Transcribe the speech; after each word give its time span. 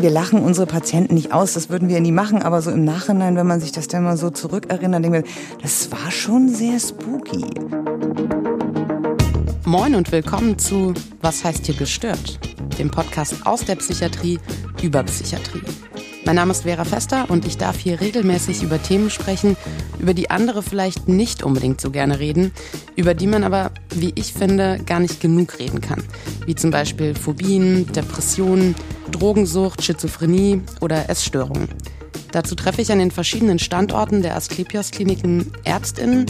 wir 0.00 0.10
lachen 0.10 0.40
unsere 0.40 0.66
Patienten 0.66 1.14
nicht 1.14 1.32
aus, 1.32 1.54
das 1.54 1.70
würden 1.70 1.88
wir 1.88 2.00
nie 2.00 2.12
machen, 2.12 2.42
aber 2.42 2.62
so 2.62 2.70
im 2.70 2.84
Nachhinein, 2.84 3.36
wenn 3.36 3.46
man 3.46 3.60
sich 3.60 3.72
das 3.72 3.88
dann 3.88 4.04
mal 4.04 4.16
so 4.16 4.30
zurückerinnert, 4.30 5.04
denkt 5.04 5.16
man, 5.16 5.24
das 5.60 5.90
war 5.90 6.10
schon 6.10 6.48
sehr 6.48 6.78
spooky. 6.78 7.44
Moin 9.64 9.94
und 9.94 10.10
willkommen 10.12 10.58
zu 10.58 10.94
Was 11.20 11.44
heißt 11.44 11.66
hier 11.66 11.74
gestört? 11.74 12.38
Dem 12.78 12.90
Podcast 12.90 13.44
aus 13.44 13.64
der 13.64 13.74
Psychiatrie 13.76 14.38
über 14.82 15.02
Psychiatrie. 15.02 15.62
Mein 16.24 16.36
Name 16.36 16.52
ist 16.52 16.62
Vera 16.62 16.84
Fester 16.84 17.26
und 17.28 17.44
ich 17.46 17.58
darf 17.58 17.78
hier 17.78 18.00
regelmäßig 18.00 18.62
über 18.62 18.80
Themen 18.80 19.10
sprechen, 19.10 19.56
über 19.98 20.14
die 20.14 20.30
andere 20.30 20.62
vielleicht 20.62 21.08
nicht 21.08 21.42
unbedingt 21.42 21.80
so 21.80 21.90
gerne 21.90 22.18
reden, 22.18 22.52
über 22.96 23.14
die 23.14 23.26
man 23.26 23.44
aber, 23.44 23.70
wie 23.94 24.12
ich 24.14 24.32
finde, 24.32 24.80
gar 24.84 25.00
nicht 25.00 25.20
genug 25.20 25.58
reden 25.58 25.80
kann. 25.80 26.02
Wie 26.46 26.54
zum 26.54 26.70
Beispiel 26.70 27.14
Phobien, 27.14 27.86
Depressionen, 27.92 28.74
Drogensucht, 29.10 29.82
Schizophrenie 29.82 30.62
oder 30.80 31.08
Essstörungen. 31.08 31.68
Dazu 32.32 32.54
treffe 32.54 32.82
ich 32.82 32.92
an 32.92 32.98
den 32.98 33.10
verschiedenen 33.10 33.58
Standorten 33.58 34.22
der 34.22 34.36
Asklepios-Kliniken 34.36 35.52
ÄrztInnen, 35.64 36.26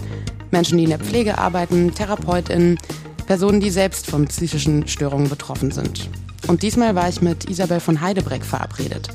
Menschen, 0.51 0.79
die 0.79 0.85
in 0.85 0.91
der 0.91 1.01
Pflege 1.01 1.39
arbeiten, 1.39 1.95
TherapeutInnen, 1.95 2.79
Personen, 3.27 3.61
die 3.61 3.71
selbst 3.71 4.07
von 4.07 4.27
psychischen 4.27 4.87
Störungen 4.87 5.29
betroffen 5.29 5.71
sind. 5.71 6.09
Und 6.47 6.63
diesmal 6.63 6.95
war 6.95 7.09
ich 7.09 7.21
mit 7.21 7.51
Isabel 7.51 7.81
von 7.81 8.01
Heidebreck 8.01 8.45
verabredet. 8.45 9.09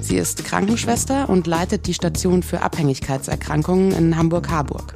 Sie 0.00 0.16
ist 0.16 0.44
Krankenschwester 0.44 1.28
und 1.28 1.46
leitet 1.46 1.86
die 1.86 1.94
Station 1.94 2.42
für 2.42 2.62
Abhängigkeitserkrankungen 2.62 3.92
in 3.92 4.16
Hamburg-Harburg. 4.16 4.94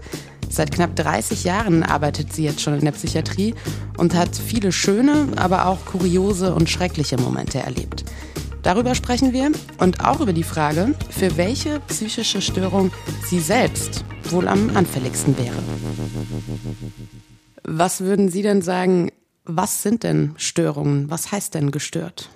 Seit 0.48 0.73
knapp 0.73 0.97
30 0.97 1.45
Jahren 1.45 1.83
arbeitet 1.83 2.33
sie 2.33 2.45
jetzt 2.45 2.61
schon 2.61 2.75
in 2.75 2.84
der 2.84 2.92
Psychiatrie 2.92 3.55
und 3.97 4.15
hat 4.15 4.37
viele 4.37 4.73
schöne, 4.73 5.28
aber 5.37 5.66
auch 5.66 5.84
kuriose 5.84 6.55
und 6.55 6.70
schreckliche 6.70 7.16
Momente 7.16 7.59
erlebt. 7.59 8.05
Darüber 8.62 8.94
sprechen 8.94 9.33
wir 9.33 9.53
und 9.78 10.05
auch 10.05 10.20
über 10.20 10.33
die 10.33 10.42
Frage, 10.42 10.94
für 11.11 11.37
welche 11.37 11.81
psychische 11.81 12.41
Störung 12.41 12.92
sie 13.27 13.41
selbst 13.41 14.05
wohl 14.31 14.48
am 14.48 14.75
anfälligsten 14.75 15.37
wäre. 15.37 15.56
Was 17.62 18.00
würden 18.00 18.31
Sie 18.31 18.42
denn 18.42 18.62
sagen, 18.62 19.11
was 19.45 19.83
sind 19.83 20.03
denn 20.03 20.34
Störungen? 20.37 21.11
Was 21.11 21.33
heißt 21.33 21.55
denn 21.55 21.70
gestört? 21.70 22.31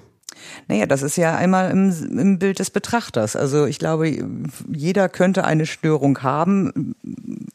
Naja, 0.68 0.86
das 0.86 1.02
ist 1.02 1.16
ja 1.16 1.36
einmal 1.36 1.70
im, 1.70 1.90
im, 2.18 2.38
Bild 2.38 2.58
des 2.58 2.70
Betrachters. 2.70 3.36
Also 3.36 3.66
ich 3.66 3.78
glaube, 3.78 4.24
jeder 4.72 5.08
könnte 5.08 5.44
eine 5.44 5.66
Störung 5.66 6.22
haben, 6.22 6.94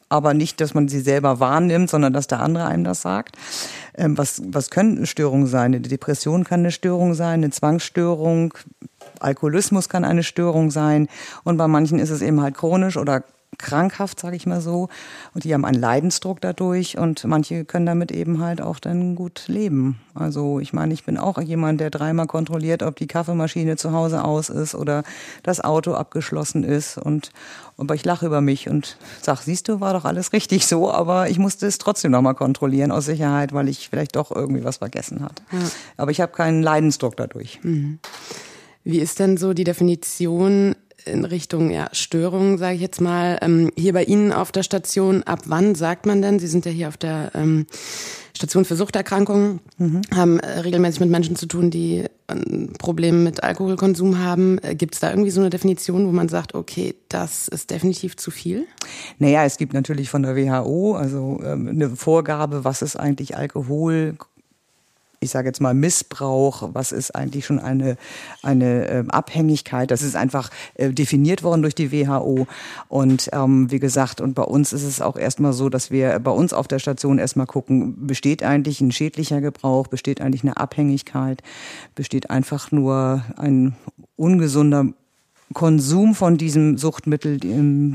aber 0.08 0.34
nicht, 0.34 0.60
dass 0.60 0.74
man 0.74 0.88
sie 0.88 1.00
selber 1.00 1.40
wahrnimmt, 1.40 1.90
sondern 1.90 2.12
dass 2.12 2.26
der 2.26 2.40
andere 2.40 2.66
einem 2.66 2.84
das 2.84 3.02
sagt. 3.02 3.36
Ähm, 3.96 4.18
was, 4.18 4.42
was 4.46 4.70
können 4.70 5.06
Störungen 5.06 5.46
sein? 5.46 5.74
Eine 5.74 5.80
Depression 5.80 6.44
kann 6.44 6.60
eine 6.60 6.72
Störung 6.72 7.14
sein, 7.14 7.40
eine 7.44 7.50
Zwangsstörung, 7.50 8.54
Alkoholismus 9.20 9.88
kann 9.88 10.04
eine 10.04 10.22
Störung 10.22 10.70
sein 10.70 11.08
und 11.44 11.56
bei 11.56 11.68
manchen 11.68 11.98
ist 11.98 12.10
es 12.10 12.22
eben 12.22 12.40
halt 12.40 12.56
chronisch 12.56 12.96
oder 12.96 13.24
krankhaft, 13.58 14.20
sage 14.20 14.36
ich 14.36 14.46
mal 14.46 14.60
so. 14.60 14.88
Und 15.34 15.44
die 15.44 15.54
haben 15.54 15.64
einen 15.64 15.80
Leidensdruck 15.80 16.40
dadurch 16.40 16.98
und 16.98 17.24
manche 17.24 17.64
können 17.64 17.86
damit 17.86 18.12
eben 18.12 18.40
halt 18.40 18.60
auch 18.60 18.78
dann 18.78 19.14
gut 19.14 19.44
leben. 19.46 19.98
Also 20.14 20.60
ich 20.60 20.72
meine, 20.72 20.94
ich 20.94 21.04
bin 21.04 21.18
auch 21.18 21.40
jemand, 21.40 21.80
der 21.80 21.90
dreimal 21.90 22.26
kontrolliert, 22.26 22.82
ob 22.82 22.96
die 22.96 23.06
Kaffeemaschine 23.06 23.76
zu 23.76 23.92
Hause 23.92 24.24
aus 24.24 24.48
ist 24.48 24.74
oder 24.74 25.02
das 25.42 25.60
Auto 25.60 25.94
abgeschlossen 25.94 26.64
ist. 26.64 26.98
Und 26.98 27.32
aber 27.76 27.94
ich 27.94 28.04
lache 28.04 28.26
über 28.26 28.40
mich 28.40 28.68
und 28.68 28.96
sag, 29.20 29.42
siehst 29.42 29.68
du, 29.68 29.80
war 29.80 29.92
doch 29.92 30.04
alles 30.04 30.32
richtig 30.32 30.66
so, 30.66 30.90
aber 30.90 31.28
ich 31.28 31.38
musste 31.38 31.66
es 31.66 31.78
trotzdem 31.78 32.12
nochmal 32.12 32.34
kontrollieren 32.34 32.92
aus 32.92 33.06
Sicherheit, 33.06 33.52
weil 33.52 33.68
ich 33.68 33.88
vielleicht 33.88 34.14
doch 34.16 34.30
irgendwie 34.30 34.64
was 34.64 34.76
vergessen 34.76 35.22
hat. 35.22 35.42
Ja. 35.50 35.58
Aber 35.96 36.10
ich 36.10 36.20
habe 36.20 36.32
keinen 36.32 36.62
Leidensdruck 36.62 37.16
dadurch. 37.16 37.58
Mhm. 37.62 37.98
Wie 38.84 39.00
ist 39.00 39.18
denn 39.18 39.36
so 39.36 39.54
die 39.54 39.64
Definition 39.64 40.76
in 41.04 41.24
Richtung 41.24 41.70
ja, 41.70 41.88
Störungen, 41.92 42.58
sage 42.58 42.76
ich 42.76 42.80
jetzt 42.80 43.00
mal. 43.00 43.38
Ähm, 43.42 43.70
hier 43.76 43.92
bei 43.92 44.04
Ihnen 44.04 44.32
auf 44.32 44.52
der 44.52 44.62
Station, 44.62 45.22
ab 45.22 45.40
wann 45.46 45.74
sagt 45.74 46.06
man 46.06 46.22
denn, 46.22 46.38
Sie 46.38 46.46
sind 46.46 46.64
ja 46.66 46.72
hier 46.72 46.88
auf 46.88 46.96
der 46.96 47.30
ähm, 47.34 47.66
Station 48.36 48.64
für 48.64 48.74
Suchterkrankungen, 48.74 49.60
mhm. 49.78 50.02
haben 50.14 50.40
äh, 50.40 50.60
regelmäßig 50.60 51.00
mit 51.00 51.10
Menschen 51.10 51.36
zu 51.36 51.46
tun, 51.46 51.70
die 51.70 52.04
ein 52.26 52.72
Problem 52.78 53.22
mit 53.22 53.44
Alkoholkonsum 53.44 54.18
haben. 54.18 54.58
Äh, 54.58 54.74
gibt 54.74 54.94
es 54.94 55.00
da 55.00 55.10
irgendwie 55.10 55.30
so 55.30 55.40
eine 55.40 55.50
Definition, 55.50 56.06
wo 56.06 56.12
man 56.12 56.28
sagt, 56.28 56.54
okay, 56.54 56.94
das 57.08 57.48
ist 57.48 57.70
definitiv 57.70 58.16
zu 58.16 58.30
viel? 58.30 58.66
Naja, 59.18 59.44
es 59.44 59.56
gibt 59.56 59.72
natürlich 59.72 60.10
von 60.10 60.22
der 60.22 60.34
WHO 60.36 60.94
also 60.94 61.40
ähm, 61.44 61.68
eine 61.68 61.90
Vorgabe, 61.90 62.64
was 62.64 62.82
ist 62.82 62.96
eigentlich 62.96 63.36
Alkohol, 63.36 64.16
ich 65.24 65.30
sage 65.30 65.48
jetzt 65.48 65.60
mal 65.60 65.74
Missbrauch, 65.74 66.70
was 66.72 66.92
ist 66.92 67.14
eigentlich 67.14 67.46
schon 67.46 67.58
eine, 67.58 67.96
eine 68.42 68.88
äh, 68.88 69.04
Abhängigkeit. 69.08 69.90
Das 69.90 70.02
ist 70.02 70.14
einfach 70.14 70.50
äh, 70.74 70.90
definiert 70.90 71.42
worden 71.42 71.62
durch 71.62 71.74
die 71.74 71.90
WHO. 71.90 72.46
Und 72.88 73.30
ähm, 73.32 73.70
wie 73.70 73.80
gesagt, 73.80 74.20
und 74.20 74.34
bei 74.34 74.42
uns 74.42 74.72
ist 74.72 74.84
es 74.84 75.00
auch 75.00 75.16
erstmal 75.16 75.52
so, 75.52 75.68
dass 75.68 75.90
wir 75.90 76.18
bei 76.20 76.30
uns 76.30 76.52
auf 76.52 76.68
der 76.68 76.78
Station 76.78 77.18
erstmal 77.18 77.46
gucken, 77.46 78.06
besteht 78.06 78.42
eigentlich 78.42 78.80
ein 78.80 78.92
schädlicher 78.92 79.40
Gebrauch, 79.40 79.88
besteht 79.88 80.20
eigentlich 80.20 80.42
eine 80.42 80.56
Abhängigkeit, 80.56 81.42
besteht 81.94 82.30
einfach 82.30 82.70
nur 82.70 83.24
ein 83.36 83.74
ungesunder 84.16 84.86
Konsum 85.52 86.14
von 86.14 86.36
diesem 86.36 86.78
Suchtmittel, 86.78 87.38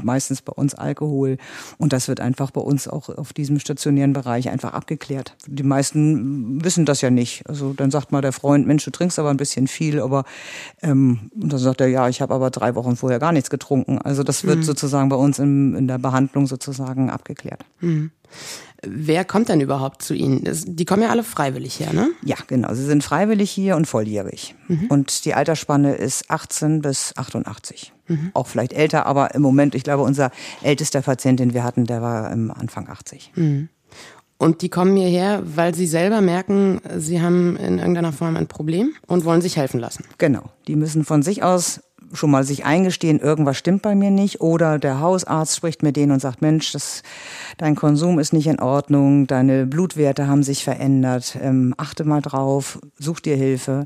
meistens 0.03 0.41
bei 0.41 0.53
uns 0.53 0.75
Alkohol. 0.75 1.37
Und 1.77 1.93
das 1.93 2.07
wird 2.07 2.19
einfach 2.19 2.51
bei 2.51 2.61
uns 2.61 2.87
auch 2.87 3.09
auf 3.09 3.33
diesem 3.33 3.59
stationären 3.59 4.13
Bereich 4.13 4.49
einfach 4.49 4.73
abgeklärt. 4.73 5.35
Die 5.47 5.63
meisten 5.63 6.63
wissen 6.63 6.85
das 6.85 7.01
ja 7.01 7.09
nicht. 7.09 7.47
Also 7.47 7.73
dann 7.73 7.91
sagt 7.91 8.11
mal 8.11 8.21
der 8.21 8.33
Freund, 8.33 8.67
Mensch, 8.67 8.85
du 8.85 8.91
trinkst 8.91 9.19
aber 9.19 9.29
ein 9.29 9.37
bisschen 9.37 9.67
viel, 9.67 9.99
aber 9.99 10.23
ähm, 10.81 11.31
und 11.41 11.51
dann 11.51 11.59
sagt 11.59 11.81
er, 11.81 11.87
ja, 11.87 12.07
ich 12.07 12.21
habe 12.21 12.33
aber 12.33 12.49
drei 12.49 12.75
Wochen 12.75 12.95
vorher 12.95 13.19
gar 13.19 13.31
nichts 13.31 13.49
getrunken. 13.49 13.97
Also 13.99 14.23
das 14.23 14.43
wird 14.43 14.59
mhm. 14.59 14.63
sozusagen 14.63 15.09
bei 15.09 15.15
uns 15.15 15.39
in, 15.39 15.75
in 15.75 15.87
der 15.87 15.97
Behandlung 15.97 16.47
sozusagen 16.47 17.09
abgeklärt. 17.09 17.65
Mhm. 17.81 18.11
Wer 18.81 19.25
kommt 19.25 19.49
denn 19.49 19.59
überhaupt 19.59 20.01
zu 20.01 20.13
Ihnen? 20.13 20.47
Die 20.65 20.85
kommen 20.85 21.03
ja 21.03 21.09
alle 21.09 21.23
freiwillig 21.23 21.79
her, 21.81 21.91
ne? 21.91 22.11
Ja, 22.23 22.37
genau. 22.47 22.73
Sie 22.73 22.85
sind 22.85 23.03
freiwillig 23.03 23.51
hier 23.51 23.75
und 23.75 23.87
volljährig. 23.87 24.55
Mhm. 24.67 24.85
Und 24.87 25.25
die 25.25 25.33
Altersspanne 25.33 25.95
ist 25.95 26.29
18 26.29 26.81
bis 26.81 27.13
88. 27.17 27.91
Mhm. 28.07 28.31
Auch 28.33 28.47
vielleicht 28.47 28.71
älter, 28.71 29.05
aber 29.05 29.35
im 29.35 29.41
Moment, 29.41 29.75
ich 29.75 29.83
glaube, 29.83 30.03
unser 30.03 30.31
ältester 30.61 31.01
Patient, 31.01 31.39
den 31.41 31.53
wir 31.53 31.63
hatten, 31.63 31.85
der 31.85 32.01
war 32.01 32.31
im 32.31 32.51
Anfang 32.51 32.87
80. 32.87 33.33
Mhm. 33.35 33.69
Und 34.37 34.61
die 34.61 34.69
kommen 34.69 34.95
hierher, 34.95 35.43
weil 35.43 35.75
sie 35.75 35.85
selber 35.85 36.21
merken, 36.21 36.79
sie 36.97 37.21
haben 37.21 37.57
in 37.57 37.77
irgendeiner 37.77 38.13
Form 38.13 38.37
ein 38.37 38.47
Problem 38.47 38.93
und 39.05 39.25
wollen 39.25 39.41
sich 39.41 39.57
helfen 39.57 39.81
lassen. 39.81 40.05
Genau. 40.17 40.43
Die 40.69 40.77
müssen 40.77 41.03
von 41.03 41.23
sich 41.23 41.43
aus 41.43 41.81
schon 42.13 42.31
mal 42.31 42.43
sich 42.43 42.65
eingestehen, 42.65 43.19
irgendwas 43.19 43.57
stimmt 43.57 43.81
bei 43.81 43.95
mir 43.95 44.11
nicht. 44.11 44.41
Oder 44.41 44.79
der 44.79 44.99
Hausarzt 44.99 45.55
spricht 45.55 45.83
mit 45.83 45.95
denen 45.95 46.11
und 46.11 46.19
sagt, 46.19 46.41
Mensch, 46.41 46.71
das, 46.71 47.03
dein 47.57 47.75
Konsum 47.75 48.19
ist 48.19 48.33
nicht 48.33 48.47
in 48.47 48.59
Ordnung, 48.59 49.27
deine 49.27 49.65
Blutwerte 49.65 50.27
haben 50.27 50.43
sich 50.43 50.63
verändert, 50.63 51.37
ähm, 51.41 51.73
achte 51.77 52.03
mal 52.03 52.21
drauf, 52.21 52.79
such 52.97 53.19
dir 53.19 53.35
Hilfe. 53.35 53.85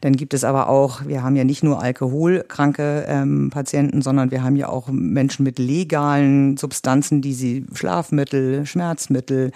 Dann 0.00 0.14
gibt 0.14 0.34
es 0.34 0.44
aber 0.44 0.68
auch, 0.68 1.06
wir 1.06 1.22
haben 1.22 1.36
ja 1.36 1.44
nicht 1.44 1.62
nur 1.62 1.82
alkoholkranke 1.82 3.04
ähm, 3.08 3.50
Patienten, 3.50 4.02
sondern 4.02 4.30
wir 4.30 4.42
haben 4.42 4.56
ja 4.56 4.68
auch 4.68 4.88
Menschen 4.88 5.44
mit 5.44 5.58
legalen 5.58 6.56
Substanzen, 6.56 7.22
die 7.22 7.34
sie 7.34 7.66
Schlafmittel, 7.74 8.66
Schmerzmittel, 8.66 9.52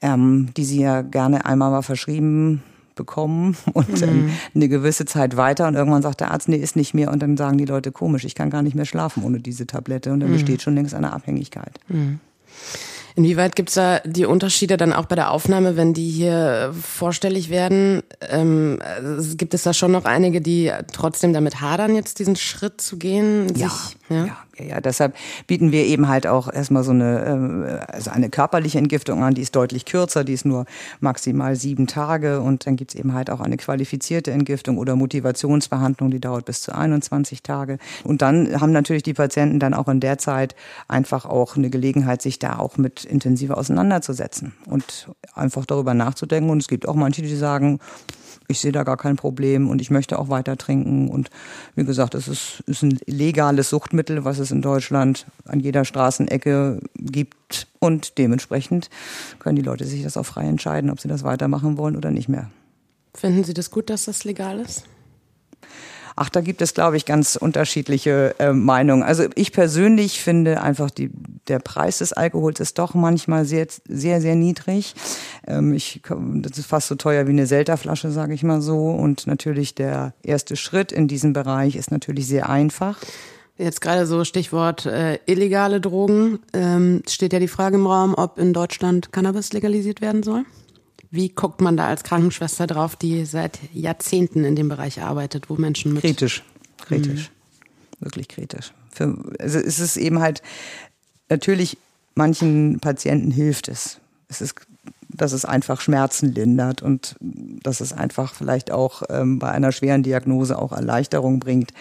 ähm, 0.00 0.48
die 0.56 0.64
sie 0.64 0.80
ja 0.80 1.02
gerne 1.02 1.44
einmal 1.44 1.70
mal 1.70 1.82
verschrieben 1.82 2.62
bekommen 2.94 3.56
und 3.72 4.00
mhm. 4.00 4.30
eine 4.54 4.68
gewisse 4.68 5.04
Zeit 5.04 5.36
weiter 5.36 5.68
und 5.68 5.74
irgendwann 5.74 6.02
sagt 6.02 6.20
der 6.20 6.30
Arzt, 6.30 6.48
nee, 6.48 6.56
ist 6.56 6.76
nicht 6.76 6.94
mehr 6.94 7.10
und 7.10 7.20
dann 7.22 7.36
sagen 7.36 7.58
die 7.58 7.64
Leute 7.64 7.92
komisch, 7.92 8.24
ich 8.24 8.34
kann 8.34 8.50
gar 8.50 8.62
nicht 8.62 8.74
mehr 8.74 8.84
schlafen 8.84 9.22
ohne 9.24 9.40
diese 9.40 9.66
Tablette 9.66 10.12
und 10.12 10.20
dann 10.20 10.30
mhm. 10.30 10.34
besteht 10.34 10.62
schon 10.62 10.74
längst 10.74 10.94
eine 10.94 11.12
Abhängigkeit. 11.12 11.78
Mhm. 11.88 12.20
Inwieweit 13.14 13.56
gibt 13.56 13.68
es 13.68 13.74
da 13.74 14.00
die 14.00 14.24
Unterschiede 14.24 14.76
dann 14.76 14.92
auch 14.92 15.04
bei 15.04 15.16
der 15.16 15.30
Aufnahme, 15.30 15.76
wenn 15.76 15.92
die 15.92 16.08
hier 16.08 16.74
vorstellig 16.80 17.50
werden? 17.50 18.02
Ähm, 18.20 18.78
also 18.82 19.36
gibt 19.36 19.52
es 19.54 19.64
da 19.64 19.74
schon 19.74 19.92
noch 19.92 20.06
einige, 20.06 20.40
die 20.40 20.72
trotzdem 20.92 21.32
damit 21.32 21.60
hadern, 21.60 21.94
jetzt 21.94 22.18
diesen 22.20 22.36
Schritt 22.36 22.80
zu 22.80 22.96
gehen? 22.96 23.54
Ja, 23.54 23.70
ja, 24.08 24.26
ja, 24.26 24.36
ja. 24.68 24.80
Deshalb 24.80 25.14
bieten 25.46 25.72
wir 25.72 25.84
eben 25.84 26.08
halt 26.08 26.26
auch 26.26 26.52
erstmal 26.52 26.84
so 26.84 26.92
eine, 26.92 27.84
äh, 27.88 27.92
also 27.92 28.10
eine 28.10 28.30
körperliche 28.30 28.78
Entgiftung 28.78 29.22
an, 29.22 29.34
die 29.34 29.42
ist 29.42 29.54
deutlich 29.56 29.84
kürzer, 29.84 30.24
die 30.24 30.32
ist 30.32 30.44
nur 30.44 30.66
maximal 31.00 31.56
sieben 31.56 31.86
Tage 31.86 32.40
und 32.40 32.66
dann 32.66 32.76
gibt's 32.76 32.94
eben 32.94 33.14
halt 33.14 33.30
auch 33.30 33.40
eine 33.40 33.56
qualifizierte 33.56 34.30
Entgiftung 34.30 34.78
oder 34.78 34.96
Motivationsbehandlung, 34.96 36.10
die 36.10 36.20
dauert 36.20 36.44
bis 36.44 36.62
zu 36.62 36.74
21 36.74 37.42
Tage. 37.42 37.78
Und 38.04 38.22
dann 38.22 38.60
haben 38.60 38.72
natürlich 38.72 39.02
die 39.02 39.14
Patienten 39.14 39.58
dann 39.58 39.74
auch 39.74 39.88
in 39.88 40.00
der 40.00 40.18
Zeit 40.18 40.54
einfach 40.88 41.26
auch 41.26 41.56
eine 41.56 41.70
Gelegenheit, 41.70 42.22
sich 42.22 42.38
da 42.38 42.58
auch 42.58 42.76
mit 42.76 43.04
intensiver 43.04 43.58
auseinanderzusetzen 43.58 44.54
und 44.66 45.08
einfach 45.34 45.66
darüber 45.66 45.94
nachzudenken. 45.94 46.50
Und 46.50 46.62
es 46.62 46.68
gibt 46.68 46.86
auch 46.88 46.94
manche, 46.94 47.22
die 47.22 47.34
sagen, 47.36 47.80
ich 48.52 48.60
sehe 48.60 48.70
da 48.70 48.84
gar 48.84 48.96
kein 48.96 49.16
Problem 49.16 49.68
und 49.68 49.80
ich 49.80 49.90
möchte 49.90 50.18
auch 50.18 50.28
weiter 50.28 50.56
trinken. 50.56 51.08
Und 51.08 51.30
wie 51.74 51.84
gesagt, 51.84 52.14
es 52.14 52.28
ist, 52.28 52.62
ist 52.66 52.82
ein 52.82 52.98
legales 53.06 53.68
Suchtmittel, 53.70 54.24
was 54.24 54.38
es 54.38 54.52
in 54.52 54.62
Deutschland 54.62 55.26
an 55.44 55.58
jeder 55.58 55.84
Straßenecke 55.84 56.80
gibt. 56.94 57.66
Und 57.80 58.18
dementsprechend 58.18 58.88
können 59.40 59.56
die 59.56 59.62
Leute 59.62 59.84
sich 59.84 60.04
das 60.04 60.16
auch 60.16 60.26
frei 60.26 60.44
entscheiden, 60.44 60.90
ob 60.90 61.00
sie 61.00 61.08
das 61.08 61.24
weitermachen 61.24 61.76
wollen 61.76 61.96
oder 61.96 62.10
nicht 62.10 62.28
mehr. 62.28 62.50
Finden 63.14 63.44
Sie 63.44 63.54
das 63.54 63.70
gut, 63.70 63.90
dass 63.90 64.06
das 64.06 64.24
legal 64.24 64.60
ist? 64.60 64.84
Ach, 66.24 66.30
da 66.30 66.40
gibt 66.40 66.62
es, 66.62 66.72
glaube 66.72 66.96
ich, 66.96 67.04
ganz 67.04 67.34
unterschiedliche 67.34 68.36
äh, 68.38 68.52
Meinungen. 68.52 69.02
Also 69.02 69.24
ich 69.34 69.50
persönlich 69.50 70.22
finde 70.22 70.62
einfach, 70.62 70.88
die, 70.88 71.10
der 71.48 71.58
Preis 71.58 71.98
des 71.98 72.12
Alkohols 72.12 72.60
ist 72.60 72.78
doch 72.78 72.94
manchmal 72.94 73.44
sehr, 73.44 73.66
sehr, 73.88 74.20
sehr 74.20 74.36
niedrig. 74.36 74.94
Ähm, 75.48 75.74
ich, 75.74 76.00
das 76.06 76.58
ist 76.58 76.66
fast 76.66 76.86
so 76.86 76.94
teuer 76.94 77.26
wie 77.26 77.32
eine 77.32 77.48
Selterflasche, 77.48 78.12
sage 78.12 78.34
ich 78.34 78.44
mal 78.44 78.62
so. 78.62 78.90
Und 78.90 79.26
natürlich 79.26 79.74
der 79.74 80.14
erste 80.22 80.54
Schritt 80.54 80.92
in 80.92 81.08
diesem 81.08 81.32
Bereich 81.32 81.74
ist 81.74 81.90
natürlich 81.90 82.28
sehr 82.28 82.48
einfach. 82.48 83.00
Jetzt 83.58 83.80
gerade 83.80 84.06
so 84.06 84.22
Stichwort 84.22 84.86
äh, 84.86 85.18
illegale 85.26 85.80
Drogen. 85.80 86.38
Ähm, 86.52 87.02
steht 87.08 87.32
ja 87.32 87.40
die 87.40 87.48
Frage 87.48 87.74
im 87.74 87.86
Raum, 87.88 88.14
ob 88.14 88.38
in 88.38 88.52
Deutschland 88.52 89.10
Cannabis 89.10 89.52
legalisiert 89.52 90.00
werden 90.00 90.22
soll. 90.22 90.44
Wie 91.12 91.28
guckt 91.28 91.60
man 91.60 91.76
da 91.76 91.86
als 91.88 92.04
Krankenschwester 92.04 92.66
drauf, 92.66 92.96
die 92.96 93.26
seit 93.26 93.58
Jahrzehnten 93.74 94.44
in 94.44 94.56
dem 94.56 94.70
Bereich 94.70 95.02
arbeitet, 95.02 95.50
wo 95.50 95.56
Menschen 95.56 95.92
mit. 95.92 96.02
Kritisch, 96.02 96.42
kritisch. 96.78 97.30
Mhm. 98.00 98.04
Wirklich 98.04 98.28
kritisch. 98.28 98.72
Für, 98.90 99.16
also 99.38 99.58
es 99.58 99.78
ist 99.78 99.98
eben 99.98 100.20
halt, 100.20 100.42
natürlich, 101.28 101.76
manchen 102.14 102.80
Patienten 102.80 103.30
hilft 103.30 103.68
es. 103.68 103.98
Es 104.28 104.40
ist 104.40 104.56
dass 105.14 105.32
es 105.32 105.44
einfach 105.44 105.80
Schmerzen 105.80 106.32
lindert 106.32 106.82
und 106.82 107.16
dass 107.20 107.80
es 107.80 107.92
einfach 107.92 108.34
vielleicht 108.34 108.70
auch 108.70 109.02
ähm, 109.10 109.38
bei 109.38 109.50
einer 109.50 109.70
schweren 109.70 110.02
Diagnose 110.02 110.58
auch 110.58 110.72
Erleichterung 110.72 111.38
bringt. 111.38 111.72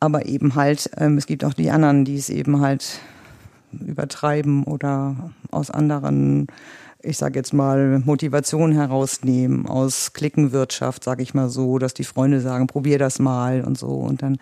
Aber 0.00 0.26
eben 0.26 0.54
halt, 0.54 0.90
ähm, 0.98 1.16
es 1.16 1.26
gibt 1.26 1.44
auch 1.44 1.54
die 1.54 1.70
anderen, 1.70 2.04
die 2.04 2.16
es 2.16 2.28
eben 2.28 2.60
halt 2.60 3.00
übertreiben 3.84 4.64
oder 4.64 5.32
aus 5.50 5.70
anderen, 5.70 6.46
ich 7.02 7.18
sage 7.18 7.38
jetzt 7.38 7.52
mal, 7.52 8.00
Motivationen 8.04 8.76
herausnehmen, 8.76 9.66
aus 9.66 10.12
Klickenwirtschaft, 10.12 11.04
sage 11.04 11.22
ich 11.22 11.34
mal 11.34 11.48
so, 11.48 11.78
dass 11.78 11.94
die 11.94 12.04
Freunde 12.04 12.40
sagen, 12.40 12.66
probier 12.66 12.98
das 12.98 13.18
mal 13.18 13.62
und 13.62 13.78
so 13.78 13.88
und 13.88 14.22
dann 14.22 14.38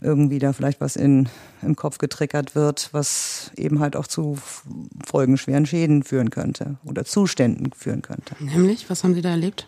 irgendwie 0.00 0.38
da 0.38 0.52
vielleicht 0.52 0.80
was 0.80 0.96
in, 0.96 1.28
im 1.62 1.76
Kopf 1.76 1.98
getriggert 1.98 2.54
wird, 2.54 2.90
was 2.92 3.50
eben 3.56 3.80
halt 3.80 3.96
auch 3.96 4.06
zu 4.06 4.36
folgenschweren 5.04 5.66
Schäden 5.66 6.02
führen 6.02 6.30
könnte 6.30 6.76
oder 6.84 7.04
Zuständen 7.04 7.72
führen 7.74 8.02
könnte. 8.02 8.34
Nämlich, 8.40 8.90
was 8.90 9.04
haben 9.04 9.14
Sie 9.14 9.22
da 9.22 9.30
erlebt? 9.30 9.66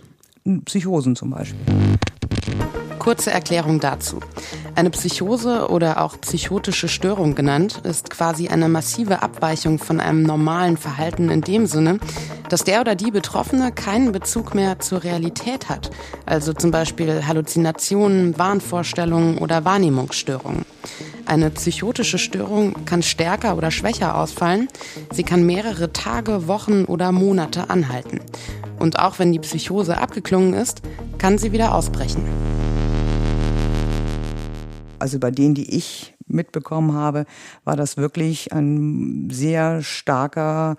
Psychosen 0.66 1.16
zum 1.16 1.30
Beispiel. 1.30 1.58
Kurze 3.04 3.30
Erklärung 3.30 3.80
dazu. 3.80 4.20
Eine 4.74 4.88
Psychose 4.88 5.68
oder 5.68 6.00
auch 6.00 6.18
psychotische 6.22 6.88
Störung 6.88 7.34
genannt, 7.34 7.82
ist 7.84 8.08
quasi 8.08 8.48
eine 8.48 8.70
massive 8.70 9.20
Abweichung 9.20 9.78
von 9.78 10.00
einem 10.00 10.22
normalen 10.22 10.78
Verhalten 10.78 11.28
in 11.28 11.42
dem 11.42 11.66
Sinne, 11.66 11.98
dass 12.48 12.64
der 12.64 12.80
oder 12.80 12.94
die 12.94 13.10
Betroffene 13.10 13.72
keinen 13.72 14.12
Bezug 14.12 14.54
mehr 14.54 14.78
zur 14.78 15.04
Realität 15.04 15.68
hat. 15.68 15.90
Also 16.24 16.54
zum 16.54 16.70
Beispiel 16.70 17.26
Halluzinationen, 17.26 18.38
Wahnvorstellungen 18.38 19.36
oder 19.36 19.66
Wahrnehmungsstörungen. 19.66 20.64
Eine 21.26 21.50
psychotische 21.50 22.16
Störung 22.16 22.86
kann 22.86 23.02
stärker 23.02 23.58
oder 23.58 23.70
schwächer 23.70 24.16
ausfallen. 24.16 24.68
Sie 25.12 25.24
kann 25.24 25.44
mehrere 25.44 25.92
Tage, 25.92 26.48
Wochen 26.48 26.86
oder 26.86 27.12
Monate 27.12 27.68
anhalten. 27.68 28.20
Und 28.78 28.98
auch 28.98 29.18
wenn 29.18 29.30
die 29.30 29.40
Psychose 29.40 29.98
abgeklungen 29.98 30.54
ist, 30.54 30.80
kann 31.18 31.36
sie 31.36 31.52
wieder 31.52 31.74
ausbrechen 31.74 32.73
also 35.04 35.18
bei 35.18 35.30
denen, 35.30 35.54
die 35.54 35.76
ich 35.76 36.14
mitbekommen 36.26 36.94
habe, 36.94 37.26
war 37.64 37.76
das 37.76 37.98
wirklich 37.98 38.54
ein 38.54 39.28
sehr 39.30 39.82
starker 39.82 40.78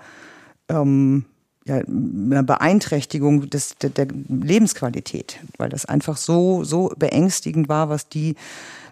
ähm, 0.68 1.25
ja, 1.68 1.75
eine 1.75 2.44
Beeinträchtigung 2.44 3.51
des, 3.51 3.75
der, 3.75 3.92
der 3.92 4.07
Lebensqualität, 4.27 5.39
weil 5.60 5.69
das 5.69 5.86
einfach 5.86 6.18
so, 6.18 6.63
so 6.63 6.92
beängstigend 6.98 7.69
war, 7.69 7.88
was 7.89 8.10
die 8.10 8.33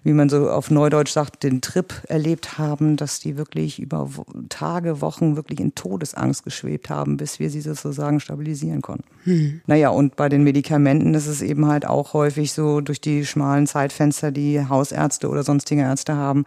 wie 0.03 0.13
man 0.13 0.29
so 0.29 0.49
auf 0.49 0.69
Neudeutsch 0.69 1.11
sagt, 1.11 1.43
den 1.43 1.61
Trip 1.61 1.93
erlebt 2.07 2.57
haben, 2.57 2.97
dass 2.97 3.19
die 3.19 3.37
wirklich 3.37 3.79
über 3.79 4.09
Tage, 4.49 5.01
Wochen 5.01 5.35
wirklich 5.35 5.59
in 5.59 5.75
Todesangst 5.75 6.43
geschwebt 6.43 6.89
haben, 6.89 7.17
bis 7.17 7.39
wir 7.39 7.49
sie 7.49 7.61
sozusagen 7.61 8.19
stabilisieren 8.19 8.81
konnten. 8.81 9.05
Hm. 9.23 9.61
Naja, 9.65 9.89
und 9.89 10.15
bei 10.15 10.27
den 10.27 10.43
Medikamenten 10.43 11.13
ist 11.13 11.27
es 11.27 11.41
eben 11.41 11.67
halt 11.67 11.85
auch 11.85 12.13
häufig 12.13 12.51
so, 12.51 12.81
durch 12.81 12.99
die 12.99 13.25
schmalen 13.25 13.65
Zeitfenster, 13.65 14.31
die 14.31 14.67
Hausärzte 14.67 15.29
oder 15.29 15.43
sonstige 15.43 15.81
Ärzte 15.81 16.15
haben, 16.15 16.45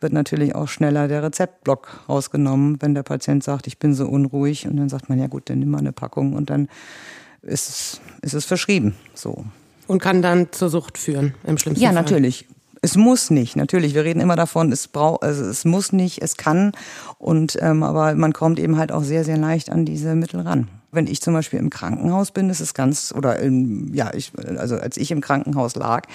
wird 0.00 0.12
natürlich 0.12 0.54
auch 0.54 0.68
schneller 0.68 1.08
der 1.08 1.22
Rezeptblock 1.22 2.04
rausgenommen, 2.08 2.76
wenn 2.80 2.94
der 2.94 3.02
Patient 3.02 3.42
sagt, 3.42 3.66
ich 3.66 3.78
bin 3.78 3.94
so 3.94 4.06
unruhig. 4.06 4.66
Und 4.66 4.76
dann 4.76 4.88
sagt 4.88 5.08
man, 5.08 5.18
ja 5.18 5.26
gut, 5.28 5.48
dann 5.48 5.60
nimm 5.60 5.70
mal 5.70 5.78
eine 5.78 5.92
Packung 5.92 6.34
und 6.34 6.50
dann 6.50 6.68
ist 7.42 7.68
es, 7.68 8.00
ist 8.22 8.34
es 8.34 8.44
verschrieben. 8.44 8.94
So. 9.14 9.44
Und 9.86 10.02
kann 10.02 10.20
dann 10.20 10.52
zur 10.52 10.68
Sucht 10.68 10.98
führen, 10.98 11.34
im 11.44 11.56
schlimmsten 11.56 11.82
ja, 11.82 11.90
Fall. 11.90 11.96
Ja, 11.96 12.02
natürlich. 12.02 12.46
Es 12.82 12.96
muss 12.96 13.30
nicht, 13.30 13.56
natürlich. 13.56 13.94
Wir 13.94 14.04
reden 14.04 14.20
immer 14.20 14.36
davon, 14.36 14.70
es 14.72 14.88
braucht, 14.88 15.22
also 15.22 15.44
es 15.44 15.64
muss 15.64 15.92
nicht, 15.92 16.22
es 16.22 16.36
kann. 16.36 16.72
Und 17.18 17.58
ähm, 17.60 17.82
aber 17.82 18.14
man 18.14 18.32
kommt 18.32 18.58
eben 18.58 18.76
halt 18.76 18.92
auch 18.92 19.02
sehr, 19.02 19.24
sehr 19.24 19.36
leicht 19.36 19.70
an 19.70 19.84
diese 19.84 20.14
Mittel 20.14 20.40
ran. 20.40 20.68
Wenn 20.90 21.06
ich 21.06 21.20
zum 21.20 21.34
Beispiel 21.34 21.58
im 21.58 21.68
Krankenhaus 21.68 22.30
bin, 22.30 22.48
ist 22.48 22.60
es 22.60 22.72
ganz, 22.72 23.12
oder 23.14 23.38
in, 23.38 23.92
ja, 23.92 24.12
ich, 24.14 24.32
also 24.56 24.76
als 24.76 24.96
ich 24.96 25.10
im 25.10 25.20
Krankenhaus 25.20 25.74
lag, 25.74 26.06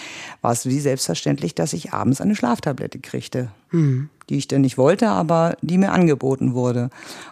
war 0.42 0.52
es 0.52 0.66
wie 0.66 0.80
selbstverständlich, 0.80 1.54
dass 1.54 1.74
ich 1.74 1.94
abends 1.94 2.22
eine 2.22 2.36
Schlaftablette 2.36 3.00
kriegte. 3.00 3.50
Mhm. 3.72 4.10
Die 4.30 4.38
ich 4.38 4.48
denn 4.48 4.62
nicht 4.62 4.78
wollte, 4.78 5.10
aber 5.10 5.58
die 5.62 5.78
mir 5.78 5.92
angeboten 5.92 6.54
wurde. 6.54 6.90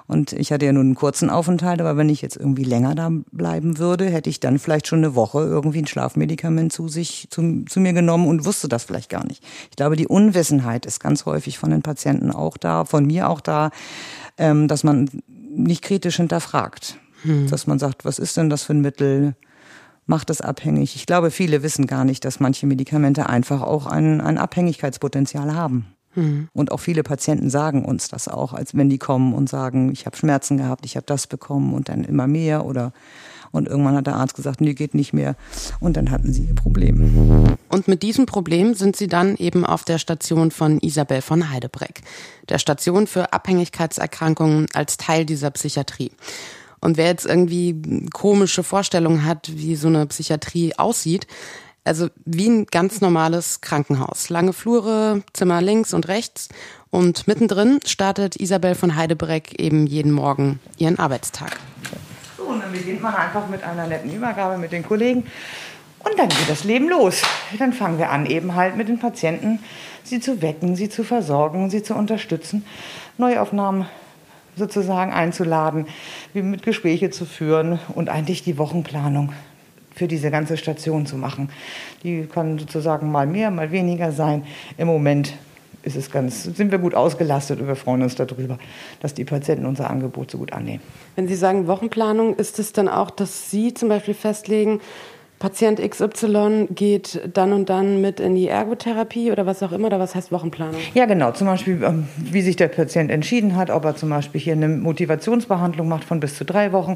Und 0.07 0.33
ich 0.33 0.51
hatte 0.51 0.65
ja 0.65 0.73
nur 0.73 0.83
einen 0.83 0.95
kurzen 0.95 1.29
Aufenthalt, 1.29 1.79
aber 1.79 1.97
wenn 1.97 2.09
ich 2.09 2.21
jetzt 2.21 2.35
irgendwie 2.35 2.63
länger 2.63 2.95
da 2.95 3.09
bleiben 3.31 3.77
würde, 3.77 4.05
hätte 4.05 4.29
ich 4.29 4.39
dann 4.39 4.59
vielleicht 4.59 4.87
schon 4.87 4.99
eine 4.99 5.15
Woche 5.15 5.39
irgendwie 5.39 5.79
ein 5.79 5.87
Schlafmedikament 5.87 6.73
zu 6.73 6.87
sich, 6.87 7.27
zu, 7.29 7.63
zu 7.67 7.79
mir 7.79 7.93
genommen 7.93 8.27
und 8.27 8.45
wusste 8.45 8.67
das 8.67 8.83
vielleicht 8.83 9.09
gar 9.09 9.25
nicht. 9.25 9.43
Ich 9.69 9.77
glaube, 9.77 9.95
die 9.95 10.07
Unwissenheit 10.07 10.85
ist 10.85 10.99
ganz 10.99 11.25
häufig 11.25 11.57
von 11.57 11.71
den 11.71 11.81
Patienten 11.81 12.31
auch 12.31 12.57
da, 12.57 12.85
von 12.85 13.05
mir 13.05 13.29
auch 13.29 13.41
da, 13.41 13.71
ähm, 14.37 14.67
dass 14.67 14.83
man 14.83 15.09
nicht 15.55 15.81
kritisch 15.81 16.17
hinterfragt. 16.17 16.97
Hm. 17.23 17.47
Dass 17.47 17.67
man 17.67 17.79
sagt, 17.79 18.05
was 18.05 18.19
ist 18.19 18.37
denn 18.37 18.49
das 18.49 18.63
für 18.63 18.73
ein 18.73 18.81
Mittel? 18.81 19.35
Macht 20.05 20.29
es 20.29 20.41
abhängig? 20.41 20.95
Ich 20.95 21.05
glaube, 21.05 21.31
viele 21.31 21.63
wissen 21.63 21.87
gar 21.87 22.05
nicht, 22.05 22.25
dass 22.25 22.39
manche 22.39 22.65
Medikamente 22.65 23.29
einfach 23.29 23.61
auch 23.61 23.85
ein, 23.85 24.19
ein 24.19 24.37
Abhängigkeitspotenzial 24.37 25.53
haben. 25.55 25.85
Hm. 26.13 26.49
Und 26.53 26.71
auch 26.71 26.79
viele 26.79 27.03
Patienten 27.03 27.49
sagen 27.49 27.85
uns 27.85 28.07
das 28.07 28.27
auch, 28.27 28.53
als 28.53 28.75
wenn 28.75 28.89
die 28.89 28.97
kommen 28.97 29.33
und 29.33 29.49
sagen, 29.49 29.91
ich 29.91 30.05
habe 30.05 30.17
Schmerzen 30.17 30.57
gehabt, 30.57 30.85
ich 30.85 30.95
habe 30.95 31.05
das 31.05 31.27
bekommen 31.27 31.73
und 31.73 31.89
dann 31.89 32.03
immer 32.03 32.27
mehr 32.27 32.65
oder 32.65 32.91
und 33.51 33.67
irgendwann 33.67 33.95
hat 33.95 34.07
der 34.07 34.15
Arzt 34.15 34.35
gesagt, 34.35 34.61
nee, 34.61 34.73
geht 34.73 34.95
nicht 34.95 35.13
mehr. 35.13 35.35
Und 35.79 35.97
dann 35.97 36.09
hatten 36.09 36.31
sie 36.31 36.43
ihr 36.43 36.55
Problem. 36.55 37.57
Und 37.69 37.87
mit 37.87 38.01
diesem 38.01 38.25
Problem 38.25 38.73
sind 38.73 38.95
sie 38.95 39.07
dann 39.07 39.35
eben 39.35 39.65
auf 39.65 39.83
der 39.83 39.97
Station 39.97 40.51
von 40.51 40.79
Isabel 40.79 41.21
von 41.21 41.51
Heidebreck, 41.51 42.01
der 42.49 42.59
Station 42.59 43.07
für 43.07 43.33
Abhängigkeitserkrankungen 43.33 44.67
als 44.73 44.97
Teil 44.97 45.25
dieser 45.25 45.51
Psychiatrie. 45.51 46.11
Und 46.79 46.97
wer 46.97 47.07
jetzt 47.07 47.25
irgendwie 47.25 48.07
komische 48.11 48.63
Vorstellungen 48.63 49.25
hat, 49.25 49.51
wie 49.53 49.75
so 49.75 49.87
eine 49.87 50.07
Psychiatrie 50.07 50.73
aussieht, 50.77 51.27
also 51.83 52.09
wie 52.25 52.47
ein 52.47 52.65
ganz 52.67 53.01
normales 53.01 53.61
Krankenhaus. 53.61 54.29
Lange 54.29 54.53
Flure, 54.53 55.23
Zimmer 55.33 55.61
links 55.61 55.93
und 55.93 56.07
rechts. 56.07 56.49
Und 56.89 57.27
mittendrin 57.27 57.79
startet 57.85 58.35
Isabel 58.35 58.75
von 58.75 58.95
Heidebreck 58.95 59.59
eben 59.59 59.87
jeden 59.87 60.11
Morgen 60.11 60.59
ihren 60.77 60.99
Arbeitstag. 60.99 61.57
So, 62.37 62.43
und 62.43 62.61
dann 62.61 62.71
beginnt 62.71 63.01
man 63.01 63.15
einfach 63.15 63.47
mit 63.47 63.63
einer 63.63 63.87
netten 63.87 64.13
Übergabe 64.13 64.57
mit 64.57 64.71
den 64.71 64.83
Kollegen. 64.83 65.25
Und 66.03 66.17
dann 66.17 66.29
geht 66.29 66.49
das 66.49 66.63
Leben 66.63 66.89
los. 66.89 67.21
Dann 67.57 67.73
fangen 67.73 67.97
wir 67.97 68.09
an, 68.09 68.25
eben 68.25 68.55
halt 68.55 68.75
mit 68.75 68.87
den 68.87 68.99
Patienten, 68.99 69.59
sie 70.03 70.19
zu 70.19 70.41
wecken, 70.41 70.75
sie 70.75 70.89
zu 70.89 71.03
versorgen, 71.03 71.69
sie 71.69 71.83
zu 71.83 71.95
unterstützen, 71.95 72.65
Neuaufnahmen 73.17 73.85
sozusagen 74.55 75.13
einzuladen, 75.13 75.87
mit 76.33 76.63
Gespräche 76.63 77.09
zu 77.09 77.25
führen 77.25 77.79
und 77.95 78.09
eigentlich 78.09 78.43
die 78.43 78.57
Wochenplanung 78.57 79.31
für 80.01 80.07
diese 80.07 80.31
ganze 80.31 80.57
Station 80.57 81.05
zu 81.05 81.15
machen. 81.15 81.49
Die 82.01 82.25
kann 82.25 82.57
sozusagen 82.57 83.11
mal 83.11 83.27
mehr, 83.27 83.51
mal 83.51 83.71
weniger 83.71 84.11
sein. 84.11 84.45
Im 84.79 84.87
Moment 84.87 85.35
ist 85.83 85.95
es 85.95 86.09
ganz, 86.09 86.43
sind 86.43 86.71
wir 86.71 86.79
gut 86.79 86.95
ausgelastet 86.95 87.61
und 87.61 87.67
wir 87.67 87.75
freuen 87.75 88.01
uns 88.01 88.15
darüber, 88.15 88.57
dass 88.99 89.13
die 89.13 89.25
Patienten 89.25 89.67
unser 89.67 89.91
Angebot 89.91 90.31
so 90.31 90.39
gut 90.39 90.53
annehmen. 90.53 90.81
Wenn 91.15 91.27
Sie 91.27 91.35
sagen 91.35 91.67
Wochenplanung, 91.67 92.35
ist 92.35 92.57
es 92.57 92.73
dann 92.73 92.87
auch, 92.87 93.11
dass 93.11 93.51
Sie 93.51 93.75
zum 93.75 93.89
Beispiel 93.89 94.15
festlegen, 94.15 94.81
Patient 95.41 95.81
XY 95.81 96.67
geht 96.69 97.19
dann 97.33 97.51
und 97.51 97.67
dann 97.67 97.99
mit 97.99 98.19
in 98.19 98.35
die 98.35 98.47
Ergotherapie 98.47 99.31
oder 99.31 99.47
was 99.47 99.63
auch 99.63 99.71
immer, 99.71 99.87
oder 99.87 99.99
was 99.99 100.13
heißt 100.13 100.31
Wochenplanung? 100.31 100.79
Ja, 100.93 101.07
genau. 101.07 101.31
Zum 101.31 101.47
Beispiel, 101.47 101.81
ähm, 101.83 102.07
wie 102.15 102.43
sich 102.43 102.57
der 102.57 102.67
Patient 102.67 103.09
entschieden 103.09 103.55
hat, 103.55 103.71
ob 103.71 103.83
er 103.83 103.95
zum 103.95 104.11
Beispiel 104.11 104.39
hier 104.39 104.53
eine 104.53 104.67
Motivationsbehandlung 104.67 105.87
macht 105.87 106.03
von 106.03 106.19
bis 106.19 106.35
zu 106.35 106.45
drei 106.45 106.71
Wochen, 106.73 106.95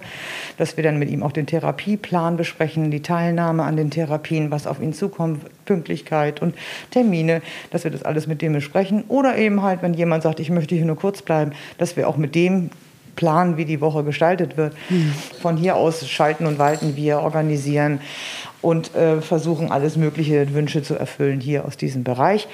dass 0.59 0.77
wir 0.77 0.83
dann 0.83 0.99
mit 0.99 1.09
ihm 1.09 1.23
auch 1.23 1.31
den 1.31 1.47
Therapieplan 1.47 2.37
besprechen, 2.37 2.91
die 2.91 3.01
Teilnahme 3.01 3.63
an 3.63 3.77
den 3.77 3.89
Therapien, 3.89 4.51
was 4.51 4.67
auf 4.67 4.79
ihn 4.79 4.93
zukommt, 4.93 5.41
Pünktlichkeit 5.65 6.39
und 6.39 6.53
Termine, 6.91 7.41
dass 7.71 7.83
wir 7.83 7.89
das 7.89 8.03
alles 8.03 8.27
mit 8.27 8.43
dem 8.43 8.53
besprechen. 8.53 9.05
Oder 9.07 9.39
eben 9.39 9.63
halt, 9.63 9.81
wenn 9.81 9.95
jemand 9.95 10.21
sagt, 10.21 10.39
ich 10.39 10.51
möchte 10.51 10.75
hier 10.75 10.85
nur 10.85 10.97
kurz 10.97 11.23
bleiben, 11.23 11.53
dass 11.79 11.97
wir 11.97 12.07
auch 12.07 12.17
mit 12.17 12.35
dem 12.35 12.69
planen, 13.15 13.57
wie 13.57 13.65
die 13.65 13.81
Woche 13.81 14.03
gestaltet 14.03 14.57
wird. 14.57 14.73
Mhm. 14.89 15.13
Von 15.41 15.57
hier 15.57 15.75
aus 15.75 16.07
schalten 16.07 16.45
und 16.45 16.59
walten 16.59 16.95
wir, 16.95 17.19
organisieren 17.19 17.99
und 18.65 18.95
äh, 18.95 19.21
versuchen 19.21 19.71
alles 19.71 19.95
mögliche 19.95 20.53
Wünsche 20.55 20.81
zu 20.81 20.95
erfüllen 20.95 21.39
hier 21.39 21.65
aus 21.65 21.77
diesem 21.77 22.03
Bereich. 22.03 22.47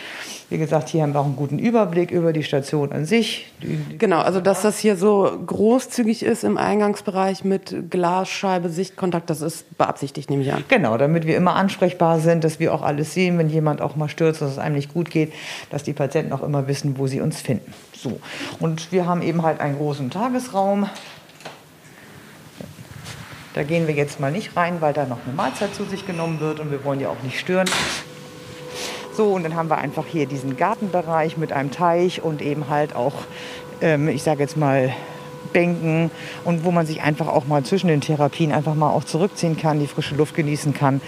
Wie 0.49 0.57
gesagt, 0.57 0.89
hier 0.89 1.03
haben 1.03 1.13
wir 1.13 1.21
auch 1.21 1.25
einen 1.25 1.37
guten 1.37 1.57
Überblick 1.57 2.11
über 2.11 2.33
die 2.33 2.43
Station 2.43 2.91
an 2.91 3.05
sich. 3.05 3.49
Genau, 3.97 4.19
also 4.19 4.41
dass 4.41 4.61
das 4.61 4.79
hier 4.79 4.97
so 4.97 5.31
großzügig 5.47 6.23
ist 6.23 6.43
im 6.43 6.57
Eingangsbereich 6.57 7.45
mit 7.45 7.89
Glasscheibe, 7.89 8.67
Sichtkontakt, 8.67 9.29
das 9.29 9.39
ist 9.39 9.77
beabsichtigt, 9.77 10.29
nehme 10.29 10.43
ich 10.43 10.51
an. 10.51 10.65
Genau, 10.67 10.97
damit 10.97 11.25
wir 11.25 11.37
immer 11.37 11.55
ansprechbar 11.55 12.19
sind, 12.19 12.43
dass 12.43 12.59
wir 12.59 12.73
auch 12.73 12.81
alles 12.81 13.13
sehen, 13.13 13.37
wenn 13.37 13.47
jemand 13.47 13.81
auch 13.81 13.95
mal 13.95 14.09
stürzt, 14.09 14.41
dass 14.41 14.51
es 14.51 14.57
einem 14.57 14.75
nicht 14.75 14.93
gut 14.93 15.09
geht, 15.09 15.31
dass 15.69 15.83
die 15.83 15.93
Patienten 15.93 16.33
auch 16.33 16.43
immer 16.43 16.67
wissen, 16.67 16.97
wo 16.97 17.07
sie 17.07 17.21
uns 17.21 17.39
finden. 17.39 17.73
So. 18.01 18.19
Und 18.59 18.91
wir 18.91 19.05
haben 19.05 19.21
eben 19.21 19.43
halt 19.43 19.59
einen 19.59 19.77
großen 19.77 20.09
Tagesraum. 20.09 20.89
Da 23.53 23.63
gehen 23.63 23.87
wir 23.87 23.93
jetzt 23.93 24.19
mal 24.19 24.31
nicht 24.31 24.55
rein, 24.57 24.81
weil 24.81 24.93
da 24.93 25.05
noch 25.05 25.19
eine 25.25 25.35
Mahlzeit 25.35 25.75
zu 25.75 25.83
sich 25.85 26.07
genommen 26.07 26.39
wird 26.39 26.59
und 26.59 26.71
wir 26.71 26.83
wollen 26.83 26.99
ja 26.99 27.09
auch 27.09 27.21
nicht 27.23 27.39
stören. 27.39 27.69
So, 29.15 29.33
und 29.33 29.43
dann 29.43 29.55
haben 29.55 29.69
wir 29.69 29.77
einfach 29.77 30.05
hier 30.07 30.25
diesen 30.25 30.57
Gartenbereich 30.57 31.37
mit 31.37 31.51
einem 31.51 31.69
Teich 31.69 32.23
und 32.23 32.41
eben 32.41 32.69
halt 32.69 32.95
auch, 32.95 33.13
ähm, 33.81 34.07
ich 34.07 34.23
sage 34.23 34.41
jetzt 34.41 34.57
mal, 34.57 34.93
Bänken 35.53 36.09
und 36.45 36.63
wo 36.63 36.71
man 36.71 36.85
sich 36.85 37.01
einfach 37.01 37.27
auch 37.27 37.45
mal 37.45 37.63
zwischen 37.63 37.87
den 37.87 38.01
Therapien 38.01 38.51
einfach 38.51 38.73
mal 38.73 38.89
auch 38.89 39.03
zurückziehen 39.03 39.57
kann, 39.57 39.79
die 39.79 39.87
frische 39.87 40.15
Luft 40.15 40.33
genießen 40.33 40.73
kann. 40.73 41.01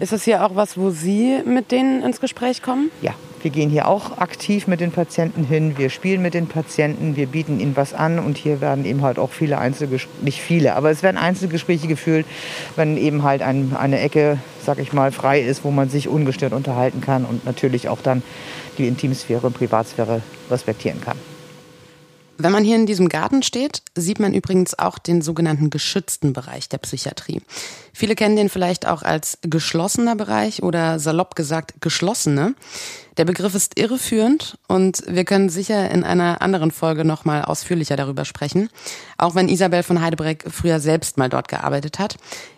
Ist 0.00 0.12
das 0.12 0.24
hier 0.24 0.44
auch 0.44 0.56
was, 0.56 0.78
wo 0.78 0.90
Sie 0.90 1.42
mit 1.44 1.70
denen 1.70 2.02
ins 2.02 2.20
Gespräch 2.20 2.62
kommen? 2.62 2.90
Ja, 3.02 3.12
wir 3.42 3.50
gehen 3.50 3.70
hier 3.70 3.88
auch 3.88 4.18
aktiv 4.18 4.66
mit 4.66 4.80
den 4.80 4.92
Patienten 4.92 5.44
hin. 5.44 5.76
Wir 5.76 5.90
spielen 5.90 6.22
mit 6.22 6.34
den 6.34 6.46
Patienten, 6.46 7.16
wir 7.16 7.26
bieten 7.26 7.60
ihnen 7.60 7.76
was 7.76 7.94
an 7.94 8.18
und 8.18 8.38
hier 8.38 8.60
werden 8.60 8.84
eben 8.84 9.02
halt 9.02 9.18
auch 9.18 9.30
viele 9.30 9.58
Einzelgespräche, 9.58 10.24
nicht 10.24 10.40
viele, 10.40 10.74
aber 10.74 10.90
es 10.90 11.02
werden 11.02 11.16
Einzelgespräche 11.16 11.88
geführt, 11.88 12.26
wenn 12.76 12.96
eben 12.96 13.22
halt 13.22 13.42
ein, 13.42 13.74
eine 13.76 14.00
Ecke, 14.00 14.38
sag 14.64 14.78
ich 14.78 14.92
mal, 14.92 15.12
frei 15.12 15.40
ist, 15.40 15.64
wo 15.64 15.70
man 15.70 15.88
sich 15.88 16.08
ungestört 16.08 16.52
unterhalten 16.52 17.00
kann 17.00 17.24
und 17.24 17.44
natürlich 17.44 17.88
auch 17.88 18.00
dann 18.00 18.22
die 18.78 18.88
Intimsphäre 18.88 19.46
und 19.46 19.54
Privatsphäre 19.54 20.22
respektieren 20.50 21.00
kann. 21.00 21.18
Wenn 22.38 22.52
man 22.52 22.64
hier 22.64 22.76
in 22.76 22.86
diesem 22.86 23.08
Garten 23.08 23.42
steht, 23.42 23.82
sieht 23.94 24.18
man 24.18 24.34
übrigens 24.34 24.76
auch 24.76 24.98
den 24.98 25.22
sogenannten 25.22 25.70
geschützten 25.70 26.32
Bereich 26.32 26.68
der 26.68 26.78
Psychiatrie. 26.78 27.40
Viele 27.92 28.16
kennen 28.16 28.34
den 28.34 28.48
vielleicht 28.48 28.86
auch 28.86 29.02
als 29.02 29.38
geschlossener 29.42 30.16
Bereich 30.16 30.62
oder 30.62 30.98
salopp 30.98 31.36
gesagt 31.36 31.74
geschlossene. 31.80 32.54
Der 33.18 33.26
Begriff 33.26 33.54
ist 33.54 33.78
irreführend 33.78 34.58
und 34.68 35.02
wir 35.06 35.24
können 35.24 35.50
sicher 35.50 35.90
in 35.90 36.02
einer 36.02 36.40
anderen 36.40 36.70
Folge 36.70 37.04
nochmal 37.04 37.42
ausführlicher 37.42 37.96
darüber 37.96 38.24
sprechen. 38.24 38.70
Auch 39.18 39.34
wenn 39.34 39.48
Isabel 39.48 39.82
von 39.82 40.00
Heidebreck 40.00 40.44
früher 40.48 40.80
selbst 40.80 41.18
mal 41.18 41.28
dort 41.28 41.48
gearbeitet 41.48 41.98
hat. 41.98 42.16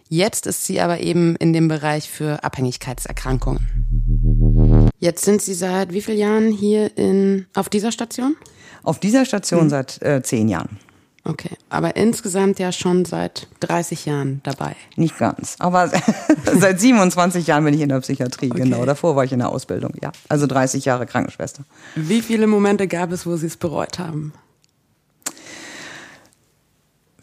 Jetzt 0.08 0.46
ist 0.46 0.64
sie 0.64 0.80
aber 0.80 1.00
eben 1.00 1.34
in 1.36 1.52
dem 1.52 1.66
Bereich 1.66 2.08
für 2.08 2.44
Abhängigkeitserkrankungen. 2.44 4.90
Jetzt 4.98 5.24
sind 5.24 5.42
Sie 5.42 5.54
seit 5.54 5.92
wie 5.92 6.00
vielen 6.00 6.18
Jahren 6.18 6.52
hier 6.52 6.96
in, 6.96 7.46
auf 7.54 7.68
dieser 7.68 7.90
Station? 7.90 8.36
Auf 8.82 9.00
dieser 9.00 9.24
Station 9.24 9.62
hm. 9.62 9.70
seit 9.70 10.02
äh, 10.02 10.22
zehn 10.22 10.48
Jahren. 10.48 10.78
Okay, 11.26 11.56
aber 11.70 11.96
insgesamt 11.96 12.58
ja 12.58 12.70
schon 12.70 13.06
seit 13.06 13.48
30 13.60 14.04
Jahren 14.04 14.40
dabei. 14.42 14.76
Nicht 14.96 15.16
ganz, 15.16 15.56
aber 15.58 15.90
seit 16.58 16.78
27 16.78 17.46
Jahren 17.46 17.64
bin 17.64 17.72
ich 17.72 17.80
in 17.80 17.88
der 17.88 18.00
Psychiatrie, 18.00 18.50
okay. 18.50 18.60
genau. 18.60 18.84
Davor 18.84 19.16
war 19.16 19.24
ich 19.24 19.32
in 19.32 19.38
der 19.38 19.48
Ausbildung, 19.48 19.92
ja. 20.02 20.12
Also 20.28 20.46
30 20.46 20.84
Jahre 20.84 21.06
Krankenschwester. 21.06 21.64
Wie 21.94 22.20
viele 22.20 22.46
Momente 22.46 22.86
gab 22.88 23.10
es, 23.10 23.24
wo 23.24 23.36
Sie 23.36 23.46
es 23.46 23.56
bereut 23.56 23.98
haben? 23.98 24.34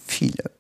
Viele. 0.04 0.52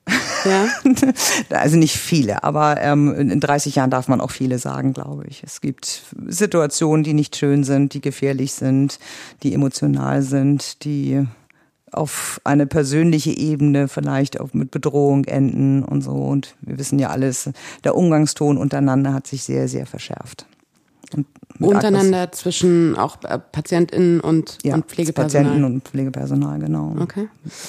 Ja? 0.45 0.67
also 1.49 1.77
nicht 1.77 1.97
viele, 1.97 2.43
aber 2.43 2.79
ähm, 2.79 3.13
in 3.13 3.39
30 3.39 3.75
Jahren 3.75 3.89
darf 3.89 4.07
man 4.07 4.21
auch 4.21 4.31
viele 4.31 4.59
sagen, 4.59 4.93
glaube 4.93 5.25
ich. 5.27 5.43
Es 5.43 5.61
gibt 5.61 6.03
Situationen, 6.27 7.03
die 7.03 7.13
nicht 7.13 7.35
schön 7.35 7.63
sind, 7.63 7.93
die 7.95 8.01
gefährlich 8.01 8.53
sind, 8.53 8.99
die 9.43 9.53
emotional 9.53 10.21
sind, 10.21 10.83
die 10.83 11.25
auf 11.91 12.39
eine 12.43 12.67
persönliche 12.67 13.31
Ebene 13.31 13.87
vielleicht 13.87 14.39
auch 14.39 14.53
mit 14.53 14.71
Bedrohung 14.71 15.25
enden 15.25 15.83
und 15.83 16.01
so. 16.01 16.11
Und 16.11 16.55
wir 16.61 16.77
wissen 16.77 16.99
ja 16.99 17.09
alles, 17.09 17.49
der 17.83 17.95
Umgangston 17.95 18.57
untereinander 18.57 19.13
hat 19.13 19.27
sich 19.27 19.43
sehr, 19.43 19.67
sehr 19.67 19.85
verschärft. 19.85 20.45
Untereinander 21.59 22.21
Aggress 22.21 22.39
zwischen 22.39 22.95
auch 22.97 23.17
äh, 23.23 23.37
PatientInnen 23.37 24.21
und, 24.21 24.57
ja, 24.63 24.75
und 24.75 24.85
Pflegepersonal? 24.85 25.43
Patienten 25.43 25.63
und 25.65 25.83
Pflegepersonal, 25.83 26.59
genau. 26.59 26.95
Okay. 26.99 27.27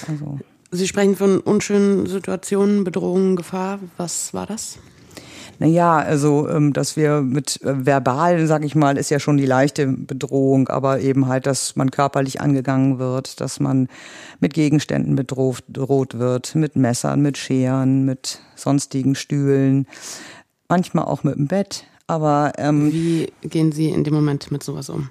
Also 0.08 0.38
Sie 0.74 0.88
sprechen 0.88 1.16
von 1.16 1.38
unschönen 1.40 2.06
Situationen, 2.06 2.82
Bedrohungen, 2.84 3.36
Gefahr. 3.36 3.78
Was 3.98 4.32
war 4.32 4.46
das? 4.46 4.78
Naja, 5.62 5.99
also 5.99 6.49
ähm, 6.49 6.73
dass 6.73 6.97
wir 6.97 7.21
mit 7.21 7.62
äh, 7.62 7.87
verbal, 7.87 8.49
sag 8.49 8.64
ich 8.64 8.75
mal, 8.75 8.99
ist 8.99 9.11
ja 9.11 9.21
schon 9.21 9.37
die 9.37 9.47
leichte 9.47 9.87
Bedrohung, 9.87 10.66
aber 10.66 10.99
eben 10.99 11.28
halt, 11.28 11.47
dass 11.47 11.76
man 11.76 11.92
körperlich 11.92 12.40
angegangen 12.40 12.99
wird, 12.99 13.40
dass 13.40 13.61
man 13.61 13.87
mit 14.40 14.54
Gegenständen 14.54 15.14
bedroht, 15.14 15.62
bedroht 15.69 16.19
wird, 16.19 16.57
mit 16.57 16.75
Messern, 16.75 17.23
mit 17.23 17.38
Scheren, 17.38 18.04
mit 18.04 18.40
sonstigen 18.57 19.14
Stühlen, 19.14 19.87
manchmal 20.69 21.04
auch 21.04 21.23
mit 21.23 21.37
dem 21.37 21.47
Bett. 21.47 21.85
Aber 22.09 22.54
ähm, 22.59 22.92
wie 22.92 23.33
gehen 23.42 23.71
Sie 23.71 23.88
in 23.88 24.02
dem 24.02 24.14
Moment 24.14 24.50
mit 24.50 24.64
sowas 24.64 24.90
um? 24.90 25.11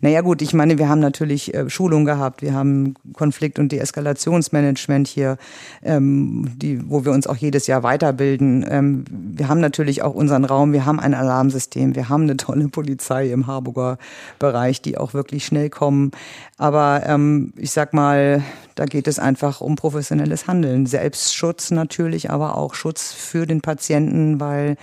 Naja 0.00 0.20
gut, 0.20 0.42
ich 0.42 0.54
meine, 0.54 0.78
wir 0.78 0.88
haben 0.88 1.00
natürlich 1.00 1.54
äh, 1.54 1.68
Schulung 1.68 2.04
gehabt, 2.04 2.42
wir 2.42 2.54
haben 2.54 2.94
Konflikt- 3.12 3.58
und 3.58 3.72
Deeskalationsmanagement 3.72 5.08
hier, 5.08 5.36
ähm, 5.82 6.52
die, 6.56 6.88
wo 6.88 7.04
wir 7.04 7.12
uns 7.12 7.26
auch 7.26 7.36
jedes 7.36 7.66
Jahr 7.66 7.82
weiterbilden. 7.82 8.64
Ähm, 8.68 9.04
wir 9.10 9.48
haben 9.48 9.60
natürlich 9.60 10.02
auch 10.02 10.14
unseren 10.14 10.44
Raum, 10.44 10.72
wir 10.72 10.86
haben 10.86 11.00
ein 11.00 11.14
Alarmsystem, 11.14 11.94
wir 11.94 12.08
haben 12.08 12.22
eine 12.24 12.36
tolle 12.36 12.68
Polizei 12.68 13.30
im 13.30 13.46
Harburger 13.46 13.98
Bereich, 14.38 14.82
die 14.82 14.98
auch 14.98 15.14
wirklich 15.14 15.44
schnell 15.44 15.70
kommen. 15.70 16.12
Aber 16.58 17.02
ähm, 17.06 17.52
ich 17.56 17.70
sag 17.70 17.94
mal, 17.94 18.42
da 18.74 18.84
geht 18.86 19.08
es 19.08 19.18
einfach 19.18 19.60
um 19.60 19.76
professionelles 19.76 20.46
Handeln. 20.46 20.86
Selbstschutz 20.86 21.70
natürlich, 21.70 22.30
aber 22.30 22.56
auch 22.56 22.74
Schutz 22.74 23.12
für 23.12 23.46
den 23.46 23.60
Patienten, 23.60 24.40
weil 24.40 24.76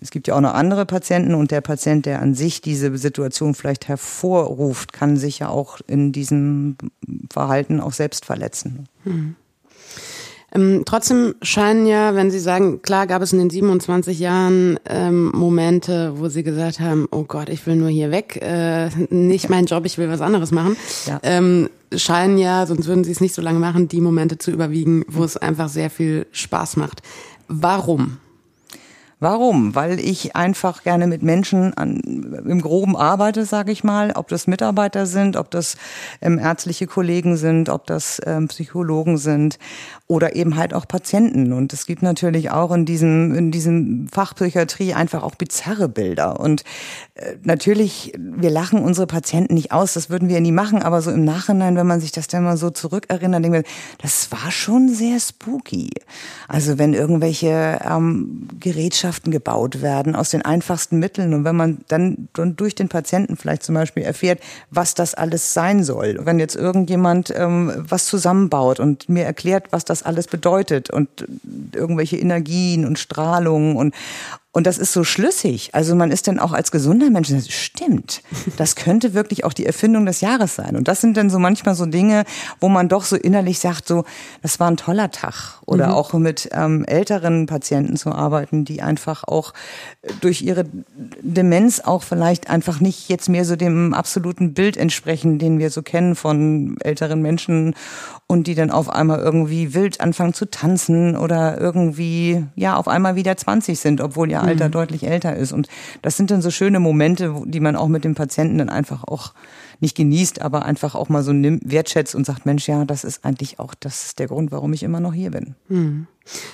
es 0.00 0.10
gibt 0.10 0.28
ja 0.28 0.34
auch 0.34 0.40
noch 0.40 0.54
andere 0.54 0.86
Patienten 0.86 1.34
und 1.34 1.50
der 1.50 1.60
Patient, 1.60 2.06
der 2.06 2.22
an 2.22 2.34
sich 2.34 2.60
diese 2.60 2.96
Situation 2.96 3.54
vielleicht 3.54 3.88
hervorruft, 3.88 4.92
kann 4.92 5.16
sich 5.16 5.40
ja 5.40 5.48
auch 5.48 5.80
in 5.86 6.12
diesem 6.12 6.76
Verhalten 7.30 7.80
auch 7.80 7.92
selbst 7.92 8.24
verletzen. 8.24 8.88
Hm. 9.04 9.36
Ähm, 10.54 10.82
trotzdem 10.84 11.34
scheinen 11.40 11.86
ja, 11.86 12.14
wenn 12.14 12.30
Sie 12.30 12.38
sagen, 12.38 12.82
klar 12.82 13.06
gab 13.06 13.22
es 13.22 13.32
in 13.32 13.38
den 13.38 13.48
27 13.48 14.18
Jahren 14.18 14.78
ähm, 14.86 15.30
Momente, 15.34 16.18
wo 16.18 16.28
Sie 16.28 16.42
gesagt 16.42 16.78
haben, 16.78 17.08
oh 17.10 17.24
Gott, 17.24 17.48
ich 17.48 17.66
will 17.66 17.76
nur 17.76 17.88
hier 17.88 18.10
weg, 18.10 18.38
äh, 18.42 18.88
nicht 19.10 19.48
mein 19.48 19.64
Job, 19.64 19.86
ich 19.86 19.96
will 19.96 20.10
was 20.10 20.20
anderes 20.20 20.50
machen. 20.50 20.76
Ja. 21.06 21.20
Ähm, 21.22 21.70
scheinen 21.94 22.36
ja, 22.36 22.66
sonst 22.66 22.86
würden 22.86 23.04
Sie 23.04 23.12
es 23.12 23.20
nicht 23.20 23.34
so 23.34 23.40
lange 23.40 23.60
machen, 23.60 23.88
die 23.88 24.00
Momente 24.02 24.36
zu 24.36 24.50
überwiegen, 24.50 25.04
wo 25.08 25.24
es 25.24 25.38
einfach 25.38 25.68
sehr 25.68 25.88
viel 25.88 26.26
Spaß 26.32 26.76
macht. 26.76 27.00
Warum? 27.48 28.18
Warum? 29.22 29.76
Weil 29.76 30.00
ich 30.00 30.34
einfach 30.34 30.82
gerne 30.82 31.06
mit 31.06 31.22
Menschen 31.22 31.74
an, 31.74 32.00
im 32.44 32.60
Groben 32.60 32.96
arbeite, 32.96 33.44
sage 33.44 33.70
ich 33.70 33.84
mal. 33.84 34.10
Ob 34.16 34.26
das 34.26 34.48
Mitarbeiter 34.48 35.06
sind, 35.06 35.36
ob 35.36 35.48
das 35.52 35.76
ähm, 36.20 36.40
ärztliche 36.40 36.88
Kollegen 36.88 37.36
sind, 37.36 37.68
ob 37.68 37.86
das 37.86 38.20
ähm, 38.26 38.48
Psychologen 38.48 39.18
sind 39.18 39.60
oder 40.08 40.34
eben 40.34 40.56
halt 40.56 40.74
auch 40.74 40.88
Patienten. 40.88 41.52
Und 41.52 41.72
es 41.72 41.86
gibt 41.86 42.02
natürlich 42.02 42.50
auch 42.50 42.72
in 42.72 42.84
diesem, 42.84 43.32
in 43.36 43.52
diesem 43.52 44.08
Fach 44.10 44.34
Psychiatrie 44.34 44.92
einfach 44.92 45.22
auch 45.22 45.36
bizarre 45.36 45.88
Bilder. 45.88 46.40
Und 46.40 46.64
äh, 47.14 47.36
natürlich, 47.44 48.12
wir 48.18 48.50
lachen 48.50 48.80
unsere 48.80 49.06
Patienten 49.06 49.54
nicht 49.54 49.70
aus, 49.70 49.92
das 49.92 50.10
würden 50.10 50.28
wir 50.28 50.40
nie 50.40 50.50
machen, 50.50 50.82
aber 50.82 51.00
so 51.00 51.12
im 51.12 51.24
Nachhinein, 51.24 51.76
wenn 51.76 51.86
man 51.86 52.00
sich 52.00 52.10
das 52.10 52.26
dann 52.26 52.42
mal 52.42 52.56
so 52.56 52.70
zurückerinnert, 52.70 53.44
denkt 53.44 53.56
man, 53.56 53.72
das 53.98 54.32
war 54.32 54.50
schon 54.50 54.88
sehr 54.88 55.20
spooky. 55.20 55.90
Also 56.48 56.76
wenn 56.76 56.92
irgendwelche 56.92 57.78
ähm, 57.88 58.48
Gerätschaften 58.58 59.11
Gesellschaften 59.12 59.30
gebaut 59.30 59.82
werden 59.82 60.16
aus 60.16 60.30
den 60.30 60.42
einfachsten 60.42 60.98
Mitteln. 60.98 61.34
Und 61.34 61.44
wenn 61.44 61.56
man 61.56 61.78
dann 61.88 62.28
durch 62.34 62.74
den 62.74 62.88
Patienten 62.88 63.36
vielleicht 63.36 63.62
zum 63.62 63.74
Beispiel 63.74 64.02
erfährt, 64.02 64.40
was 64.70 64.94
das 64.94 65.14
alles 65.14 65.52
sein 65.52 65.84
soll, 65.84 66.18
wenn 66.22 66.38
jetzt 66.38 66.56
irgendjemand 66.56 67.32
ähm, 67.36 67.72
was 67.76 68.06
zusammenbaut 68.06 68.80
und 68.80 69.08
mir 69.08 69.24
erklärt, 69.24 69.66
was 69.70 69.84
das 69.84 70.02
alles 70.02 70.26
bedeutet 70.28 70.90
und 70.90 71.08
irgendwelche 71.74 72.16
Energien 72.16 72.86
und 72.86 72.98
Strahlungen 72.98 73.76
und 73.76 73.94
Und 74.54 74.66
das 74.66 74.76
ist 74.76 74.92
so 74.92 75.02
schlüssig. 75.02 75.70
Also 75.72 75.94
man 75.94 76.10
ist 76.10 76.28
dann 76.28 76.38
auch 76.38 76.52
als 76.52 76.70
gesunder 76.70 77.08
Mensch, 77.08 77.30
das 77.30 77.48
stimmt, 77.48 78.22
das 78.58 78.76
könnte 78.76 79.14
wirklich 79.14 79.44
auch 79.44 79.54
die 79.54 79.64
Erfindung 79.64 80.04
des 80.04 80.20
Jahres 80.20 80.54
sein. 80.54 80.76
Und 80.76 80.88
das 80.88 81.00
sind 81.00 81.16
dann 81.16 81.30
so 81.30 81.38
manchmal 81.38 81.74
so 81.74 81.86
Dinge, 81.86 82.24
wo 82.60 82.68
man 82.68 82.90
doch 82.90 83.04
so 83.04 83.16
innerlich 83.16 83.58
sagt, 83.58 83.88
so, 83.88 84.04
das 84.42 84.60
war 84.60 84.70
ein 84.70 84.76
toller 84.76 85.10
Tag. 85.10 85.62
Oder 85.64 85.88
mhm. 85.88 85.92
auch 85.94 86.12
mit 86.12 86.50
ähm, 86.52 86.84
älteren 86.84 87.46
Patienten 87.46 87.96
zu 87.96 88.12
arbeiten, 88.12 88.66
die 88.66 88.82
einfach 88.82 89.24
auch 89.24 89.54
durch 90.20 90.42
ihre 90.42 90.66
Demenz 91.22 91.80
auch 91.80 92.02
vielleicht 92.02 92.50
einfach 92.50 92.78
nicht 92.78 93.08
jetzt 93.08 93.30
mehr 93.30 93.46
so 93.46 93.56
dem 93.56 93.94
absoluten 93.94 94.52
Bild 94.52 94.76
entsprechen, 94.76 95.38
den 95.38 95.58
wir 95.60 95.70
so 95.70 95.80
kennen 95.80 96.14
von 96.14 96.76
älteren 96.80 97.22
Menschen 97.22 97.74
und 98.26 98.46
die 98.46 98.54
dann 98.54 98.70
auf 98.70 98.90
einmal 98.90 99.20
irgendwie 99.20 99.72
wild 99.72 100.00
anfangen 100.02 100.34
zu 100.34 100.50
tanzen 100.50 101.16
oder 101.16 101.58
irgendwie, 101.58 102.44
ja, 102.54 102.76
auf 102.76 102.88
einmal 102.88 103.14
wieder 103.14 103.36
20 103.36 103.78
sind, 103.78 104.00
obwohl 104.02 104.30
ihr 104.30 104.41
Alter 104.42 104.68
mhm. 104.68 104.72
deutlich 104.72 105.04
älter 105.04 105.36
ist. 105.36 105.52
Und 105.52 105.68
das 106.02 106.16
sind 106.16 106.30
dann 106.30 106.42
so 106.42 106.50
schöne 106.50 106.80
Momente, 106.80 107.34
die 107.46 107.60
man 107.60 107.76
auch 107.76 107.88
mit 107.88 108.04
dem 108.04 108.14
Patienten 108.14 108.58
dann 108.58 108.68
einfach 108.68 109.04
auch 109.04 109.32
nicht 109.80 109.96
genießt, 109.96 110.40
aber 110.40 110.64
einfach 110.64 110.94
auch 110.94 111.08
mal 111.08 111.22
so 111.22 111.32
nimmt, 111.32 111.70
wertschätzt 111.70 112.14
und 112.14 112.24
sagt, 112.24 112.46
Mensch, 112.46 112.68
ja, 112.68 112.84
das 112.84 113.02
ist 113.02 113.24
eigentlich 113.24 113.58
auch, 113.58 113.74
das 113.74 114.06
ist 114.06 114.18
der 114.20 114.28
Grund, 114.28 114.52
warum 114.52 114.72
ich 114.72 114.84
immer 114.84 115.00
noch 115.00 115.12
hier 115.12 115.32
bin. 115.32 115.56
Mhm. 115.68 116.06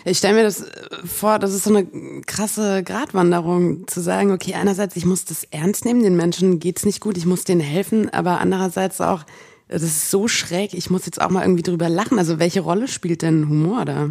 Ich 0.07 0.19
stelle 0.19 0.35
mir 0.35 0.45
das 0.45 0.65
vor, 1.05 1.39
das 1.39 1.53
ist 1.53 1.65
so 1.65 1.75
eine 1.75 1.87
krasse 2.27 2.83
Gratwanderung, 2.83 3.87
zu 3.87 4.01
sagen, 4.01 4.33
okay, 4.33 4.55
einerseits, 4.55 4.97
ich 4.97 5.05
muss 5.05 5.27
das 5.27 5.45
ernst 5.51 5.85
nehmen, 5.85 6.03
den 6.03 6.17
Menschen 6.17 6.59
geht's 6.59 6.87
nicht 6.87 7.01
gut, 7.01 7.19
ich 7.19 7.27
muss 7.27 7.45
denen 7.45 7.61
helfen, 7.61 8.09
aber 8.11 8.41
andererseits 8.41 9.01
auch, 9.03 9.25
das 9.69 9.83
ist 9.83 10.11
so 10.11 10.27
schräg, 10.29 10.73
ich 10.73 10.89
muss 10.89 11.05
jetzt 11.05 11.21
auch 11.21 11.29
mal 11.29 11.43
irgendwie 11.43 11.63
drüber 11.63 11.91
lachen. 11.91 12.19
Also 12.19 12.39
welche 12.39 12.61
Rolle 12.61 12.89
spielt 12.89 13.21
denn 13.21 13.51
Humor 13.51 13.85
da? 13.85 14.11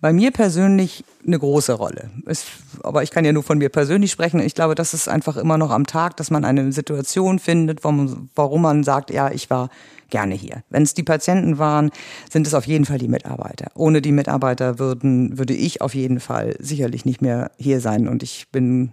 Bei 0.00 0.12
mir 0.12 0.30
persönlich 0.30 1.04
eine 1.26 1.38
große 1.38 1.72
Rolle. 1.72 2.10
Es, 2.24 2.46
aber 2.84 3.02
ich 3.02 3.10
kann 3.10 3.24
ja 3.24 3.32
nur 3.32 3.42
von 3.42 3.58
mir 3.58 3.68
persönlich 3.68 4.12
sprechen. 4.12 4.38
Ich 4.40 4.54
glaube, 4.54 4.76
das 4.76 4.94
ist 4.94 5.08
einfach 5.08 5.36
immer 5.36 5.58
noch 5.58 5.70
am 5.70 5.86
Tag, 5.86 6.16
dass 6.16 6.30
man 6.30 6.44
eine 6.44 6.70
Situation 6.72 7.40
findet, 7.40 7.82
warum, 7.82 8.30
warum 8.34 8.62
man 8.62 8.84
sagt, 8.84 9.10
ja, 9.10 9.30
ich 9.30 9.50
war 9.50 9.70
gerne 10.10 10.34
hier. 10.34 10.62
Wenn 10.70 10.84
es 10.84 10.94
die 10.94 11.02
Patienten 11.02 11.58
waren, 11.58 11.90
sind 12.30 12.46
es 12.46 12.54
auf 12.54 12.66
jeden 12.66 12.84
Fall 12.84 12.98
die 12.98 13.08
Mitarbeiter. 13.08 13.72
Ohne 13.74 14.00
die 14.00 14.12
Mitarbeiter 14.12 14.78
würden, 14.78 15.36
würde 15.36 15.54
ich 15.54 15.82
auf 15.82 15.94
jeden 15.94 16.20
Fall 16.20 16.54
sicherlich 16.60 17.04
nicht 17.04 17.20
mehr 17.20 17.50
hier 17.58 17.80
sein. 17.80 18.06
Und 18.06 18.22
ich 18.22 18.48
bin 18.52 18.92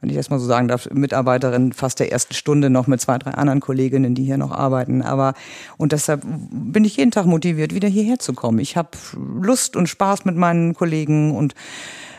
wenn 0.00 0.10
ich 0.10 0.16
das 0.16 0.30
mal 0.30 0.38
so 0.38 0.46
sagen 0.46 0.68
darf, 0.68 0.88
Mitarbeiterin 0.90 1.72
fast 1.72 2.00
der 2.00 2.10
ersten 2.10 2.34
Stunde 2.34 2.70
noch 2.70 2.86
mit 2.86 3.00
zwei, 3.00 3.18
drei 3.18 3.32
anderen 3.32 3.60
Kolleginnen, 3.60 4.14
die 4.14 4.24
hier 4.24 4.38
noch 4.38 4.52
arbeiten. 4.52 5.02
Aber 5.02 5.34
und 5.76 5.92
deshalb 5.92 6.22
bin 6.24 6.84
ich 6.84 6.96
jeden 6.96 7.10
Tag 7.10 7.26
motiviert, 7.26 7.74
wieder 7.74 7.88
hierher 7.88 8.18
zu 8.18 8.32
kommen. 8.32 8.58
Ich 8.58 8.76
habe 8.76 8.90
Lust 9.14 9.76
und 9.76 9.88
Spaß 9.88 10.24
mit 10.24 10.36
meinen 10.36 10.74
Kollegen 10.74 11.36
und 11.36 11.54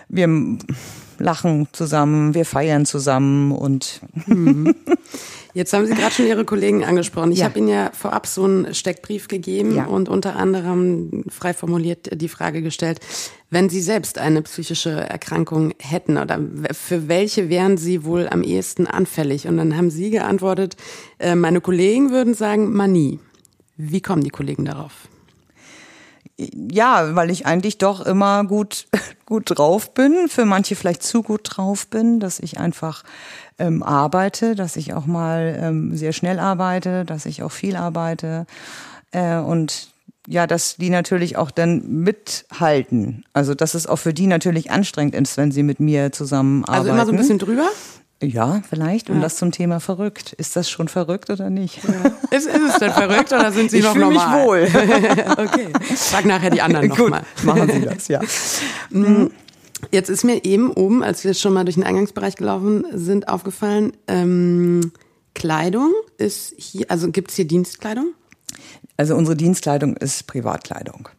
wir 0.10 0.28
lachen 1.18 1.68
zusammen, 1.72 2.34
wir 2.34 2.46
feiern 2.46 2.86
zusammen 2.86 3.52
und 3.52 4.02
mhm. 4.26 4.76
Jetzt 5.54 5.74
haben 5.74 5.86
Sie 5.86 5.94
gerade 5.94 6.14
schon 6.14 6.28
Ihre 6.28 6.46
Kollegen 6.46 6.84
angesprochen. 6.84 7.32
Ich 7.32 7.40
ja. 7.40 7.46
habe 7.46 7.60
Ihnen 7.60 7.68
ja 7.68 7.92
vorab 7.94 8.28
so 8.28 8.44
einen 8.44 8.74
Steckbrief 8.74 9.28
gegeben 9.28 9.76
ja. 9.76 9.86
und 9.86 10.10
unter 10.10 10.36
anderem 10.36 11.24
frei 11.30 11.54
formuliert 11.54 12.10
die 12.14 12.30
Frage 12.30 12.62
gestellt, 12.62 13.00
wenn 13.50 13.70
Sie 13.70 13.82
selbst 13.82 14.18
eine 14.18 14.42
psychische 14.42 14.92
Erkrankung 14.92 15.74
hätten 15.80 16.18
oder 16.18 16.40
für 16.72 17.08
welche 17.08 17.50
wären 17.50 17.78
Sie 17.78 18.06
wohl 18.06 18.30
am 18.30 18.44
ehesten 18.44 18.88
anfällig? 18.88 19.48
Und 19.48 19.58
dann 19.58 19.76
haben 19.76 19.92
Sie 19.92 20.10
geantwortet, 20.10 20.78
äh, 21.20 21.36
meine 21.36 21.62
Kollegen 21.62 22.12
würden 22.12 22.34
sagen, 22.34 22.72
Manie. 22.72 23.20
Wie 23.78 24.02
kommen 24.02 24.24
die 24.24 24.30
Kollegen 24.30 24.66
darauf? 24.66 24.94
ja, 26.72 27.16
weil 27.16 27.30
ich 27.30 27.46
eigentlich 27.46 27.78
doch 27.78 28.06
immer 28.06 28.44
gut, 28.46 28.88
gut 29.26 29.58
drauf 29.58 29.94
bin, 29.94 30.28
für 30.28 30.46
manche 30.46 30.76
vielleicht 30.76 31.04
zu 31.04 31.24
gut 31.24 31.42
drauf 31.44 31.88
bin, 31.88 32.20
dass 32.20 32.40
ich 32.40 32.58
einfach 32.58 33.04
ähm, 33.62 33.84
arbeite, 33.84 34.56
dass 34.56 34.76
ich 34.76 34.94
auch 34.94 35.06
mal 35.06 35.58
ähm, 35.62 35.96
sehr 35.96 36.14
schnell 36.14 36.40
arbeite, 36.40 37.06
dass 37.06 37.26
ich 37.26 37.44
auch 37.44 37.52
viel 37.52 37.76
arbeite 37.76 38.46
äh, 39.12 39.38
und 39.38 39.90
ja, 40.28 40.48
dass 40.48 40.78
die 40.78 40.90
natürlich 40.90 41.38
auch 41.38 41.52
dann 41.52 42.04
mithalten. 42.04 43.26
Also 43.34 43.56
dass 43.56 43.74
es 43.74 43.88
auch 43.88 43.98
für 43.98 44.14
die 44.14 44.28
natürlich 44.28 44.72
anstrengend 44.72 45.16
ist, 45.16 45.38
wenn 45.38 45.52
sie 45.52 45.64
mit 45.64 45.80
mir 45.80 46.12
zusammenarbeiten. 46.12 46.80
Also 46.80 46.92
immer 46.92 47.06
so 47.06 47.12
ein 47.12 47.18
bisschen 47.18 47.40
drüber? 47.40 47.68
Ja, 48.22 48.62
vielleicht. 48.70 49.10
Und 49.10 49.16
ja. 49.18 49.22
das 49.24 49.36
zum 49.36 49.52
Thema 49.52 49.80
verrückt. 49.80 50.34
Ist 50.34 50.56
das 50.56 50.70
schon 50.70 50.88
verrückt 50.88 51.32
oder 51.32 51.50
nicht? 51.50 51.80
Ja. 51.84 52.12
Ist, 52.38 52.48
ist 52.48 52.62
es 52.62 52.76
denn 52.76 52.92
verrückt 52.92 53.34
oder 53.34 53.52
sind 53.52 53.72
Sie 53.72 53.80
ich 53.80 53.84
noch 53.84 53.96
normal? 53.96 54.64
Ich 54.64 54.72
fühle 54.72 54.86
mich 55.16 55.26
wohl. 55.26 55.32
okay. 55.46 55.68
Frag 55.96 56.26
nachher 56.26 56.52
die 56.52 56.62
anderen 56.62 56.88
nochmal. 56.88 57.24
Machen 57.44 57.72
Sie 57.72 57.82
das, 57.82 58.08
ja. 58.08 58.22
Mhm. 58.92 59.32
Jetzt 59.92 60.10
ist 60.10 60.24
mir 60.24 60.46
eben 60.46 60.72
oben, 60.72 61.04
als 61.04 61.24
wir 61.24 61.34
schon 61.34 61.54
mal 61.54 61.66
durch 61.66 61.76
den 61.76 61.84
Eingangsbereich 61.84 62.36
gelaufen 62.36 62.86
sind, 62.94 63.28
aufgefallen, 63.28 63.94
ähm, 64.08 64.92
Kleidung 65.34 65.92
ist 66.18 66.54
hier, 66.58 66.86
also 66.90 67.12
gibt 67.12 67.30
es 67.30 67.36
hier 67.36 67.46
Dienstkleidung? 67.46 68.14
Also 68.98 69.16
unsere 69.16 69.36
Dienstkleidung 69.36 69.98
ist 69.98 70.28
Privatkleidung. 70.28 71.10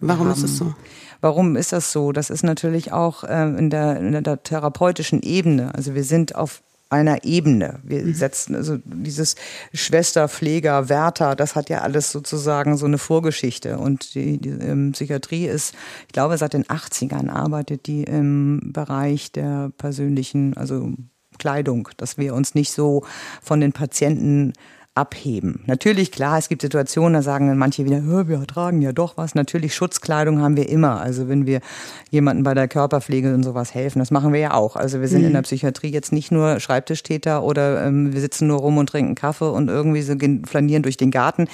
Warum 0.00 0.30
ist 0.30 0.42
es 0.42 0.58
so? 0.58 0.74
Warum 1.20 1.56
ist 1.56 1.72
das 1.72 1.92
so? 1.92 2.12
Das 2.12 2.28
ist 2.28 2.42
natürlich 2.42 2.92
auch 2.92 3.24
äh, 3.24 3.48
in, 3.56 3.70
der, 3.70 3.96
in 3.98 4.22
der 4.22 4.42
therapeutischen 4.42 5.22
Ebene. 5.22 5.74
Also 5.74 5.94
wir 5.94 6.04
sind 6.04 6.34
auf 6.34 6.62
einer 6.90 7.24
Ebene. 7.24 7.80
Wir 7.82 8.02
mhm. 8.02 8.14
setzen 8.14 8.54
also 8.54 8.78
dieses 8.84 9.36
Schwester, 9.72 10.28
Pfleger, 10.28 10.88
Wärter, 10.88 11.34
das 11.34 11.56
hat 11.56 11.68
ja 11.68 11.80
alles 11.80 12.12
sozusagen 12.12 12.76
so 12.76 12.86
eine 12.86 12.98
Vorgeschichte. 12.98 13.78
Und 13.78 14.14
die, 14.14 14.38
die 14.38 14.50
ähm, 14.50 14.92
Psychiatrie 14.92 15.46
ist, 15.46 15.74
ich 16.06 16.12
glaube, 16.12 16.38
seit 16.38 16.52
den 16.52 16.64
80ern 16.64 17.30
arbeitet 17.30 17.86
die 17.86 18.04
im 18.04 18.72
Bereich 18.72 19.32
der 19.32 19.70
persönlichen, 19.76 20.56
also 20.56 20.92
Kleidung, 21.38 21.88
dass 21.96 22.16
wir 22.16 22.34
uns 22.34 22.54
nicht 22.54 22.72
so 22.72 23.04
von 23.42 23.60
den 23.60 23.72
Patienten 23.72 24.52
abheben. 24.94 25.60
Natürlich, 25.66 26.12
klar, 26.12 26.38
es 26.38 26.48
gibt 26.48 26.62
Situationen, 26.62 27.14
da 27.14 27.22
sagen 27.22 27.48
dann 27.48 27.58
manche 27.58 27.84
wieder, 27.84 28.00
wir 28.28 28.46
tragen 28.46 28.80
ja 28.80 28.92
doch 28.92 29.16
was. 29.16 29.34
Natürlich, 29.34 29.74
Schutzkleidung 29.74 30.40
haben 30.40 30.56
wir 30.56 30.68
immer. 30.68 31.00
Also 31.00 31.28
wenn 31.28 31.46
wir 31.46 31.60
jemanden 32.10 32.44
bei 32.44 32.54
der 32.54 32.68
Körperpflege 32.68 33.34
und 33.34 33.42
sowas 33.42 33.74
helfen, 33.74 33.98
das 33.98 34.12
machen 34.12 34.32
wir 34.32 34.38
ja 34.38 34.54
auch. 34.54 34.76
Also 34.76 35.00
wir 35.00 35.08
sind 35.08 35.22
mhm. 35.22 35.28
in 35.28 35.32
der 35.32 35.42
Psychiatrie 35.42 35.90
jetzt 35.90 36.12
nicht 36.12 36.30
nur 36.30 36.60
Schreibtischtäter 36.60 37.42
oder 37.42 37.84
ähm, 37.84 38.12
wir 38.12 38.20
sitzen 38.20 38.46
nur 38.46 38.58
rum 38.58 38.78
und 38.78 38.88
trinken 38.88 39.16
Kaffee 39.16 39.50
und 39.50 39.68
irgendwie 39.68 40.02
so 40.02 40.14
flanieren 40.46 40.84
durch 40.84 40.96
den 40.96 41.10
Garten. 41.10 41.48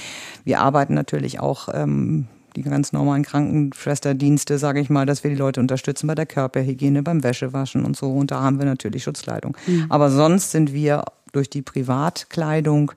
Wir 0.45 0.61
arbeiten 0.61 0.93
natürlich 0.93 1.41
auch 1.41 1.71
ähm, 1.73 2.27
die 2.57 2.63
ganz 2.63 2.93
normalen 2.93 3.23
Krankenschwesterdienste, 3.23 4.59
sage 4.59 4.81
ich 4.81 4.91
mal, 4.91 5.07
dass 5.07 5.25
wir 5.25 5.31
die 5.31 5.37
Leute 5.37 5.61
unterstützen 5.61 6.07
bei 6.07 6.15
der 6.15 6.27
Körperhygiene, 6.27 7.03
beim 7.03 7.23
Wäschewaschen 7.23 7.85
und 7.85 7.97
so. 7.97 8.11
Und 8.11 8.31
da 8.31 8.43
haben 8.43 8.59
wir 8.59 8.67
natürlich 8.67 9.05
Schutzkleidung. 9.05 9.57
Mhm. 9.67 9.87
Aber 9.89 10.11
sonst 10.11 10.51
sind 10.51 10.73
wir 10.73 11.05
durch 11.33 11.51
die 11.51 11.63
Privatkleidung 11.63 12.93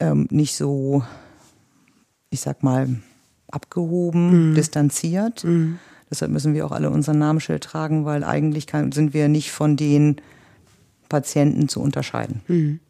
ähm, 0.00 0.26
nicht 0.30 0.56
so, 0.56 1.02
ich 2.30 2.40
sag 2.40 2.62
mal, 2.62 2.88
abgehoben, 3.50 4.50
mhm. 4.50 4.54
distanziert. 4.54 5.44
Mhm. 5.44 5.78
Deshalb 6.10 6.30
müssen 6.32 6.54
wir 6.54 6.66
auch 6.66 6.72
alle 6.72 6.90
unser 6.90 7.14
Namensschild 7.14 7.64
tragen, 7.64 8.04
weil 8.04 8.24
eigentlich 8.24 8.66
kann, 8.66 8.92
sind 8.92 9.14
wir 9.14 9.28
nicht 9.28 9.50
von 9.50 9.76
den 9.76 10.20
Patienten 11.08 11.68
zu 11.68 11.80
unterscheiden. 11.80 12.42
Mhm. 12.48 12.80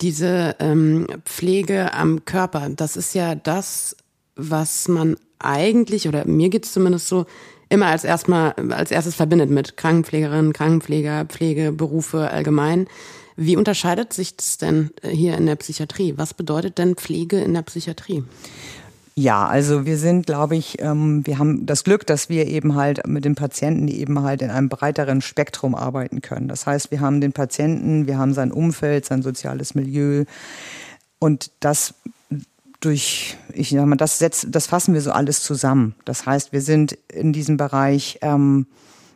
Diese 0.00 0.56
ähm, 0.58 1.06
Pflege 1.24 1.94
am 1.94 2.24
Körper, 2.24 2.68
das 2.70 2.96
ist 2.96 3.14
ja 3.14 3.34
das, 3.34 3.96
was 4.34 4.88
man 4.88 5.16
eigentlich, 5.38 6.08
oder 6.08 6.26
mir 6.26 6.48
geht 6.48 6.64
es 6.64 6.72
zumindest 6.72 7.08
so, 7.08 7.26
immer 7.68 7.86
als 7.86 8.04
erstmal 8.04 8.52
als 8.70 8.90
erstes 8.90 9.14
verbindet 9.14 9.48
mit 9.48 9.76
Krankenpflegerinnen, 9.76 10.52
Krankenpfleger, 10.52 11.24
Pflegeberufe 11.24 12.30
allgemein. 12.30 12.86
Wie 13.36 13.56
unterscheidet 13.56 14.12
sich 14.12 14.36
das 14.36 14.58
denn 14.58 14.90
äh, 15.02 15.08
hier 15.10 15.36
in 15.36 15.46
der 15.46 15.56
Psychiatrie? 15.56 16.14
Was 16.16 16.34
bedeutet 16.34 16.78
denn 16.78 16.96
Pflege 16.96 17.40
in 17.40 17.54
der 17.54 17.62
Psychiatrie? 17.62 18.24
Ja, 19.14 19.46
also 19.46 19.84
wir 19.84 19.98
sind, 19.98 20.24
glaube 20.24 20.56
ich, 20.56 20.80
ähm, 20.80 21.26
wir 21.26 21.38
haben 21.38 21.66
das 21.66 21.84
Glück, 21.84 22.06
dass 22.06 22.30
wir 22.30 22.46
eben 22.46 22.76
halt 22.76 23.06
mit 23.06 23.26
den 23.26 23.34
Patienten 23.34 23.88
eben 23.88 24.22
halt 24.22 24.40
in 24.40 24.50
einem 24.50 24.70
breiteren 24.70 25.20
Spektrum 25.20 25.74
arbeiten 25.74 26.22
können. 26.22 26.48
Das 26.48 26.66
heißt, 26.66 26.90
wir 26.90 27.00
haben 27.00 27.20
den 27.20 27.32
Patienten, 27.32 28.06
wir 28.06 28.16
haben 28.16 28.32
sein 28.32 28.50
Umfeld, 28.50 29.04
sein 29.04 29.20
soziales 29.20 29.74
Milieu 29.74 30.24
und 31.18 31.50
das 31.60 31.94
durch, 32.80 33.36
ich 33.52 33.70
sag 33.70 33.84
mal, 33.86 33.96
das 33.96 34.18
setzt, 34.18 34.46
das 34.50 34.66
fassen 34.66 34.94
wir 34.94 35.02
so 35.02 35.12
alles 35.12 35.42
zusammen. 35.42 35.94
Das 36.04 36.24
heißt, 36.24 36.52
wir 36.52 36.62
sind 36.62 36.92
in 37.12 37.32
diesem 37.32 37.58
Bereich 37.58 38.18
ähm, 38.22 38.66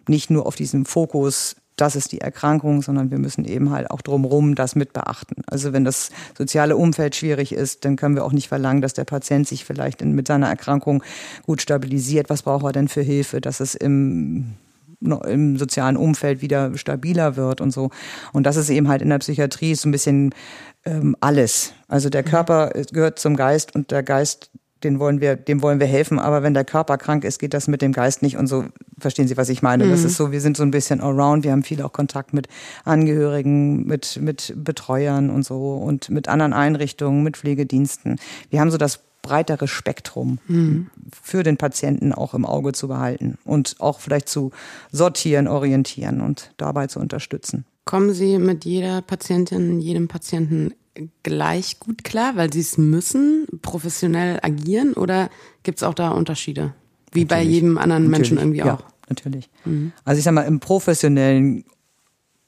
nicht 0.06 0.30
nur 0.30 0.46
auf 0.46 0.56
diesem 0.56 0.84
Fokus 0.84 1.56
das 1.76 1.94
ist 1.94 2.12
die 2.12 2.20
Erkrankung, 2.20 2.82
sondern 2.82 3.10
wir 3.10 3.18
müssen 3.18 3.44
eben 3.44 3.70
halt 3.70 3.90
auch 3.90 4.00
drumherum 4.00 4.54
das 4.54 4.74
mit 4.74 4.92
beachten. 4.92 5.42
Also 5.46 5.72
wenn 5.72 5.84
das 5.84 6.10
soziale 6.36 6.76
Umfeld 6.76 7.14
schwierig 7.14 7.52
ist, 7.52 7.84
dann 7.84 7.96
können 7.96 8.14
wir 8.14 8.24
auch 8.24 8.32
nicht 8.32 8.48
verlangen, 8.48 8.80
dass 8.80 8.94
der 8.94 9.04
Patient 9.04 9.46
sich 9.46 9.64
vielleicht 9.64 10.02
in, 10.02 10.12
mit 10.12 10.26
seiner 10.26 10.48
Erkrankung 10.48 11.02
gut 11.44 11.60
stabilisiert. 11.62 12.30
Was 12.30 12.42
braucht 12.42 12.64
er 12.64 12.72
denn 12.72 12.88
für 12.88 13.02
Hilfe, 13.02 13.40
dass 13.40 13.60
es 13.60 13.74
im 13.74 14.54
im 15.00 15.58
sozialen 15.58 15.98
Umfeld 15.98 16.40
wieder 16.40 16.76
stabiler 16.76 17.36
wird 17.36 17.60
und 17.60 17.70
so. 17.70 17.90
Und 18.32 18.44
das 18.44 18.56
ist 18.56 18.70
eben 18.70 18.88
halt 18.88 19.02
in 19.02 19.10
der 19.10 19.18
Psychiatrie 19.18 19.74
so 19.74 19.88
ein 19.88 19.92
bisschen 19.92 20.34
ähm, 20.86 21.14
alles. 21.20 21.74
Also 21.86 22.08
der 22.08 22.22
Körper 22.22 22.70
gehört 22.92 23.18
zum 23.18 23.36
Geist 23.36 23.74
und 23.74 23.90
der 23.90 24.02
Geist 24.02 24.50
den 24.86 25.00
wollen 25.00 25.20
wir, 25.20 25.36
dem 25.36 25.62
wollen 25.62 25.80
wir 25.80 25.86
helfen, 25.86 26.18
aber 26.18 26.42
wenn 26.42 26.54
der 26.54 26.64
Körper 26.64 26.96
krank 26.96 27.24
ist, 27.24 27.38
geht 27.38 27.52
das 27.54 27.66
mit 27.66 27.82
dem 27.82 27.92
Geist 27.92 28.22
nicht 28.22 28.36
und 28.36 28.46
so. 28.46 28.64
Verstehen 28.98 29.26
Sie, 29.28 29.36
was 29.36 29.48
ich 29.48 29.62
meine? 29.62 29.84
Mhm. 29.84 29.90
Das 29.90 30.04
ist 30.04 30.16
so, 30.16 30.32
wir 30.32 30.40
sind 30.40 30.56
so 30.56 30.62
ein 30.62 30.70
bisschen 30.70 31.00
around, 31.00 31.44
wir 31.44 31.52
haben 31.52 31.64
viel 31.64 31.82
auch 31.82 31.92
Kontakt 31.92 32.32
mit 32.32 32.48
Angehörigen, 32.84 33.84
mit, 33.84 34.18
mit 34.22 34.54
Betreuern 34.56 35.28
und 35.28 35.44
so 35.44 35.74
und 35.74 36.08
mit 36.08 36.28
anderen 36.28 36.52
Einrichtungen, 36.52 37.22
mit 37.22 37.36
Pflegediensten. 37.36 38.18
Wir 38.48 38.60
haben 38.60 38.70
so 38.70 38.78
das 38.78 39.00
breitere 39.22 39.66
Spektrum 39.66 40.38
mhm. 40.46 40.86
für 41.22 41.42
den 41.42 41.56
Patienten 41.56 42.12
auch 42.12 42.32
im 42.32 42.46
Auge 42.46 42.72
zu 42.72 42.86
behalten 42.86 43.38
und 43.44 43.74
auch 43.80 43.98
vielleicht 43.98 44.28
zu 44.28 44.52
sortieren, 44.92 45.48
orientieren 45.48 46.20
und 46.20 46.52
dabei 46.58 46.86
zu 46.86 47.00
unterstützen. 47.00 47.64
Kommen 47.86 48.12
Sie 48.12 48.38
mit 48.38 48.64
jeder 48.64 49.00
Patientin, 49.00 49.80
jedem 49.80 50.08
Patienten 50.08 50.74
gleich 51.22 51.78
gut 51.78 52.02
klar, 52.04 52.36
weil 52.36 52.52
sie 52.52 52.60
es 52.60 52.78
müssen, 52.78 53.46
professionell 53.62 54.40
agieren 54.42 54.94
oder 54.94 55.30
gibt 55.62 55.78
es 55.78 55.84
auch 55.84 55.94
da 55.94 56.10
Unterschiede? 56.10 56.74
Wie 57.12 57.20
natürlich, 57.20 57.28
bei 57.28 57.42
jedem 57.42 57.78
anderen 57.78 58.10
natürlich, 58.10 58.32
Menschen 58.32 58.38
irgendwie 58.38 58.62
auch? 58.62 58.80
Ja, 58.80 58.86
natürlich. 59.08 59.48
Mhm. 59.64 59.92
Also 60.04 60.18
ich 60.18 60.24
sag 60.24 60.32
mal, 60.32 60.42
im 60.42 60.58
professionellen 60.58 61.64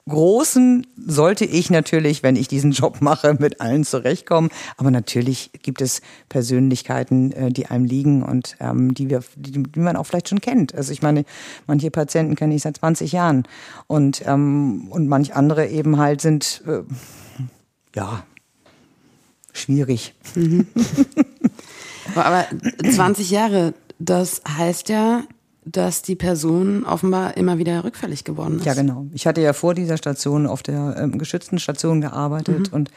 Großen 0.09 0.87
sollte 0.97 1.45
ich 1.45 1.71
natürlich, 1.71 2.23
wenn 2.23 2.37
ich 2.37 2.49
diesen 2.49 2.73
Job 2.73 3.01
mache, 3.01 3.37
mit 3.39 3.61
allen 3.61 3.85
zurechtkommen. 3.85 4.51
Aber 4.77 4.91
natürlich 4.91 5.51
gibt 5.63 5.81
es 5.81 6.01
Persönlichkeiten, 6.29 7.33
äh, 7.33 7.51
die 7.51 7.67
einem 7.67 7.85
liegen 7.85 8.23
und 8.23 8.57
ähm, 8.61 8.95
die, 8.95 9.11
wir, 9.11 9.23
die, 9.37 9.63
die 9.63 9.81
man 9.81 9.97
auch 9.97 10.05
vielleicht 10.05 10.29
schon 10.29 10.41
kennt. 10.41 10.75
Also 10.75 10.93
ich 10.93 11.03
meine, 11.03 11.25
manche 11.67 11.91
Patienten 11.91 12.35
kenne 12.35 12.55
ich 12.55 12.63
seit 12.63 12.79
20 12.79 13.13
Jahren 13.13 13.45
und, 13.87 14.23
ähm, 14.27 14.89
und 14.91 15.09
manch 15.09 15.35
andere 15.35 15.69
eben 15.69 15.99
halt 15.99 16.21
sind, 16.21 16.63
äh, 16.67 16.81
ja, 17.95 18.25
schwierig. 19.53 20.15
Mhm. 20.35 20.67
Aber 22.15 22.47
20 22.83 23.31
Jahre, 23.31 23.75
das 23.99 24.43
heißt 24.49 24.89
ja, 24.89 25.25
dass 25.73 26.03
die 26.03 26.17
Person 26.17 26.85
offenbar 26.85 27.37
immer 27.37 27.59
wieder 27.59 27.85
rückfällig 27.85 28.25
geworden 28.25 28.59
ist. 28.59 28.67
Ja, 28.67 28.75
genau. 28.75 29.07
Ich 29.13 29.27
hatte 29.27 29.41
ja 29.41 29.53
vor 29.53 29.75
dieser 29.75 29.97
Station 29.97 30.47
auf 30.47 30.63
der 30.63 30.97
ähm, 30.99 31.19
geschützten 31.19 31.59
Station 31.59 32.01
gearbeitet 32.01 32.69
mhm. 32.71 32.75
und 32.75 32.91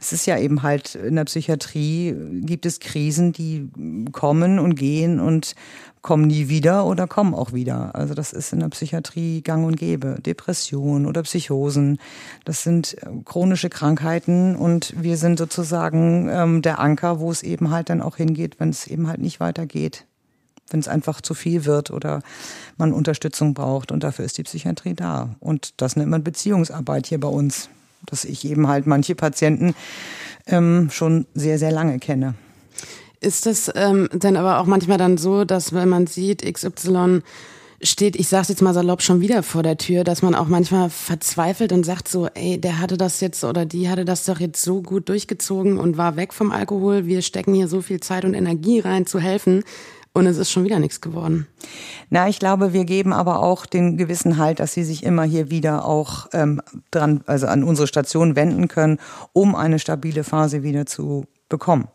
es 0.00 0.12
ist 0.12 0.26
ja 0.26 0.38
eben 0.38 0.62
halt 0.62 0.94
in 0.94 1.16
der 1.16 1.24
Psychiatrie 1.24 2.14
gibt 2.42 2.66
es 2.66 2.80
Krisen, 2.80 3.32
die 3.32 3.68
kommen 4.12 4.58
und 4.58 4.74
gehen 4.74 5.20
und 5.20 5.54
kommen 6.02 6.28
nie 6.28 6.48
wieder 6.48 6.86
oder 6.86 7.08
kommen 7.08 7.34
auch 7.34 7.52
wieder. 7.52 7.94
Also 7.94 8.14
das 8.14 8.32
ist 8.32 8.52
in 8.52 8.60
der 8.60 8.68
Psychiatrie 8.68 9.42
gang 9.42 9.66
und 9.66 9.76
gäbe. 9.76 10.18
Depressionen 10.24 11.06
oder 11.06 11.22
Psychosen, 11.22 11.98
das 12.44 12.62
sind 12.62 12.96
äh, 13.02 13.08
chronische 13.24 13.68
Krankheiten 13.68 14.54
und 14.54 14.94
wir 14.96 15.16
sind 15.16 15.38
sozusagen 15.38 16.28
ähm, 16.30 16.62
der 16.62 16.78
Anker, 16.78 17.18
wo 17.18 17.30
es 17.30 17.42
eben 17.42 17.70
halt 17.70 17.90
dann 17.90 18.02
auch 18.02 18.16
hingeht, 18.16 18.60
wenn 18.60 18.70
es 18.70 18.86
eben 18.86 19.08
halt 19.08 19.20
nicht 19.20 19.40
weitergeht 19.40 20.06
wenn 20.70 20.80
es 20.80 20.88
einfach 20.88 21.20
zu 21.20 21.34
viel 21.34 21.64
wird 21.64 21.90
oder 21.90 22.22
man 22.76 22.92
Unterstützung 22.92 23.54
braucht. 23.54 23.92
Und 23.92 24.02
dafür 24.02 24.24
ist 24.24 24.38
die 24.38 24.42
Psychiatrie 24.42 24.94
da. 24.94 25.34
Und 25.40 25.74
das 25.80 25.96
nennt 25.96 26.10
man 26.10 26.24
Beziehungsarbeit 26.24 27.06
hier 27.06 27.20
bei 27.20 27.28
uns, 27.28 27.68
dass 28.04 28.24
ich 28.24 28.44
eben 28.44 28.68
halt 28.68 28.86
manche 28.86 29.14
Patienten 29.14 29.74
ähm, 30.46 30.88
schon 30.90 31.26
sehr, 31.34 31.58
sehr 31.58 31.72
lange 31.72 31.98
kenne. 31.98 32.34
Ist 33.20 33.46
das 33.46 33.72
ähm, 33.74 34.08
denn 34.12 34.36
aber 34.36 34.60
auch 34.60 34.66
manchmal 34.66 34.98
dann 34.98 35.18
so, 35.18 35.44
dass 35.44 35.72
wenn 35.72 35.88
man 35.88 36.06
sieht, 36.06 36.42
XY 36.42 37.22
steht, 37.82 38.16
ich 38.16 38.28
sag's 38.28 38.48
jetzt 38.48 38.62
mal 38.62 38.74
salopp, 38.74 39.02
schon 39.02 39.20
wieder 39.20 39.42
vor 39.42 39.62
der 39.62 39.76
Tür, 39.78 40.04
dass 40.04 40.22
man 40.22 40.34
auch 40.34 40.48
manchmal 40.48 40.90
verzweifelt 40.90 41.72
und 41.72 41.84
sagt 41.84 42.08
so, 42.08 42.26
ey, 42.34 42.58
der 42.60 42.78
hatte 42.78 42.96
das 42.96 43.20
jetzt 43.20 43.44
oder 43.44 43.66
die 43.66 43.88
hatte 43.88 44.04
das 44.04 44.24
doch 44.24 44.40
jetzt 44.40 44.62
so 44.62 44.82
gut 44.82 45.08
durchgezogen 45.08 45.78
und 45.78 45.96
war 45.96 46.16
weg 46.16 46.32
vom 46.32 46.52
Alkohol. 46.52 47.06
Wir 47.06 47.22
stecken 47.22 47.54
hier 47.54 47.68
so 47.68 47.82
viel 47.82 48.00
Zeit 48.00 48.24
und 48.24 48.34
Energie 48.34 48.80
rein 48.80 49.06
zu 49.06 49.18
helfen 49.20 49.62
und 50.16 50.26
es 50.26 50.38
ist 50.38 50.50
schon 50.50 50.64
wieder 50.64 50.78
nichts 50.78 51.02
geworden. 51.02 51.46
Na, 52.08 52.26
ich 52.26 52.38
glaube, 52.38 52.72
wir 52.72 52.86
geben 52.86 53.12
aber 53.12 53.40
auch 53.40 53.66
den 53.66 53.98
gewissen 53.98 54.38
Halt, 54.38 54.60
dass 54.60 54.72
sie 54.72 54.82
sich 54.82 55.04
immer 55.04 55.24
hier 55.24 55.50
wieder 55.50 55.84
auch 55.84 56.28
ähm, 56.32 56.62
dran, 56.90 57.22
also 57.26 57.46
an 57.46 57.62
unsere 57.62 57.86
Station 57.86 58.34
wenden 58.34 58.66
können, 58.66 58.98
um 59.34 59.54
eine 59.54 59.78
stabile 59.78 60.24
Phase 60.24 60.62
wieder 60.62 60.86
zu 60.86 61.26
bekommen. 61.50 61.88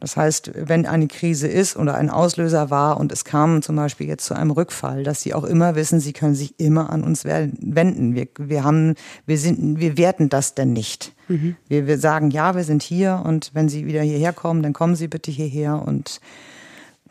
Das 0.00 0.16
heißt, 0.16 0.50
wenn 0.56 0.84
eine 0.86 1.06
Krise 1.06 1.46
ist 1.46 1.76
oder 1.76 1.94
ein 1.94 2.10
Auslöser 2.10 2.70
war 2.70 2.98
und 2.98 3.12
es 3.12 3.24
kam 3.24 3.62
zum 3.62 3.76
Beispiel 3.76 4.08
jetzt 4.08 4.24
zu 4.24 4.34
einem 4.34 4.50
Rückfall, 4.50 5.04
dass 5.04 5.22
sie 5.22 5.32
auch 5.32 5.44
immer 5.44 5.76
wissen, 5.76 6.00
sie 6.00 6.12
können 6.12 6.34
sich 6.34 6.58
immer 6.58 6.90
an 6.90 7.04
uns 7.04 7.24
wenden. 7.24 8.16
Wir, 8.16 8.26
wir 8.36 8.64
haben, 8.64 8.96
wir 9.26 9.38
sind, 9.38 9.78
wir 9.78 9.96
werten 9.96 10.28
das 10.28 10.56
denn 10.56 10.72
nicht. 10.72 11.12
Mhm. 11.28 11.54
Wir, 11.68 11.86
wir 11.86 11.98
sagen, 11.98 12.32
ja, 12.32 12.56
wir 12.56 12.64
sind 12.64 12.82
hier 12.82 13.22
und 13.24 13.52
wenn 13.54 13.68
sie 13.68 13.86
wieder 13.86 14.02
hierher 14.02 14.32
kommen, 14.32 14.64
dann 14.64 14.72
kommen 14.72 14.96
sie 14.96 15.06
bitte 15.06 15.30
hierher 15.30 15.80
und 15.86 16.20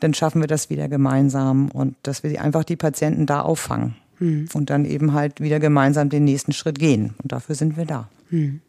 dann 0.01 0.13
schaffen 0.13 0.41
wir 0.41 0.47
das 0.47 0.69
wieder 0.69 0.89
gemeinsam 0.89 1.69
und 1.69 1.95
dass 2.03 2.23
wir 2.23 2.41
einfach 2.41 2.63
die 2.63 2.75
Patienten 2.75 3.25
da 3.25 3.41
auffangen 3.41 3.95
hm. 4.17 4.49
und 4.53 4.69
dann 4.69 4.85
eben 4.85 5.13
halt 5.13 5.41
wieder 5.41 5.59
gemeinsam 5.59 6.09
den 6.09 6.23
nächsten 6.23 6.53
Schritt 6.53 6.79
gehen. 6.79 7.13
Und 7.21 7.31
dafür 7.31 7.55
sind 7.55 7.77
wir 7.77 7.85
da. 7.85 8.09
Hm. 8.29 8.61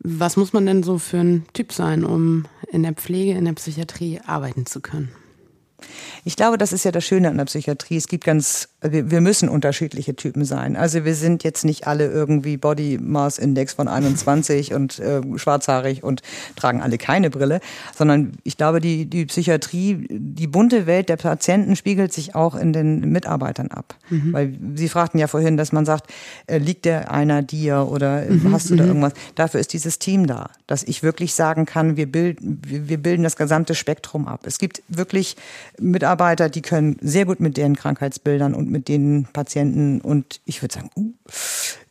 Was 0.00 0.36
muss 0.36 0.52
man 0.52 0.66
denn 0.66 0.82
so 0.82 0.98
für 0.98 1.18
ein 1.18 1.44
Typ 1.52 1.72
sein, 1.72 2.04
um 2.04 2.46
in 2.70 2.82
der 2.82 2.92
Pflege, 2.92 3.32
in 3.32 3.44
der 3.44 3.52
Psychiatrie 3.54 4.20
arbeiten 4.26 4.66
zu 4.66 4.80
können? 4.80 5.10
Ich 6.24 6.36
glaube, 6.36 6.58
das 6.58 6.72
ist 6.72 6.84
ja 6.84 6.92
das 6.92 7.04
Schöne 7.04 7.28
an 7.28 7.36
der 7.36 7.44
Psychiatrie. 7.44 7.96
Es 7.96 8.08
gibt 8.08 8.24
ganz, 8.24 8.68
wir, 8.92 9.20
müssen 9.20 9.48
unterschiedliche 9.48 10.14
Typen 10.14 10.44
sein. 10.44 10.76
Also 10.76 11.04
wir 11.04 11.14
sind 11.14 11.42
jetzt 11.44 11.64
nicht 11.64 11.86
alle 11.86 12.06
irgendwie 12.06 12.56
Body 12.56 12.98
Mass 13.00 13.38
Index 13.38 13.72
von 13.72 13.88
21 13.88 14.74
und 14.74 14.98
äh, 14.98 15.22
schwarzhaarig 15.36 16.02
und 16.02 16.22
tragen 16.56 16.82
alle 16.82 16.98
keine 16.98 17.30
Brille, 17.30 17.60
sondern 17.96 18.32
ich 18.44 18.56
glaube, 18.56 18.80
die, 18.80 19.06
die 19.06 19.26
Psychiatrie, 19.26 20.06
die 20.10 20.46
bunte 20.46 20.86
Welt 20.86 21.08
der 21.08 21.16
Patienten 21.16 21.76
spiegelt 21.76 22.12
sich 22.12 22.34
auch 22.34 22.54
in 22.54 22.72
den 22.72 23.10
Mitarbeitern 23.10 23.68
ab. 23.68 23.94
Mhm. 24.10 24.32
Weil 24.32 24.58
Sie 24.74 24.88
fragten 24.88 25.18
ja 25.18 25.28
vorhin, 25.28 25.56
dass 25.56 25.72
man 25.72 25.86
sagt, 25.86 26.12
äh, 26.46 26.58
liegt 26.58 26.84
der 26.84 27.10
einer 27.10 27.42
dir 27.42 27.88
oder 27.90 28.22
mhm. 28.22 28.52
hast 28.52 28.70
du 28.70 28.76
da 28.76 28.82
mhm. 28.82 28.90
irgendwas? 28.90 29.12
Dafür 29.34 29.60
ist 29.60 29.72
dieses 29.72 29.98
Team 29.98 30.26
da, 30.26 30.50
dass 30.66 30.82
ich 30.82 31.02
wirklich 31.02 31.34
sagen 31.34 31.64
kann, 31.64 31.96
wir 31.96 32.10
bilden, 32.10 32.60
wir 32.66 32.98
bilden 32.98 33.22
das 33.22 33.36
gesamte 33.36 33.74
Spektrum 33.74 34.28
ab. 34.28 34.40
Es 34.44 34.58
gibt 34.58 34.82
wirklich 34.88 35.36
Mitarbeiter, 35.80 36.48
die 36.48 36.62
können 36.62 36.96
sehr 37.00 37.24
gut 37.24 37.40
mit 37.40 37.56
deren 37.56 37.76
Krankheitsbildern 37.76 38.52
und 38.52 38.73
mit 38.74 38.88
den 38.88 39.26
Patienten 39.32 40.00
und 40.00 40.40
ich 40.44 40.60
würde 40.60 40.74
sagen, 40.74 40.90
uh, 40.96 41.12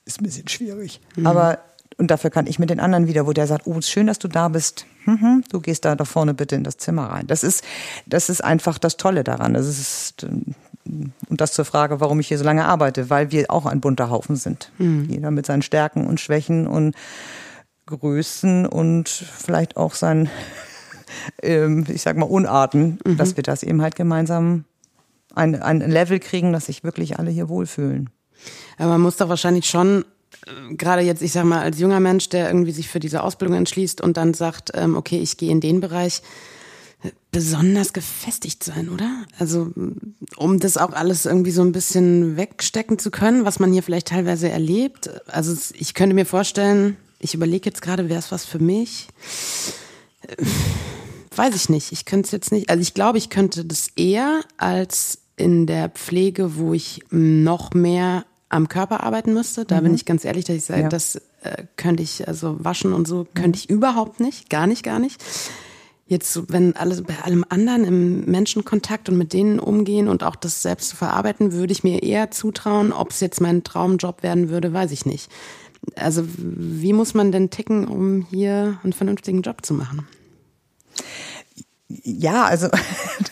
ist 0.06 0.20
ein 0.20 0.26
bisschen 0.26 0.48
schwierig. 0.50 1.00
Mhm. 1.16 1.26
Aber 1.26 1.60
und 1.98 2.12
dafür 2.12 2.30
kann 2.30 2.48
ich 2.48 2.60
mit 2.60 2.70
den 2.70 2.80
anderen 2.80 3.08
wieder, 3.08 3.28
wo 3.28 3.34
der 3.34 3.48
sagt, 3.48 3.68
oh, 3.68 3.78
ist 3.78 3.90
schön, 3.90 4.08
dass 4.08 4.20
du 4.20 4.28
da 4.28 4.50
bist. 4.50 4.86
Mhm, 5.06 5.44
du 5.50 5.60
gehst 5.60 5.86
da 5.86 5.96
da 5.96 6.06
vorne 6.06 6.34
bitte 6.34 6.56
in 6.56 6.64
das 6.64 6.78
Zimmer 6.78 7.06
rein. 7.06 7.28
Das 7.28 7.44
ist, 7.44 7.64
das 8.06 8.30
ist 8.30 8.44
einfach 8.44 8.78
das 8.78 8.98
Tolle 8.98 9.24
daran. 9.24 9.54
Das 9.54 9.68
ist, 9.68 10.26
und 10.86 11.42
das 11.42 11.54
zur 11.54 11.66
Frage, 11.66 12.00
warum 12.00 12.20
ich 12.20 12.28
hier 12.28 12.38
so 12.38 12.44
lange 12.44 12.66
arbeite, 12.66 13.10
weil 13.10 13.32
wir 13.32 13.50
auch 13.50 13.66
ein 13.66 13.80
bunter 13.80 14.10
Haufen 14.10 14.36
sind. 14.36 14.72
Mhm. 14.80 15.08
Jeder 15.10 15.32
mit 15.32 15.46
seinen 15.46 15.62
Stärken 15.62 16.08
und 16.08 16.20
Schwächen 16.20 16.68
und 16.68 16.96
Größen 17.86 18.66
und 18.66 19.10
vielleicht 19.10 19.78
auch 19.78 19.94
seinen 19.94 20.30
ähm, 21.44 21.86
ich 21.88 22.02
sag 22.02 22.18
mal, 22.18 22.26
Unarten, 22.26 23.00
mhm. 23.06 23.18
dass 23.18 23.36
wir 23.38 23.44
das 23.44 23.64
eben 23.64 23.82
halt 23.82 23.96
gemeinsam 23.96 24.66
ein, 25.34 25.62
ein 25.62 25.80
Level 25.92 26.20
kriegen, 26.20 26.54
dass 26.54 26.68
sich 26.68 26.84
wirklich 26.84 27.20
alle 27.20 27.32
hier 27.32 27.50
wohlfühlen. 27.50 28.10
Aber 28.78 28.90
man 28.90 29.02
muss 29.02 29.18
doch 29.18 29.30
wahrscheinlich 29.30 29.66
schon 29.66 30.06
äh, 30.46 30.76
gerade 30.76 31.02
jetzt, 31.02 31.22
ich 31.22 31.32
sag 31.32 31.46
mal, 31.46 31.62
als 31.62 31.80
junger 31.80 32.00
Mensch, 32.00 32.30
der 32.30 32.48
irgendwie 32.48 32.72
sich 32.72 32.90
für 32.90 33.00
diese 33.00 33.24
Ausbildung 33.24 33.58
entschließt 33.58 34.02
und 34.02 34.18
dann 34.18 34.34
sagt, 34.34 34.72
ähm, 34.76 34.96
okay, 34.96 35.20
ich 35.20 35.38
gehe 35.38 35.52
in 35.52 35.62
den 35.62 35.80
Bereich, 35.80 36.22
äh, 37.04 37.10
besonders 37.32 37.94
gefestigt 37.94 38.64
sein, 38.64 38.90
oder? 38.90 39.24
Also, 39.40 39.72
um 40.36 40.60
das 40.60 40.78
auch 40.78 40.94
alles 40.94 41.26
irgendwie 41.26 41.52
so 41.52 41.62
ein 41.62 41.72
bisschen 41.72 42.38
wegstecken 42.38 43.00
zu 43.00 43.12
können, 43.12 43.46
was 43.46 43.60
man 43.60 43.72
hier 43.72 43.84
vielleicht 43.84 44.08
teilweise 44.08 44.50
erlebt. 44.50 45.10
Also, 45.28 45.56
ich 45.74 45.94
könnte 45.94 46.16
mir 46.16 46.26
vorstellen, 46.26 46.98
ich 47.20 47.34
überlege 47.34 47.70
jetzt 47.70 47.82
gerade, 47.82 48.10
wäre 48.10 48.20
es 48.20 48.32
was 48.32 48.46
für 48.46 48.60
mich? 48.60 49.08
weiß 51.38 51.56
ich 51.56 51.70
nicht. 51.70 51.92
Ich 51.92 52.06
könnte 52.06 52.28
es 52.28 52.32
jetzt 52.32 52.52
nicht. 52.52 52.70
Also 52.70 52.82
ich 52.82 52.94
glaube, 52.94 53.18
ich 53.18 53.30
könnte 53.30 53.66
das 53.66 53.90
eher 53.96 54.42
als 54.58 55.20
in 55.36 55.66
der 55.66 55.90
Pflege, 55.90 56.58
wo 56.58 56.74
ich 56.74 57.02
noch 57.10 57.74
mehr 57.74 58.26
am 58.50 58.70
Körper 58.70 59.04
arbeiten 59.04 59.34
müsste. 59.34 59.66
Da 59.66 59.80
mhm. 59.80 59.86
bin 59.86 59.96
ich 59.96 60.06
ganz 60.06 60.26
ehrlich, 60.26 60.46
dass 60.46 60.56
ich 60.56 60.66
sage, 60.66 60.84
ja. 60.84 60.90
das 60.90 61.16
äh, 61.42 61.66
könnte 61.76 62.04
ich, 62.04 62.28
also 62.28 62.64
waschen 62.64 62.94
und 62.94 63.08
so, 63.08 63.28
könnte 63.34 63.58
ich 63.58 63.70
überhaupt 63.70 64.20
nicht. 64.20 64.50
Gar 64.50 64.68
nicht, 64.68 64.84
gar 64.84 65.00
nicht. 65.00 65.24
Jetzt, 66.06 66.52
wenn 66.52 66.76
alles 66.76 67.02
bei 67.02 67.18
allem 67.24 67.46
anderen 67.50 67.86
im 67.86 68.26
Menschenkontakt 68.26 69.10
und 69.10 69.18
mit 69.18 69.34
denen 69.34 69.60
umgehen 69.60 70.08
und 70.08 70.24
auch 70.24 70.36
das 70.36 70.62
selbst 70.62 70.90
zu 70.90 70.96
verarbeiten, 70.96 71.54
würde 71.54 71.72
ich 71.72 71.84
mir 71.84 72.04
eher 72.04 72.30
zutrauen, 72.30 72.92
ob 72.92 73.12
es 73.12 73.20
jetzt 73.22 73.42
mein 73.42 73.64
Traumjob 73.64 74.22
werden 74.22 74.50
würde, 74.50 74.74
weiß 74.74 74.92
ich 74.92 75.06
nicht. 75.06 75.32
Also 75.96 76.24
wie 76.38 76.94
muss 76.94 77.14
man 77.14 77.32
denn 77.32 77.50
ticken, 77.50 77.88
um 77.88 78.28
hier 78.30 78.80
einen 78.84 78.94
vernünftigen 78.94 79.42
Job 79.42 79.66
zu 79.66 79.74
machen? 79.74 80.08
Ja, 82.04 82.46
also 82.46 82.70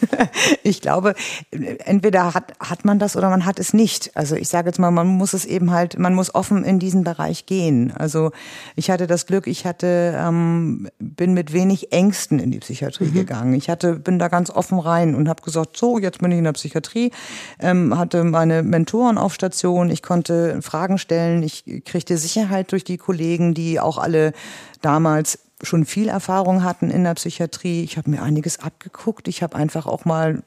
ich 0.63 0.82
glaube, 0.82 1.15
entweder 1.52 2.34
hat, 2.34 2.54
hat 2.60 2.86
man 2.86 3.00
das 3.00 3.15
oder 3.15 3.30
man 3.30 3.45
hat 3.45 3.60
es 3.60 3.74
nicht. 3.74 4.12
Also 4.15 4.36
ich 4.36 4.50
sage 4.50 4.69
jetzt 4.69 4.80
mal, 4.80 4.91
man 4.91 5.08
muss 5.08 5.34
es 5.34 5.45
eben 5.45 5.71
halt, 5.71 5.97
man 5.97 6.13
muss 6.13 6.36
offen 6.36 6.63
in 6.63 6.80
diesen 6.80 7.04
Bereich 7.04 7.45
gehen. 7.45 7.91
Also 7.95 8.32
ich 8.76 8.91
hatte 8.91 9.08
das 9.08 9.26
Glück, 9.26 9.47
ich 9.47 9.65
hatte, 9.65 10.15
ähm, 10.17 10.89
bin 11.00 11.34
mit 11.34 11.54
wenig 11.54 11.91
Ängsten 11.91 12.39
in 12.39 12.52
die 12.52 12.60
Psychiatrie 12.60 13.06
mhm. 13.06 13.13
gegangen. 13.13 13.54
Ich 13.54 13.69
hatte, 13.69 13.93
bin 13.95 14.19
da 14.19 14.28
ganz 14.28 14.50
offen 14.50 14.80
rein 14.80 15.15
und 15.15 15.30
habe 15.30 15.41
gesagt, 15.41 15.78
so, 15.78 15.97
jetzt 15.97 16.19
bin 16.19 16.32
ich 16.32 16.38
in 16.38 16.43
der 16.43 16.54
Psychiatrie, 16.54 17.12
ähm, 17.60 17.97
hatte 17.97 18.24
meine 18.24 18.63
Mentoren 18.63 19.17
auf 19.17 19.34
Station, 19.34 19.89
ich 19.89 20.02
konnte 20.02 20.62
Fragen 20.62 20.97
stellen, 20.97 21.43
ich 21.43 21.84
kriegte 21.86 22.17
Sicherheit 22.17 22.71
durch 22.71 22.84
die 22.84 22.97
Kollegen, 22.97 23.54
die 23.54 23.80
auch 23.80 23.97
alle 23.97 24.34
damals 24.82 25.39
schon 25.63 25.86
viel 25.86 26.10
Erfahrung 26.10 26.63
hatten 26.63 26.89
in 26.89 27.04
der 27.04 27.13
Psychiatrie. 27.13 27.84
Ich 27.84 27.97
habe 27.97 28.10
mir 28.10 28.21
einiges 28.21 28.60
abgeguckt. 28.60 29.28
Ich 29.28 29.43
habe 29.43 29.56
einfach 29.56 29.86
auch 29.86 30.06
mal 30.06 30.43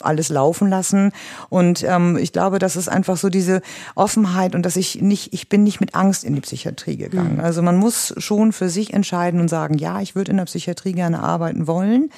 alles 0.00 0.28
laufen 0.28 0.68
lassen. 0.68 1.12
Und 1.48 1.84
ähm, 1.84 2.16
ich 2.16 2.32
glaube, 2.32 2.58
das 2.58 2.76
ist 2.76 2.88
einfach 2.88 3.16
so 3.16 3.28
diese 3.28 3.62
Offenheit 3.94 4.54
und 4.54 4.62
dass 4.62 4.76
ich 4.76 5.00
nicht, 5.00 5.32
ich 5.32 5.48
bin 5.48 5.64
nicht 5.64 5.80
mit 5.80 5.94
Angst 5.94 6.24
in 6.24 6.34
die 6.34 6.40
Psychiatrie 6.40 6.96
gegangen. 6.96 7.34
Mhm. 7.34 7.40
Also 7.40 7.62
man 7.62 7.76
muss 7.76 8.14
schon 8.18 8.52
für 8.52 8.68
sich 8.68 8.92
entscheiden 8.92 9.40
und 9.40 9.48
sagen, 9.48 9.76
ja, 9.78 10.00
ich 10.00 10.14
würde 10.14 10.30
in 10.30 10.36
der 10.36 10.44
Psychiatrie 10.44 10.92
gerne 10.92 11.22
arbeiten 11.22 11.66
wollen. 11.66 12.10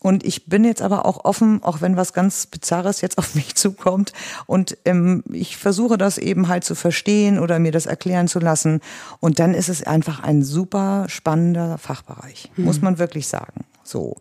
Und 0.00 0.24
ich 0.24 0.46
bin 0.46 0.64
jetzt 0.64 0.82
aber 0.82 1.06
auch 1.06 1.24
offen, 1.24 1.62
auch 1.62 1.80
wenn 1.80 1.96
was 1.96 2.12
ganz 2.12 2.46
Bizarres 2.46 3.00
jetzt 3.00 3.18
auf 3.18 3.34
mich 3.34 3.54
zukommt. 3.54 4.12
Und 4.46 4.76
ähm, 4.84 5.22
ich 5.30 5.56
versuche 5.56 5.98
das 5.98 6.18
eben 6.18 6.48
halt 6.48 6.64
zu 6.64 6.74
verstehen 6.74 7.38
oder 7.38 7.58
mir 7.58 7.72
das 7.72 7.86
erklären 7.86 8.28
zu 8.28 8.40
lassen. 8.40 8.80
Und 9.20 9.38
dann 9.38 9.54
ist 9.54 9.68
es 9.68 9.82
einfach 9.82 10.22
ein 10.22 10.42
super 10.42 11.06
spannender 11.08 11.78
Fachbereich, 11.78 12.50
mhm. 12.56 12.64
muss 12.64 12.82
man 12.82 12.98
wirklich 12.98 13.28
sagen. 13.28 13.64
So 13.84 14.16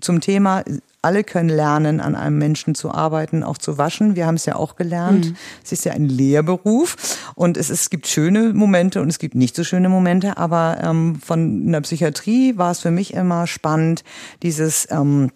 zum 0.00 0.20
Thema, 0.20 0.64
alle 1.02 1.24
können 1.24 1.48
lernen, 1.48 2.00
an 2.00 2.14
einem 2.14 2.38
Menschen 2.38 2.74
zu 2.74 2.92
arbeiten, 2.92 3.42
auch 3.42 3.58
zu 3.58 3.76
waschen. 3.76 4.14
Wir 4.14 4.26
haben 4.26 4.36
es 4.36 4.46
ja 4.46 4.54
auch 4.54 4.76
gelernt. 4.76 5.26
Mhm. 5.26 5.36
Es 5.64 5.72
ist 5.72 5.84
ja 5.84 5.92
ein 5.92 6.08
Lehrberuf 6.08 6.96
und 7.34 7.56
es, 7.56 7.70
es 7.70 7.90
gibt 7.90 8.06
schöne 8.06 8.52
Momente 8.52 9.02
und 9.02 9.08
es 9.08 9.18
gibt 9.18 9.34
nicht 9.34 9.56
so 9.56 9.64
schöne 9.64 9.88
Momente. 9.88 10.36
Aber 10.36 10.78
ähm, 10.82 11.16
von 11.16 11.70
der 11.72 11.80
Psychiatrie 11.80 12.56
war 12.56 12.70
es 12.70 12.80
für 12.80 12.92
mich 12.92 13.14
immer 13.14 13.48
spannend, 13.48 14.04
dieses 14.42 14.86
ähm, 14.90 15.30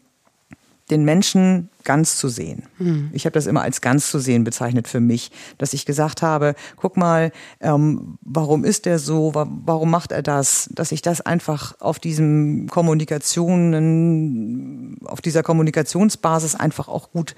den 0.91 1.05
Menschen 1.05 1.69
ganz 1.85 2.17
zu 2.17 2.29
sehen. 2.29 2.65
Mhm. 2.79 3.11
Ich 3.13 3.25
habe 3.25 3.33
das 3.33 3.47
immer 3.47 3.63
als 3.63 3.81
ganz 3.81 4.11
zu 4.11 4.19
sehen 4.19 4.45
bezeichnet 4.45 4.89
für 4.89 5.01
mich, 5.01 5.31
dass 5.59 5.73
ich 5.73 5.87
gesagt 5.87 6.23
habe, 6.23 6.55
guck 6.77 6.97
mal, 6.97 7.33
ähm, 7.61 8.19
warum 8.23 8.65
ist 8.65 8.87
er 8.87 8.99
so, 8.99 9.33
warum 9.35 9.91
macht 9.91 10.13
er 10.13 10.23
das, 10.23 10.71
dass 10.73 10.93
ich 10.93 11.03
das 11.03 11.21
einfach 11.21 11.81
auf 11.81 11.99
diesem 11.99 12.69
Kommunikationen, 12.69 14.99
auf 15.05 15.21
dieser 15.21 15.43
Kommunikationsbasis 15.43 16.55
einfach 16.55 16.89
auch 16.89 17.11
gut, 17.11 17.35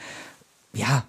ja, 0.72 1.04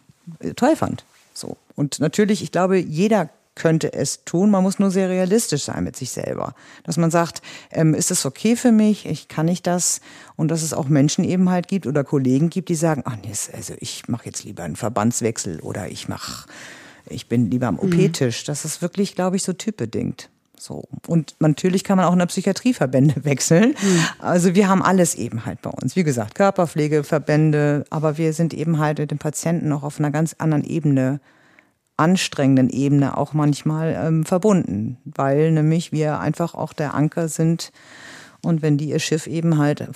toll 0.56 0.76
fand. 0.76 1.04
So. 1.34 1.58
Und 1.76 2.00
natürlich, 2.00 2.44
ich 2.44 2.52
glaube, 2.52 2.78
jeder 2.78 3.30
könnte 3.60 3.94
es 3.94 4.24
tun. 4.26 4.50
Man 4.50 4.64
muss 4.64 4.80
nur 4.80 4.90
sehr 4.90 5.10
realistisch 5.10 5.66
sein 5.66 5.84
mit 5.84 5.96
sich 5.96 6.10
selber. 6.10 6.56
Dass 6.84 6.98
man 6.98 7.12
sagt, 7.12 7.44
ähm, 7.70 7.94
ist 7.94 8.10
es 8.10 8.26
okay 8.26 8.56
für 8.56 8.72
mich? 8.72 9.06
Ich 9.06 9.28
kann 9.28 9.48
ich 9.48 9.62
das? 9.62 10.02
Und 10.36 10.50
dass 10.50 10.64
es 10.64 10.74
auch 10.74 10.88
Menschen 10.88 11.24
eben 11.24 11.50
halt 11.50 11.68
gibt 11.68 11.86
oder 11.86 12.04
Kollegen 12.04 12.50
gibt, 12.50 12.70
die 12.70 12.76
sagen, 12.76 13.04
ach 13.06 13.18
nee, 13.22 13.34
also 13.54 13.76
ich 13.80 14.08
mache 14.08 14.26
jetzt 14.26 14.44
lieber 14.44 14.64
einen 14.64 14.78
Verbandswechsel 14.78 15.60
oder 15.60 15.90
ich 15.90 16.08
mache, 16.08 16.48
ich 17.08 17.28
bin 17.28 17.52
lieber 17.52 17.68
am 17.68 17.76
mhm. 17.76 17.82
OP-Tisch. 17.82 18.46
Das 18.46 18.66
ist 18.66 18.82
wirklich, 18.82 19.14
glaube 19.14 19.36
ich, 19.36 19.44
so 19.44 19.54
typbedingt. 19.54 20.30
So. 20.58 20.84
Und 21.08 21.36
natürlich 21.40 21.84
kann 21.84 21.98
man 21.98 22.06
auch 22.06 22.14
in 22.14 22.20
der 22.20 22.26
Psychiatrieverbände 22.28 23.16
wechseln. 23.26 23.76
Mhm. 23.82 24.04
Also 24.20 24.56
wir 24.56 24.68
haben 24.68 24.82
alles 24.82 25.16
eben 25.16 25.46
halt 25.46 25.62
bei 25.62 25.70
uns. 25.70 25.96
Wie 25.96 26.04
gesagt, 26.04 26.36
Körperpflegeverbände, 26.36 27.86
aber 27.90 28.18
wir 28.18 28.34
sind 28.34 28.54
eben 28.54 28.80
halt 28.80 29.00
mit 29.00 29.12
den 29.12 29.18
Patienten 29.18 29.70
noch 29.70 29.84
auf 29.84 30.00
einer 30.00 30.12
ganz 30.12 30.36
anderen 30.38 30.64
Ebene 30.64 31.20
anstrengenden 32.00 32.70
Ebene 32.70 33.18
auch 33.18 33.34
manchmal 33.34 34.00
ähm, 34.02 34.26
verbunden, 34.26 34.98
weil 35.06 35.52
nämlich 35.52 35.92
wir 35.92 36.20
einfach 36.20 36.56
auch 36.56 36.74
der 36.74 36.94
Anker 36.94 37.28
sind. 37.28 37.72
Und 38.42 38.62
wenn 38.62 38.78
die 38.78 38.90
ihr 38.90 39.00
Schiff 39.00 39.28
eben 39.28 39.58
halt 39.58 39.90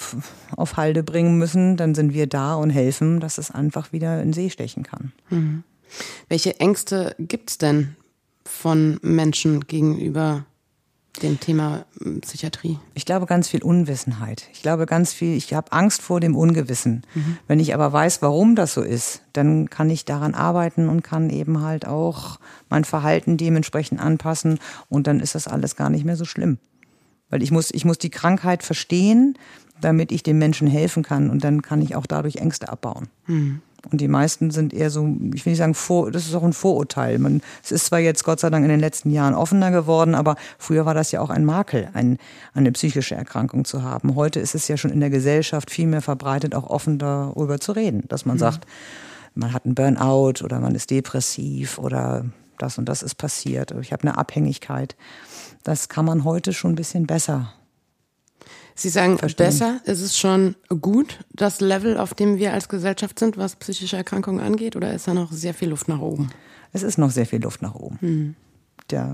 auf 0.58 0.76
Halde 0.76 1.02
bringen 1.02 1.38
müssen, 1.38 1.78
dann 1.78 1.96
sind 1.96 2.14
wir 2.14 2.28
da 2.28 2.56
und 2.56 2.72
helfen, 2.72 3.22
dass 3.22 3.38
es 3.38 3.52
einfach 3.52 3.94
wieder 3.94 4.22
in 4.22 4.34
See 4.34 4.50
stechen 4.50 4.84
kann. 4.84 5.14
Mhm. 5.30 5.64
Welche 6.28 6.60
Ängste 6.60 7.16
gibt 7.20 7.52
es 7.52 7.58
denn 7.58 7.96
von 8.46 9.00
Menschen 9.02 9.62
gegenüber 9.62 10.46
dem 11.22 11.40
Thema 11.40 11.86
hm, 12.00 12.22
Psychiatrie? 12.22 12.80
Ich 12.94 13.06
glaube 13.06 13.26
ganz 13.26 13.48
viel 13.48 13.62
Unwissenheit. 13.62 14.48
Ich 14.54 14.62
glaube 14.62 14.86
ganz 14.86 15.14
viel, 15.14 15.36
ich 15.38 15.54
habe 15.54 15.72
Angst 15.72 16.02
vor 16.02 16.20
dem 16.20 16.36
Ungewissen. 16.36 17.04
Mhm. 17.14 17.38
Wenn 17.48 17.60
ich 17.60 17.74
aber 17.74 17.94
weiß, 17.94 18.22
warum 18.22 18.56
das 18.56 18.74
so 18.74 18.82
ist, 18.82 19.22
dann 19.34 19.70
kann 19.70 19.90
ich 19.90 20.06
daran 20.06 20.34
arbeiten 20.34 20.90
und 20.90 21.04
kann 21.04 21.30
eben 21.30 21.62
halt 21.62 21.86
auch 21.86 22.40
mein 22.70 22.84
Verhalten 22.84 23.38
dementsprechend 23.38 24.00
anpassen 24.00 24.60
und 24.90 25.08
dann 25.08 25.20
ist 25.20 25.36
das 25.36 25.48
alles 25.48 25.76
gar 25.76 25.90
nicht 25.90 26.06
mehr 26.06 26.16
so 26.18 26.26
schlimm. 26.26 26.58
Weil 27.30 27.44
ich 27.44 27.52
muss, 27.52 27.72
ich 27.72 27.86
muss 27.86 27.98
die 27.98 28.10
Krankheit 28.10 28.64
verstehen, 28.64 29.38
damit 29.82 30.12
ich 30.12 30.24
den 30.24 30.38
Menschen 30.38 30.68
helfen 30.68 31.04
kann 31.04 31.30
und 31.30 31.44
dann 31.44 31.62
kann 31.62 31.82
ich 31.82 31.96
auch 31.96 32.06
dadurch 32.06 32.38
Ängste 32.38 32.70
abbauen. 32.70 33.08
Mhm. 33.28 33.62
Und 33.92 34.00
die 34.00 34.08
meisten 34.08 34.50
sind 34.52 34.74
eher 34.74 34.90
so, 34.90 35.02
ich 35.34 35.46
will 35.46 35.52
nicht 35.52 35.60
sagen, 35.60 35.74
vor, 35.74 36.10
das 36.10 36.26
ist 36.26 36.34
auch 36.36 36.44
ein 36.44 36.54
Vorurteil. 36.54 37.20
Man, 37.20 37.42
es 37.62 37.72
ist 37.72 37.86
zwar 37.88 38.00
jetzt 38.00 38.24
Gott 38.24 38.40
sei 38.40 38.50
Dank 38.50 38.64
in 38.64 38.70
den 38.70 38.80
letzten 38.80 39.12
Jahren 39.12 39.34
offener 39.34 39.72
geworden, 39.72 40.16
aber 40.16 40.38
früher 40.58 40.86
war 40.86 40.94
das 40.94 41.12
ja 41.12 41.20
auch 41.20 41.30
ein 41.30 41.44
Makel, 41.44 41.90
ein, 41.94 42.18
eine 42.54 42.72
psychische 42.72 43.16
Erkrankung 43.16 43.66
zu 43.66 43.84
haben. 43.84 44.16
Heute 44.16 44.40
ist 44.40 44.56
es 44.56 44.70
ja 44.70 44.78
schon 44.78 44.92
in 44.92 45.02
der 45.02 45.10
Gesellschaft 45.10 45.70
viel 45.70 45.88
mehr 45.88 46.02
verbreitet, 46.02 46.56
auch 46.56 46.70
offen 46.70 46.98
darüber 46.98 47.60
zu 47.60 47.74
reden, 47.74 48.04
dass 48.08 48.26
man 48.26 48.38
mhm. 48.38 48.42
sagt, 48.42 48.66
man 49.36 49.52
hat 49.52 49.66
einen 49.66 49.76
Burnout 49.76 50.44
oder 50.44 50.60
man 50.60 50.76
ist 50.76 50.90
depressiv 50.90 51.78
oder 51.78 52.26
das 52.58 52.78
und 52.78 52.88
das 52.88 53.04
ist 53.04 53.16
passiert. 53.16 53.72
Ich 53.82 53.92
habe 53.92 54.04
eine 54.04 54.18
Abhängigkeit. 54.18 54.96
Das 55.64 55.90
kann 55.90 56.06
man 56.06 56.24
heute 56.24 56.54
schon 56.54 56.74
ein 56.74 56.76
bisschen 56.76 57.06
besser 57.06 57.54
Sie 58.76 58.90
sagen, 58.90 59.18
verstehen. 59.18 59.46
besser 59.46 59.82
ist 59.86 60.02
es 60.02 60.18
schon 60.18 60.56
gut, 60.82 61.20
das 61.32 61.62
Level, 61.62 61.98
auf 61.98 62.14
dem 62.14 62.38
wir 62.38 62.54
als 62.54 62.70
Gesellschaft 62.70 63.20
sind, 63.20 63.38
was 63.38 63.56
psychische 63.56 63.98
Erkrankungen 63.98 64.40
angeht, 64.40 64.76
oder 64.76 64.94
ist 64.94 65.08
da 65.08 65.14
noch 65.14 65.32
sehr 65.32 65.54
viel 65.54 65.70
Luft 65.70 65.88
nach 65.88 66.00
oben? 66.00 66.30
Es 66.72 66.82
ist 66.82 66.98
noch 66.98 67.12
sehr 67.12 67.28
viel 67.28 67.42
Luft 67.42 67.62
nach 67.62 67.76
oben. 67.76 67.98
Hm. 68.02 68.36
Der, 68.90 69.14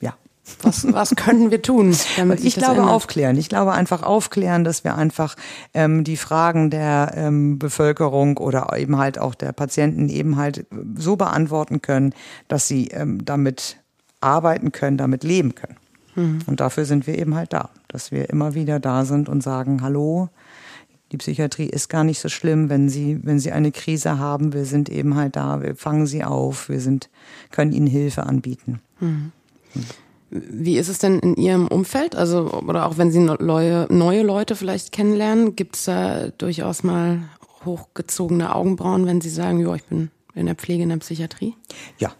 ja. 0.00 0.14
Was, 0.62 0.90
was 0.90 1.10
können 1.16 1.50
wir 1.50 1.60
tun? 1.60 1.94
Damit 2.16 2.42
ich 2.42 2.54
glaube 2.54 2.78
ändert? 2.78 2.90
aufklären. 2.90 3.36
Ich 3.36 3.50
glaube 3.50 3.72
einfach 3.72 4.02
aufklären, 4.02 4.64
dass 4.64 4.82
wir 4.82 4.96
einfach 4.96 5.36
ähm, 5.74 6.02
die 6.02 6.16
Fragen 6.16 6.70
der 6.70 7.12
ähm, 7.14 7.58
Bevölkerung 7.58 8.38
oder 8.38 8.74
eben 8.76 8.96
halt 8.96 9.18
auch 9.18 9.34
der 9.34 9.52
Patienten 9.52 10.08
eben 10.08 10.36
halt 10.36 10.64
so 10.96 11.16
beantworten 11.16 11.82
können, 11.82 12.14
dass 12.48 12.68
sie 12.68 12.88
ähm, 12.88 13.22
damit 13.24 13.76
arbeiten 14.22 14.72
können, 14.72 14.96
damit 14.96 15.24
leben 15.24 15.54
können. 15.54 15.76
Mhm. 16.14 16.40
Und 16.46 16.60
dafür 16.60 16.84
sind 16.84 17.06
wir 17.06 17.18
eben 17.18 17.34
halt 17.34 17.52
da, 17.52 17.70
dass 17.88 18.12
wir 18.12 18.30
immer 18.30 18.54
wieder 18.54 18.80
da 18.80 19.04
sind 19.04 19.28
und 19.28 19.42
sagen, 19.42 19.82
hallo, 19.82 20.28
die 21.12 21.18
Psychiatrie 21.18 21.66
ist 21.66 21.88
gar 21.88 22.04
nicht 22.04 22.20
so 22.20 22.28
schlimm, 22.28 22.70
wenn 22.70 22.88
Sie, 22.88 23.20
wenn 23.22 23.38
Sie 23.38 23.52
eine 23.52 23.70
Krise 23.70 24.18
haben. 24.18 24.54
Wir 24.54 24.64
sind 24.64 24.88
eben 24.88 25.14
halt 25.14 25.36
da, 25.36 25.60
wir 25.60 25.76
fangen 25.76 26.06
Sie 26.06 26.24
auf, 26.24 26.68
wir 26.70 26.80
sind, 26.80 27.10
können 27.50 27.72
Ihnen 27.72 27.86
Hilfe 27.86 28.24
anbieten. 28.24 28.80
Mhm. 29.00 29.32
Wie 30.30 30.78
ist 30.78 30.88
es 30.88 30.98
denn 30.98 31.18
in 31.18 31.36
Ihrem 31.36 31.68
Umfeld? 31.68 32.16
Also, 32.16 32.50
oder 32.66 32.86
auch 32.86 32.96
wenn 32.96 33.10
Sie 33.10 33.18
neue, 33.18 33.86
neue 33.90 34.22
Leute 34.22 34.56
vielleicht 34.56 34.90
kennenlernen, 34.92 35.54
gibt 35.54 35.76
es 35.76 35.84
da 35.84 36.28
durchaus 36.28 36.82
mal 36.82 37.24
hochgezogene 37.66 38.54
Augenbrauen, 38.54 39.04
wenn 39.04 39.20
Sie 39.20 39.28
sagen, 39.28 39.60
ja, 39.60 39.74
ich 39.74 39.84
bin 39.84 40.10
in 40.34 40.46
der 40.46 40.54
Pflege, 40.54 40.82
in 40.82 40.88
der 40.88 40.96
Psychiatrie? 40.96 41.54
Ja, 41.98 42.12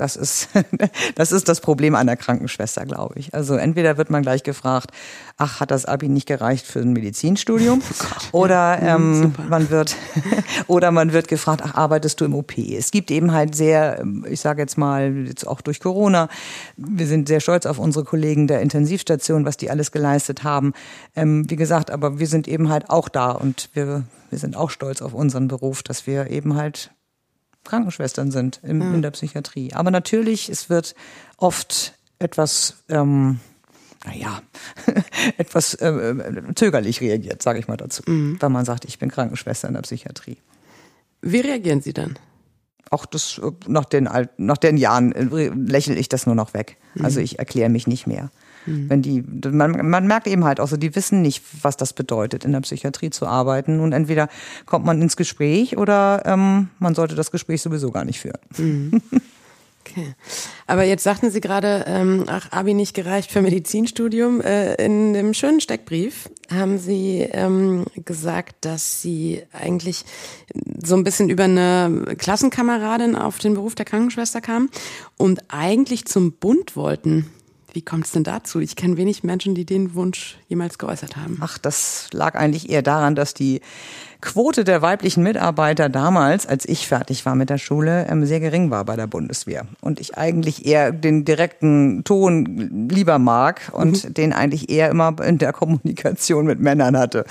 das 0.00 0.16
ist, 0.16 0.48
das 1.14 1.32
ist 1.32 1.48
das 1.48 1.60
Problem 1.60 1.94
einer 1.94 2.16
Krankenschwester, 2.16 2.86
glaube 2.86 3.18
ich. 3.18 3.34
Also 3.34 3.54
entweder 3.56 3.96
wird 3.96 4.10
man 4.10 4.22
gleich 4.22 4.42
gefragt, 4.42 4.90
ach, 5.36 5.60
hat 5.60 5.70
das 5.70 5.84
Abi 5.84 6.08
nicht 6.08 6.26
gereicht 6.26 6.66
für 6.66 6.80
ein 6.80 6.92
Medizinstudium? 6.92 7.82
Oh 8.32 8.40
oder 8.40 8.80
ähm, 8.82 9.34
man 9.48 9.70
wird, 9.70 9.96
oder 10.66 10.90
man 10.90 11.12
wird 11.12 11.28
gefragt, 11.28 11.62
ach, 11.64 11.74
arbeitest 11.74 12.20
du 12.20 12.24
im 12.24 12.34
OP? 12.34 12.58
Es 12.58 12.90
gibt 12.90 13.10
eben 13.10 13.32
halt 13.32 13.54
sehr, 13.54 14.04
ich 14.28 14.40
sage 14.40 14.62
jetzt 14.62 14.76
mal, 14.76 15.26
jetzt 15.26 15.46
auch 15.46 15.60
durch 15.60 15.80
Corona, 15.80 16.28
wir 16.76 17.06
sind 17.06 17.28
sehr 17.28 17.40
stolz 17.40 17.66
auf 17.66 17.78
unsere 17.78 18.04
Kollegen 18.04 18.46
der 18.46 18.60
Intensivstation, 18.60 19.44
was 19.44 19.56
die 19.56 19.70
alles 19.70 19.90
geleistet 19.90 20.44
haben. 20.44 20.72
Ähm, 21.16 21.48
wie 21.50 21.56
gesagt, 21.56 21.90
aber 21.90 22.18
wir 22.18 22.26
sind 22.26 22.46
eben 22.48 22.68
halt 22.68 22.90
auch 22.90 23.08
da 23.08 23.30
und 23.30 23.70
wir, 23.74 24.04
wir 24.30 24.38
sind 24.38 24.56
auch 24.56 24.70
stolz 24.70 25.02
auf 25.02 25.14
unseren 25.14 25.48
Beruf, 25.48 25.82
dass 25.82 26.06
wir 26.06 26.30
eben 26.30 26.56
halt 26.56 26.90
Krankenschwestern 27.64 28.30
sind 28.30 28.60
im, 28.62 28.80
ja. 28.80 28.94
in 28.94 29.02
der 29.02 29.10
Psychiatrie. 29.10 29.72
Aber 29.74 29.90
natürlich, 29.90 30.48
es 30.48 30.70
wird 30.70 30.94
oft 31.36 31.94
etwas, 32.18 32.82
ähm, 32.88 33.40
naja, 34.04 34.42
etwas 35.38 35.74
äh, 35.74 36.14
zögerlich 36.54 37.00
reagiert, 37.00 37.42
sage 37.42 37.58
ich 37.58 37.68
mal 37.68 37.76
dazu, 37.76 38.02
mhm. 38.06 38.36
wenn 38.40 38.52
man 38.52 38.64
sagt, 38.64 38.84
ich 38.84 38.98
bin 38.98 39.10
Krankenschwester 39.10 39.68
in 39.68 39.74
der 39.74 39.82
Psychiatrie. 39.82 40.38
Wie 41.22 41.40
reagieren 41.40 41.82
Sie 41.82 41.92
dann? 41.92 42.18
Auch 42.90 43.06
das, 43.06 43.38
äh, 43.38 43.50
nach 43.66 43.84
den, 43.84 44.08
nach 44.36 44.58
den 44.58 44.76
Jahren 44.76 45.12
äh, 45.12 45.48
lächle 45.54 45.94
ich 45.94 46.08
das 46.08 46.26
nur 46.26 46.34
noch 46.34 46.54
weg. 46.54 46.76
Mhm. 46.94 47.04
Also 47.04 47.20
ich 47.20 47.38
erkläre 47.38 47.70
mich 47.70 47.86
nicht 47.86 48.06
mehr. 48.06 48.30
Mhm. 48.66 48.90
Wenn 48.90 49.02
die, 49.02 49.22
man, 49.50 49.88
man 49.88 50.06
merkt 50.06 50.26
eben 50.26 50.44
halt 50.44 50.60
auch 50.60 50.68
so, 50.68 50.76
die 50.76 50.94
wissen 50.94 51.22
nicht, 51.22 51.42
was 51.62 51.76
das 51.76 51.92
bedeutet, 51.92 52.44
in 52.44 52.52
der 52.52 52.60
Psychiatrie 52.60 53.10
zu 53.10 53.26
arbeiten. 53.26 53.80
Und 53.80 53.92
entweder 53.92 54.28
kommt 54.66 54.84
man 54.84 55.00
ins 55.02 55.16
Gespräch 55.16 55.76
oder 55.76 56.22
ähm, 56.26 56.68
man 56.78 56.94
sollte 56.94 57.14
das 57.14 57.30
Gespräch 57.30 57.62
sowieso 57.62 57.90
gar 57.90 58.04
nicht 58.04 58.20
führen. 58.20 58.40
Mhm. 58.56 59.02
Okay. 59.86 60.14
Aber 60.66 60.84
jetzt 60.84 61.02
sagten 61.02 61.30
Sie 61.30 61.40
gerade, 61.40 61.84
ähm, 61.88 62.24
ach, 62.28 62.52
Abi 62.52 62.74
nicht 62.74 62.94
gereicht 62.94 63.32
für 63.32 63.42
Medizinstudium. 63.42 64.40
Äh, 64.40 64.74
in 64.74 65.14
dem 65.14 65.34
schönen 65.34 65.60
Steckbrief 65.60 66.28
haben 66.50 66.78
Sie 66.78 67.26
ähm, 67.32 67.86
gesagt, 67.96 68.56
dass 68.60 69.00
Sie 69.00 69.42
eigentlich 69.52 70.04
so 70.84 70.94
ein 70.94 71.02
bisschen 71.02 71.28
über 71.28 71.44
eine 71.44 72.14
Klassenkameradin 72.18 73.16
auf 73.16 73.38
den 73.38 73.54
Beruf 73.54 73.74
der 73.74 73.86
Krankenschwester 73.86 74.40
kamen 74.40 74.70
und 75.16 75.40
eigentlich 75.48 76.04
zum 76.04 76.32
Bund 76.32 76.76
wollten. 76.76 77.30
Wie 77.72 77.82
kommt 77.82 78.06
es 78.06 78.12
denn 78.12 78.24
dazu? 78.24 78.60
Ich 78.60 78.76
kenne 78.76 78.96
wenig 78.96 79.22
Menschen, 79.22 79.54
die 79.54 79.64
den 79.64 79.94
Wunsch 79.94 80.38
jemals 80.48 80.78
geäußert 80.78 81.16
haben. 81.16 81.38
Ach, 81.40 81.58
das 81.58 82.08
lag 82.12 82.34
eigentlich 82.34 82.70
eher 82.70 82.82
daran, 82.82 83.14
dass 83.14 83.34
die 83.34 83.60
Quote 84.20 84.64
der 84.64 84.82
weiblichen 84.82 85.22
Mitarbeiter 85.22 85.88
damals, 85.88 86.46
als 86.46 86.68
ich 86.68 86.86
fertig 86.86 87.24
war 87.24 87.34
mit 87.34 87.48
der 87.48 87.56
Schule, 87.56 88.06
ähm, 88.08 88.26
sehr 88.26 88.40
gering 88.40 88.70
war 88.70 88.84
bei 88.84 88.94
der 88.96 89.06
Bundeswehr. 89.06 89.66
Und 89.80 89.98
ich 89.98 90.18
eigentlich 90.18 90.66
eher 90.66 90.92
den 90.92 91.24
direkten 91.24 92.04
Ton 92.04 92.88
lieber 92.90 93.18
mag 93.18 93.70
und 93.72 94.04
mhm. 94.04 94.14
den 94.14 94.32
eigentlich 94.32 94.68
eher 94.68 94.90
immer 94.90 95.14
in 95.24 95.38
der 95.38 95.52
Kommunikation 95.52 96.44
mit 96.44 96.60
Männern 96.60 96.98
hatte. 96.98 97.24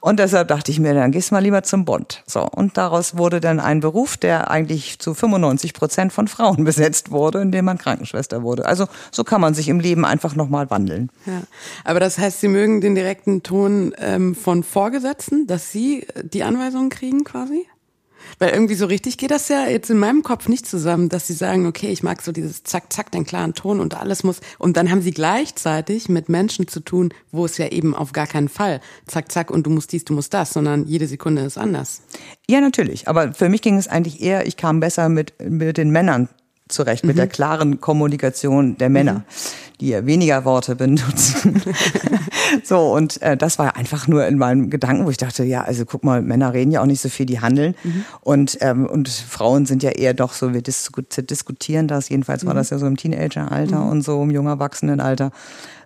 Und 0.00 0.18
deshalb 0.18 0.48
dachte 0.48 0.70
ich 0.70 0.80
mir, 0.80 0.94
dann 0.94 1.12
gehst 1.12 1.30
du 1.30 1.34
mal 1.34 1.42
lieber 1.42 1.62
zum 1.62 1.84
Bund. 1.84 2.22
So. 2.26 2.48
Und 2.48 2.76
daraus 2.78 3.18
wurde 3.18 3.40
dann 3.40 3.60
ein 3.60 3.80
Beruf, 3.80 4.16
der 4.16 4.50
eigentlich 4.50 4.98
zu 4.98 5.12
95 5.12 5.74
Prozent 5.74 6.12
von 6.12 6.26
Frauen 6.26 6.64
besetzt 6.70 7.10
wurde, 7.10 7.42
indem 7.42 7.66
man 7.66 7.76
Krankenschwester 7.76 8.42
wurde. 8.42 8.64
Also 8.64 8.86
so 9.10 9.24
kann 9.24 9.42
man 9.42 9.52
sich 9.52 9.68
im 9.68 9.79
Leben 9.80 10.04
einfach 10.04 10.34
nochmal 10.36 10.70
wandeln. 10.70 11.10
Ja. 11.26 11.42
Aber 11.84 12.00
das 12.00 12.18
heißt, 12.18 12.40
Sie 12.40 12.48
mögen 12.48 12.80
den 12.80 12.94
direkten 12.94 13.42
Ton 13.42 13.94
ähm, 13.98 14.34
von 14.34 14.62
Vorgesetzten, 14.62 15.46
dass 15.46 15.72
Sie 15.72 16.06
die 16.22 16.44
Anweisungen 16.44 16.90
kriegen 16.90 17.24
quasi? 17.24 17.66
Weil 18.38 18.50
irgendwie 18.50 18.74
so 18.74 18.86
richtig 18.86 19.18
geht 19.18 19.30
das 19.30 19.48
ja 19.48 19.66
jetzt 19.66 19.90
in 19.90 19.98
meinem 19.98 20.22
Kopf 20.22 20.48
nicht 20.48 20.66
zusammen, 20.66 21.08
dass 21.08 21.26
sie 21.26 21.34
sagen, 21.34 21.66
okay, 21.66 21.88
ich 21.88 22.02
mag 22.02 22.22
so 22.22 22.32
dieses 22.32 22.62
Zack, 22.62 22.92
Zack, 22.92 23.10
den 23.12 23.24
klaren 23.24 23.54
Ton 23.54 23.80
und 23.80 23.94
alles 23.94 24.22
muss. 24.22 24.40
Und 24.58 24.76
dann 24.76 24.90
haben 24.90 25.02
sie 25.02 25.10
gleichzeitig 25.10 26.08
mit 26.08 26.28
Menschen 26.28 26.68
zu 26.68 26.80
tun, 26.80 27.12
wo 27.32 27.44
es 27.44 27.58
ja 27.58 27.68
eben 27.68 27.94
auf 27.94 28.12
gar 28.12 28.26
keinen 28.26 28.48
Fall 28.48 28.80
Zack, 29.06 29.30
Zack 29.32 29.50
und 29.50 29.66
du 29.66 29.70
musst 29.70 29.92
dies, 29.92 30.04
du 30.04 30.14
musst 30.14 30.32
das, 30.34 30.52
sondern 30.52 30.86
jede 30.86 31.06
Sekunde 31.06 31.42
ist 31.42 31.58
anders. 31.58 32.02
Ja, 32.48 32.60
natürlich. 32.60 33.08
Aber 33.08 33.32
für 33.32 33.48
mich 33.48 33.62
ging 33.62 33.76
es 33.76 33.88
eigentlich 33.88 34.20
eher, 34.20 34.46
ich 34.46 34.56
kam 34.56 34.80
besser 34.80 35.08
mit, 35.08 35.34
mit 35.40 35.76
den 35.76 35.90
Männern 35.90 36.28
zurecht, 36.70 37.04
mit 37.04 37.16
mhm. 37.16 37.18
der 37.18 37.26
klaren 37.28 37.80
Kommunikation 37.80 38.76
der 38.78 38.88
Männer. 38.88 39.14
Mhm 39.14 39.24
die 39.80 39.88
ja 39.88 40.04
weniger 40.04 40.44
Worte 40.44 40.76
benutzen. 40.76 41.62
so, 42.64 42.92
und 42.92 43.20
äh, 43.22 43.36
das 43.36 43.58
war 43.58 43.76
einfach 43.76 44.06
nur 44.06 44.26
in 44.26 44.36
meinem 44.36 44.68
Gedanken, 44.68 45.06
wo 45.06 45.10
ich 45.10 45.16
dachte, 45.16 45.42
ja, 45.42 45.62
also 45.62 45.86
guck 45.86 46.04
mal, 46.04 46.20
Männer 46.20 46.52
reden 46.52 46.70
ja 46.70 46.82
auch 46.82 46.86
nicht 46.86 47.00
so 47.00 47.08
viel, 47.08 47.24
die 47.24 47.40
handeln. 47.40 47.74
Mhm. 47.82 48.04
Und, 48.20 48.58
ähm, 48.60 48.86
und 48.86 49.08
Frauen 49.08 49.64
sind 49.64 49.82
ja 49.82 49.90
eher 49.90 50.12
doch 50.12 50.34
so, 50.34 50.52
wir 50.52 50.62
dis 50.62 50.90
diskutieren 51.18 51.88
das, 51.88 52.08
jedenfalls 52.10 52.44
war 52.44 52.52
mhm. 52.52 52.58
das 52.58 52.70
ja 52.70 52.78
so 52.78 52.86
im 52.86 52.96
Teenageralter 52.96 53.80
mhm. 53.80 53.88
und 53.88 54.02
so 54.02 54.22
im 54.22 54.30
jungen 54.30 54.48
Erwachsenenalter. 54.48 55.30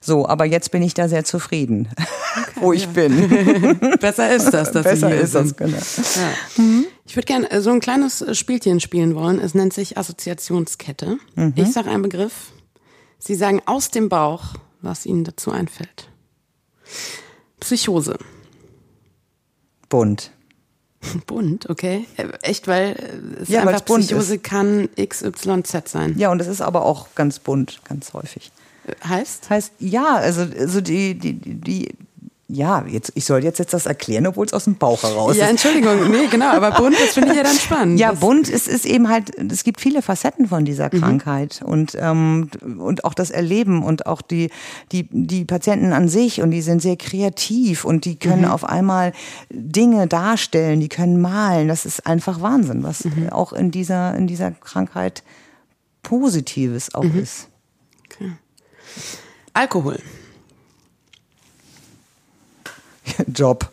So, 0.00 0.28
aber 0.28 0.44
jetzt 0.44 0.70
bin 0.70 0.82
ich 0.82 0.94
da 0.94 1.08
sehr 1.08 1.24
zufrieden, 1.24 1.88
okay, 1.96 2.50
wo 2.60 2.72
ich 2.72 2.86
ja. 2.86 2.90
bin. 2.90 3.78
Besser 4.00 4.34
ist 4.34 4.50
das, 4.50 4.72
dass 4.72 4.84
Besser 4.84 5.14
ist 5.14 5.34
das, 5.34 5.56
genau. 5.56 5.76
Ja. 5.76 6.62
Mhm. 6.62 6.86
Ich 7.06 7.16
würde 7.16 7.26
gerne 7.26 7.50
äh, 7.50 7.60
so 7.60 7.70
ein 7.70 7.80
kleines 7.80 8.22
äh, 8.22 8.34
Spielchen 8.34 8.80
spielen 8.80 9.14
wollen. 9.14 9.38
Es 9.38 9.54
nennt 9.54 9.72
sich 9.72 9.98
Assoziationskette. 9.98 11.18
Mhm. 11.34 11.54
Ich 11.56 11.72
sage 11.72 11.90
einen 11.90 12.02
Begriff, 12.02 12.52
Sie 13.18 13.34
sagen 13.34 13.62
aus 13.64 13.90
dem 13.90 14.10
Bauch, 14.10 14.54
was 14.82 15.06
Ihnen 15.06 15.24
dazu 15.24 15.50
einfällt. 15.50 16.10
Psychose. 17.60 18.18
Bunt. 19.88 20.30
Bunt, 21.26 21.70
okay. 21.70 22.06
Äh, 22.16 22.28
echt, 22.42 22.68
weil 22.68 23.36
es 23.40 23.48
ja, 23.48 23.62
einfach 23.62 23.84
Psychose 23.84 24.36
ist. 24.36 24.44
kann 24.44 24.88
XYZ 24.96 25.88
sein. 25.88 26.18
Ja, 26.18 26.30
und 26.30 26.40
es 26.40 26.48
ist 26.48 26.60
aber 26.60 26.84
auch 26.84 27.14
ganz 27.14 27.38
bunt, 27.38 27.80
ganz 27.84 28.12
häufig. 28.12 28.50
Heißt? 29.06 29.48
Heißt, 29.48 29.72
ja, 29.78 30.16
also, 30.16 30.42
also 30.42 30.80
die, 30.80 31.18
die, 31.18 31.34
die, 31.34 31.88
ja, 32.46 32.85
jetzt, 32.87 33.12
ich 33.14 33.24
soll 33.24 33.42
jetzt, 33.42 33.59
jetzt 33.59 33.72
das 33.72 33.87
erklären, 33.87 34.26
obwohl 34.26 34.44
es 34.44 34.52
aus 34.52 34.64
dem 34.64 34.76
Bauch 34.76 35.02
heraus 35.02 35.33
ist. 35.33 35.40
Ja, 35.40 35.48
Entschuldigung, 35.48 36.11
nee, 36.11 36.26
genau, 36.30 36.50
aber 36.50 36.72
bunt, 36.72 36.94
das 36.94 37.14
finde 37.14 37.30
ich 37.30 37.37
ja 37.37 37.42
dann 37.42 37.57
spannend. 37.59 37.98
Ja, 37.98 38.12
bunt 38.12 38.50
ist, 38.50 38.68
ist 38.68 38.85
eben 38.85 39.09
halt, 39.09 39.30
es 39.50 39.64
gibt 39.64 39.80
viele 39.80 40.02
Facetten 40.02 40.48
von 40.48 40.66
dieser 40.66 40.90
mhm. 40.92 41.00
Krankheit 41.00 41.62
und, 41.64 41.96
ähm, 41.98 42.50
und 42.78 43.04
auch 43.04 43.14
das 43.14 43.30
Erleben 43.30 43.83
und 43.83 44.07
auch 44.07 44.20
die, 44.20 44.50
die, 44.92 45.09
die 45.11 45.46
Patienten 45.46 45.94
an 45.94 46.09
sich 46.09 46.42
und 46.42 46.50
die 46.50 46.61
sind 46.61 46.83
sehr 46.83 46.96
kreativ 46.96 47.87
und 47.87 48.04
die 48.04 48.16
können 48.16 48.42
mhm. 48.42 48.50
auf 48.50 48.64
einmal 48.64 49.12
Dinge 49.48 50.07
darstellen, 50.07 50.80
die 50.80 50.90
können 50.90 51.20
malen. 51.22 51.68
Das 51.68 51.87
ist 51.87 52.07
einfach 52.07 52.42
Wahnsinn, 52.42 52.83
was 52.83 53.07
mhm. 53.07 53.30
auch 53.30 53.54
in 53.54 53.70
dieser, 53.70 54.14
in 54.16 54.26
dieser 54.26 54.50
Krankheit 54.50 55.22
Positives 56.02 56.94
auch 56.94 57.04
mhm. 57.04 57.20
ist. 57.20 57.48
Okay. 58.04 58.33
Alkohol. 59.54 59.98
Job. 63.35 63.70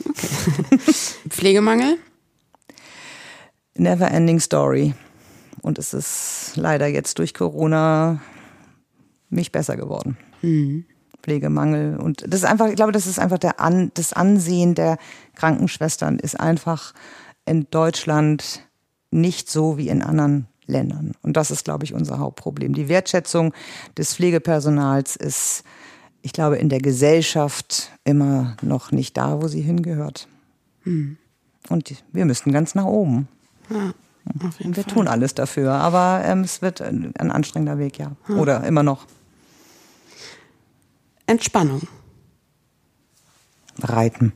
Okay. 0.00 0.78
Pflegemangel? 1.28 1.98
Never 3.74 4.10
ending 4.10 4.40
story. 4.40 4.94
Und 5.62 5.78
es 5.78 5.94
ist 5.94 6.52
leider 6.56 6.86
jetzt 6.86 7.18
durch 7.18 7.34
Corona 7.34 8.20
nicht 9.30 9.52
besser 9.52 9.76
geworden. 9.76 10.16
Mhm. 10.42 10.84
Pflegemangel. 11.22 11.96
Und 11.96 12.22
das 12.26 12.40
ist 12.40 12.46
einfach, 12.46 12.68
ich 12.68 12.76
glaube, 12.76 12.92
das 12.92 13.06
ist 13.06 13.18
einfach 13.18 13.38
der 13.38 13.60
An, 13.60 13.90
das 13.94 14.12
Ansehen 14.12 14.74
der 14.74 14.98
Krankenschwestern 15.34 16.18
ist 16.18 16.38
einfach 16.38 16.94
in 17.44 17.66
Deutschland 17.70 18.66
nicht 19.10 19.50
so 19.50 19.76
wie 19.76 19.88
in 19.88 20.02
anderen 20.02 20.46
Ländern. 20.66 21.12
Und 21.22 21.36
das 21.36 21.50
ist, 21.50 21.64
glaube 21.64 21.84
ich, 21.84 21.94
unser 21.94 22.18
Hauptproblem. 22.18 22.74
Die 22.74 22.88
Wertschätzung 22.88 23.52
des 23.96 24.14
Pflegepersonals 24.14 25.16
ist 25.16 25.64
ich 26.26 26.32
glaube, 26.32 26.56
in 26.56 26.68
der 26.68 26.80
Gesellschaft 26.80 27.92
immer 28.02 28.56
noch 28.60 28.90
nicht 28.90 29.16
da, 29.16 29.40
wo 29.40 29.46
sie 29.46 29.60
hingehört. 29.60 30.26
Hm. 30.82 31.18
Und 31.68 31.94
wir 32.12 32.24
müssten 32.24 32.50
ganz 32.50 32.74
nach 32.74 32.84
oben. 32.84 33.28
Ja, 33.70 33.92
wir 34.58 34.74
Fall. 34.74 34.84
tun 34.92 35.06
alles 35.06 35.34
dafür, 35.34 35.74
aber 35.74 36.22
ähm, 36.24 36.40
es 36.40 36.62
wird 36.62 36.82
ein, 36.82 37.14
ein 37.16 37.30
anstrengender 37.30 37.78
Weg, 37.78 38.00
ja. 38.00 38.16
ja. 38.28 38.34
Oder 38.34 38.64
immer 38.64 38.82
noch. 38.82 39.06
Entspannung. 41.28 41.82
Reiten. 43.80 44.32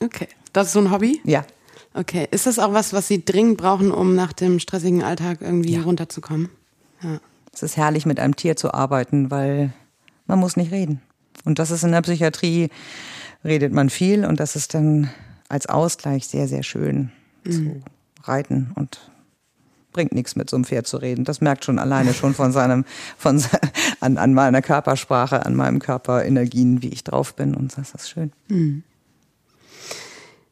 Okay. 0.00 0.28
Das 0.54 0.68
ist 0.68 0.72
so 0.72 0.80
ein 0.80 0.90
Hobby? 0.90 1.20
Ja. 1.24 1.44
Okay. 1.92 2.26
Ist 2.30 2.46
das 2.46 2.58
auch 2.58 2.72
was, 2.72 2.94
was 2.94 3.08
Sie 3.08 3.22
dringend 3.22 3.58
brauchen, 3.58 3.90
um 3.90 4.14
nach 4.14 4.32
dem 4.32 4.58
stressigen 4.60 5.02
Alltag 5.02 5.42
irgendwie 5.42 5.74
ja. 5.74 5.82
runterzukommen? 5.82 6.48
Ja. 7.02 7.20
Es 7.52 7.62
ist 7.62 7.76
herrlich, 7.76 8.06
mit 8.06 8.18
einem 8.18 8.34
Tier 8.34 8.56
zu 8.56 8.72
arbeiten, 8.72 9.30
weil 9.30 9.74
man 10.32 10.40
muss 10.40 10.56
nicht 10.56 10.72
reden. 10.72 11.02
Und 11.44 11.58
das 11.58 11.70
ist 11.70 11.84
in 11.84 11.92
der 11.92 12.00
Psychiatrie, 12.00 12.70
redet 13.44 13.70
man 13.70 13.90
viel 13.90 14.24
und 14.24 14.40
das 14.40 14.56
ist 14.56 14.72
dann 14.72 15.10
als 15.50 15.66
Ausgleich 15.66 16.26
sehr, 16.26 16.48
sehr 16.48 16.62
schön 16.62 17.10
mhm. 17.44 17.52
zu 17.52 17.82
reiten 18.24 18.72
und 18.74 19.10
bringt 19.92 20.12
nichts 20.12 20.34
mit 20.34 20.48
so 20.48 20.56
einem 20.56 20.64
Pferd 20.64 20.86
zu 20.86 20.96
reden. 20.96 21.24
Das 21.24 21.42
merkt 21.42 21.66
schon 21.66 21.78
alleine 21.78 22.14
schon 22.14 22.32
von 22.32 22.50
seinem, 22.50 22.86
von 23.18 23.44
an, 24.00 24.16
an 24.16 24.32
meiner 24.32 24.62
Körpersprache, 24.62 25.44
an 25.44 25.54
meinem 25.54 25.80
Körperenergien, 25.80 26.80
wie 26.80 26.88
ich 26.88 27.04
drauf 27.04 27.36
bin 27.36 27.54
und 27.54 27.76
das 27.76 27.92
ist 27.92 28.08
schön. 28.08 28.32
Mhm. 28.48 28.84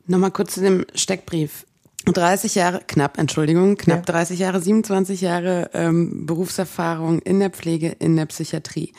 Nochmal 0.06 0.30
kurz 0.30 0.54
zu 0.54 0.60
dem 0.60 0.84
Steckbrief. 0.94 1.64
30 2.04 2.54
Jahre, 2.54 2.82
knapp, 2.86 3.18
Entschuldigung, 3.18 3.76
knapp 3.76 4.06
ja. 4.08 4.12
30 4.12 4.40
Jahre, 4.40 4.60
27 4.60 5.22
Jahre 5.22 5.70
ähm, 5.72 6.26
Berufserfahrung 6.26 7.20
in 7.20 7.40
der 7.40 7.50
Pflege, 7.50 7.88
in 7.98 8.16
der 8.16 8.26
Psychiatrie. 8.26 8.92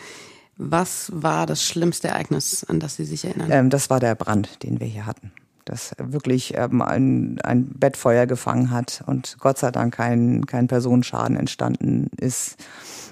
Was 0.64 1.12
war 1.12 1.48
das 1.48 1.64
schlimmste 1.64 2.10
Ereignis, 2.10 2.64
an 2.64 2.80
das 2.80 2.96
Sie 2.96 3.04
sich 3.04 3.26
erinnern? 3.26 3.50
Ähm, 3.52 3.70
das 3.72 3.90
war 3.90 4.00
der 4.00 4.14
Brand, 4.14 4.62
den 4.62 4.80
wir 4.80 4.86
hier 4.86 5.08
hatten. 5.08 5.32
Dass 5.66 5.96
wirklich 5.98 6.54
ähm, 6.56 6.84
ein, 6.84 7.42
ein 7.42 7.68
Bettfeuer 7.68 8.28
gefangen 8.28 8.70
hat 8.70 9.04
und 9.08 9.38
Gott 9.40 9.58
sei 9.58 9.72
Dank 9.72 9.96
kein, 9.96 10.46
kein 10.46 10.68
Personenschaden 10.68 11.36
entstanden 11.36 12.12
ist. 12.18 12.58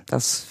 Dass 0.05 0.45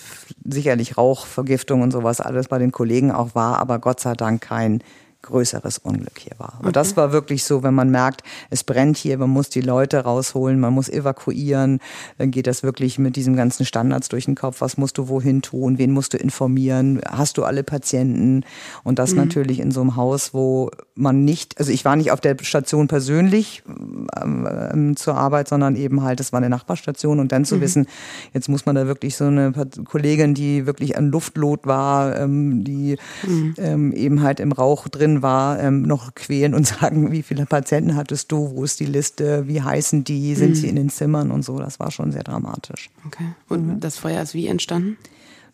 sicherlich 0.45 0.99
Rauchvergiftung 0.99 1.83
und 1.83 1.93
sowas 1.93 2.21
alles 2.21 2.49
bei 2.49 2.59
den 2.59 2.73
Kollegen 2.73 3.13
auch 3.13 3.37
war, 3.37 3.61
aber 3.61 3.79
Gott 3.79 4.01
sei 4.01 4.15
Dank 4.15 4.43
kein 4.43 4.83
größeres 5.23 5.79
Unglück 5.79 6.19
hier 6.19 6.39
war. 6.39 6.55
Aber 6.55 6.69
okay. 6.69 6.73
das 6.73 6.97
war 6.97 7.13
wirklich 7.13 7.43
so, 7.45 7.63
wenn 7.63 7.75
man 7.75 7.91
merkt, 7.91 8.23
es 8.51 8.63
brennt 8.63 8.97
hier, 8.97 9.19
man 9.19 9.31
muss 9.31 9.49
die 9.49 9.61
Leute 9.61 9.99
rausholen, 9.99 10.61
man 10.61 10.73
muss 10.73 10.89
evakuieren, 10.89 11.81
dann 12.19 12.31
geht 12.31 12.47
das 12.47 12.63
wirklich 12.63 12.99
mit 12.99 13.17
diesen 13.17 13.35
ganzen 13.35 13.67
Standards 13.67 14.09
durch 14.09 14.27
den 14.27 14.37
Kopf. 14.37 14.61
Was 14.61 14.77
musst 14.77 14.97
du 14.97 15.09
wohin 15.09 15.43
tun? 15.43 15.79
Wen 15.79 15.91
musst 15.91 16.15
du 16.15 16.19
informieren? 16.19 17.01
Hast 17.09 17.37
du 17.37 17.45
alle 17.45 17.65
Patienten? 17.65 18.45
Und 18.85 18.99
das 19.01 19.11
mhm. 19.11 19.19
natürlich 19.19 19.59
in 19.59 19.73
so 19.73 19.81
einem 19.81 19.97
Haus, 19.97 20.35
wo 20.35 20.71
man 20.95 21.25
nicht, 21.25 21.59
also 21.59 21.73
ich 21.73 21.85
war 21.85 21.97
nicht 21.97 22.13
auf 22.13 22.21
der 22.21 22.37
Station 22.41 22.87
persönlich 22.87 23.63
ähm, 23.67 24.49
ähm, 24.73 24.97
zur 24.97 25.17
Arbeit, 25.17 25.49
sondern 25.49 25.75
eben 25.75 26.03
halt, 26.03 26.21
es 26.21 26.33
war 26.33 26.39
eine 26.39 26.49
Nachbarstation 26.49 27.19
und 27.19 27.33
dann 27.33 27.45
zu 27.45 27.57
mhm. 27.57 27.61
wissen, 27.61 27.87
jetzt 28.35 28.49
muss 28.49 28.67
man 28.67 28.77
da 28.77 28.87
wirklich 28.87 29.17
so 29.17 29.25
eine 29.25 29.53
Kollegin, 29.85 30.35
die 30.35 30.67
wirklich 30.67 30.97
ein 30.97 31.09
Luftlot 31.09 31.67
war, 31.67 32.17
ähm, 32.19 32.63
die 32.63 32.97
mhm. 33.27 33.55
ähm, 33.59 33.93
eben 33.93 34.23
halt 34.23 34.39
im 34.39 34.53
Rauch 34.53 34.89
drin 34.89 35.08
war, 35.23 35.61
ähm, 35.61 35.83
noch 35.83 36.15
quälen 36.15 36.55
und 36.55 36.67
sagen, 36.81 37.13
wie 37.13 37.23
viele 37.23 37.47
Patienten 37.47 37.97
hattest 37.97 38.33
du, 38.33 38.53
wo 38.55 38.65
ist 38.65 38.81
die 38.81 38.87
Liste, 38.87 39.47
wie 39.49 39.63
heißen 39.63 40.05
die, 40.05 40.35
sind 40.35 40.51
mhm. 40.51 40.55
sie 40.55 40.69
in 40.69 40.77
den 40.77 40.91
Zimmern 40.91 41.31
und 41.31 41.45
so. 41.45 41.59
Das 41.59 41.81
war 41.81 41.91
schon 41.91 42.13
sehr 42.13 42.23
dramatisch. 42.23 42.91
Okay. 43.07 43.29
Und 43.49 43.67
mhm. 43.67 43.81
das 43.81 43.99
Feuer 43.99 44.23
ist 44.23 44.35
wie 44.35 44.47
entstanden? 44.47 44.97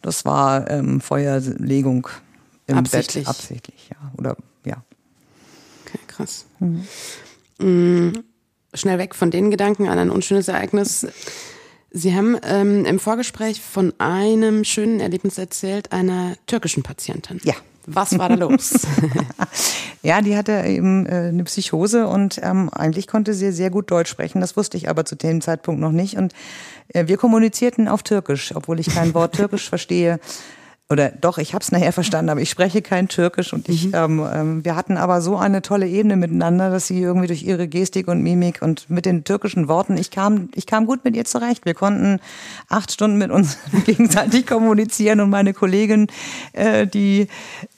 Das 0.02 0.24
war 0.24 0.70
ähm, 0.70 1.00
Feuerlegung 1.00 2.08
im 2.66 2.78
absichtlich. 2.78 3.24
Bett. 3.24 3.30
Absichtlich, 3.34 3.90
ja. 3.90 4.12
Oder 4.18 4.36
ja. 4.64 4.82
Okay, 5.86 5.98
krass. 6.06 6.46
Mhm. 6.58 6.84
Mm, 7.58 8.12
schnell 8.74 8.98
weg 8.98 9.14
von 9.14 9.30
den 9.30 9.50
Gedanken 9.50 9.88
an 9.88 9.98
ein 9.98 10.10
unschönes 10.10 10.48
Ereignis. 10.48 11.06
Sie 11.90 12.14
haben 12.14 12.36
ähm, 12.42 12.84
im 12.84 12.98
Vorgespräch 12.98 13.60
von 13.60 13.94
einem 13.98 14.64
schönen 14.64 14.98
Erlebnis 15.00 15.38
erzählt, 15.38 15.92
einer 15.92 16.36
türkischen 16.46 16.82
Patientin. 16.82 17.40
Ja. 17.44 17.54
Was 17.86 18.18
war 18.18 18.28
da 18.28 18.34
los? 18.34 18.86
ja, 20.02 20.22
die 20.22 20.36
hatte 20.36 20.52
eben 20.66 21.06
äh, 21.06 21.28
eine 21.28 21.44
Psychose 21.44 22.06
und 22.06 22.40
ähm, 22.42 22.70
eigentlich 22.70 23.06
konnte 23.06 23.34
sie 23.34 23.52
sehr 23.52 23.70
gut 23.70 23.90
Deutsch 23.90 24.10
sprechen. 24.10 24.40
Das 24.40 24.56
wusste 24.56 24.76
ich 24.76 24.88
aber 24.88 25.04
zu 25.04 25.16
dem 25.16 25.40
Zeitpunkt 25.40 25.80
noch 25.80 25.92
nicht. 25.92 26.16
Und 26.16 26.32
äh, 26.88 27.06
wir 27.06 27.16
kommunizierten 27.16 27.88
auf 27.88 28.02
Türkisch, 28.02 28.54
obwohl 28.54 28.80
ich 28.80 28.88
kein 28.88 29.14
Wort 29.14 29.32
Türkisch 29.36 29.68
verstehe 29.68 30.18
oder 30.90 31.08
doch, 31.08 31.38
ich 31.38 31.54
habe 31.54 31.62
es 31.62 31.72
nachher 31.72 31.94
verstanden, 31.94 32.28
aber 32.28 32.42
ich 32.42 32.50
spreche 32.50 32.82
kein 32.82 33.08
Türkisch 33.08 33.54
und 33.54 33.70
ich, 33.70 33.86
mhm. 33.86 33.94
ähm, 33.94 34.28
ähm, 34.30 34.64
wir 34.66 34.76
hatten 34.76 34.98
aber 34.98 35.22
so 35.22 35.38
eine 35.38 35.62
tolle 35.62 35.88
Ebene 35.88 36.16
miteinander, 36.16 36.68
dass 36.68 36.88
sie 36.88 37.00
irgendwie 37.00 37.26
durch 37.26 37.42
ihre 37.42 37.68
Gestik 37.68 38.06
und 38.06 38.22
Mimik 38.22 38.60
und 38.60 38.90
mit 38.90 39.06
den 39.06 39.24
türkischen 39.24 39.66
Worten, 39.66 39.96
ich 39.96 40.10
kam, 40.10 40.50
ich 40.54 40.66
kam 40.66 40.84
gut 40.84 41.02
mit 41.02 41.16
ihr 41.16 41.24
zurecht. 41.24 41.64
Wir 41.64 41.72
konnten 41.72 42.20
acht 42.68 42.92
Stunden 42.92 43.16
mit 43.16 43.30
uns 43.30 43.56
gegenseitig 43.86 44.46
kommunizieren 44.46 45.20
und 45.20 45.30
meine 45.30 45.54
Kollegin, 45.54 46.08
äh, 46.52 46.86
die, 46.86 47.28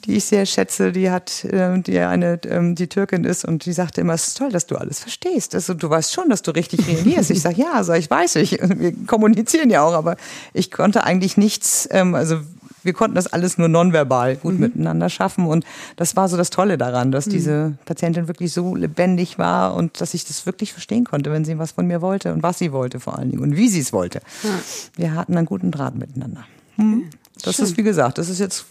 die 0.03 0.17
ich 0.17 0.25
sehr 0.25 0.45
schätze, 0.45 0.91
die 0.91 1.09
hat, 1.09 1.45
äh, 1.45 1.79
die 1.79 1.99
eine, 1.99 2.41
ähm, 2.43 2.75
die 2.75 2.87
Türkin 2.87 3.23
ist 3.23 3.45
und 3.45 3.65
die 3.65 3.73
sagte 3.73 4.01
immer, 4.01 4.15
es 4.15 4.27
ist 4.27 4.37
toll, 4.37 4.51
dass 4.51 4.67
du 4.67 4.75
alles 4.75 4.99
verstehst. 4.99 5.55
Also 5.55 5.73
du 5.73 5.89
weißt 5.89 6.13
schon, 6.13 6.27
dass 6.27 6.41
du 6.41 6.51
richtig 6.51 6.85
reagierst. 6.85 7.31
Ich 7.31 7.41
sage, 7.41 7.61
ja, 7.61 7.71
also 7.71 7.93
ich 7.93 8.09
weiß 8.09 8.35
ich. 8.35 8.59
Wir 8.61 8.93
kommunizieren 9.05 9.69
ja 9.69 9.81
auch, 9.83 9.93
aber 9.93 10.17
ich 10.53 10.71
konnte 10.71 11.05
eigentlich 11.05 11.37
nichts, 11.37 11.87
ähm, 11.89 12.13
also 12.13 12.41
wir 12.87 12.93
konnten 12.93 13.15
das 13.15 13.27
alles 13.27 13.57
nur 13.57 13.67
nonverbal 13.67 14.37
gut 14.37 14.53
mhm. 14.53 14.61
miteinander 14.61 15.09
schaffen. 15.09 15.45
Und 15.45 15.65
das 15.97 16.15
war 16.15 16.29
so 16.29 16.37
das 16.37 16.49
Tolle 16.49 16.77
daran, 16.77 17.11
dass 17.11 17.27
mhm. 17.27 17.31
diese 17.31 17.77
Patientin 17.85 18.27
wirklich 18.27 18.53
so 18.53 18.75
lebendig 18.75 19.37
war 19.37 19.75
und 19.75 19.99
dass 20.01 20.13
ich 20.13 20.25
das 20.25 20.45
wirklich 20.45 20.71
verstehen 20.71 21.03
konnte, 21.03 21.31
wenn 21.31 21.45
sie 21.45 21.59
was 21.59 21.73
von 21.73 21.85
mir 21.85 22.01
wollte 22.01 22.33
und 22.33 22.41
was 22.41 22.57
sie 22.57 22.71
wollte 22.71 22.99
vor 22.99 23.19
allen 23.19 23.29
Dingen 23.29 23.43
und 23.43 23.57
wie 23.57 23.67
sie 23.67 23.81
es 23.81 23.91
wollte. 23.93 24.21
Ja. 24.41 24.49
Wir 24.95 25.13
hatten 25.15 25.37
einen 25.37 25.45
guten 25.45 25.69
Draht 25.69 25.95
miteinander. 25.95 26.45
Mhm. 26.77 27.09
Das 27.43 27.57
Schön. 27.57 27.65
ist, 27.65 27.77
wie 27.77 27.83
gesagt, 27.83 28.17
das 28.17 28.29
ist 28.29 28.39
jetzt, 28.39 28.65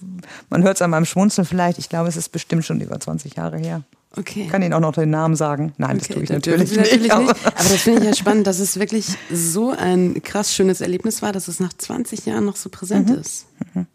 man 0.48 0.62
hört 0.62 0.76
es 0.76 0.82
an 0.82 0.90
meinem 0.90 1.04
Schmunzeln 1.04 1.46
vielleicht, 1.46 1.78
ich 1.78 1.88
glaube, 1.88 2.08
es 2.08 2.16
ist 2.16 2.30
bestimmt 2.30 2.64
schon 2.64 2.80
über 2.80 2.98
20 2.98 3.36
Jahre 3.36 3.58
her. 3.58 3.82
Okay. 4.16 4.44
Ich 4.44 4.48
kann 4.48 4.62
Ihnen 4.62 4.72
auch 4.72 4.80
noch 4.80 4.92
den 4.92 5.10
Namen 5.10 5.36
sagen. 5.36 5.74
Nein, 5.76 5.96
okay, 5.96 5.98
das 5.98 6.08
tue 6.08 6.22
ich 6.22 6.30
natürlich, 6.30 6.70
nicht, 6.70 6.80
natürlich, 6.80 7.12
Aber, 7.12 7.30
aber 7.30 7.52
das 7.54 7.82
finde 7.82 8.00
ich 8.00 8.06
ja 8.06 8.14
spannend, 8.14 8.46
dass 8.46 8.60
es 8.60 8.78
wirklich 8.78 9.06
so 9.30 9.72
ein 9.72 10.22
krass 10.22 10.54
schönes 10.54 10.80
Erlebnis 10.80 11.20
war, 11.20 11.32
dass 11.32 11.48
es 11.48 11.60
nach 11.60 11.72
20 11.74 12.24
Jahren 12.24 12.46
noch 12.46 12.56
so 12.56 12.70
präsent 12.70 13.10
mhm. 13.10 13.16
ist. 13.16 13.46
Mhm. 13.74 13.86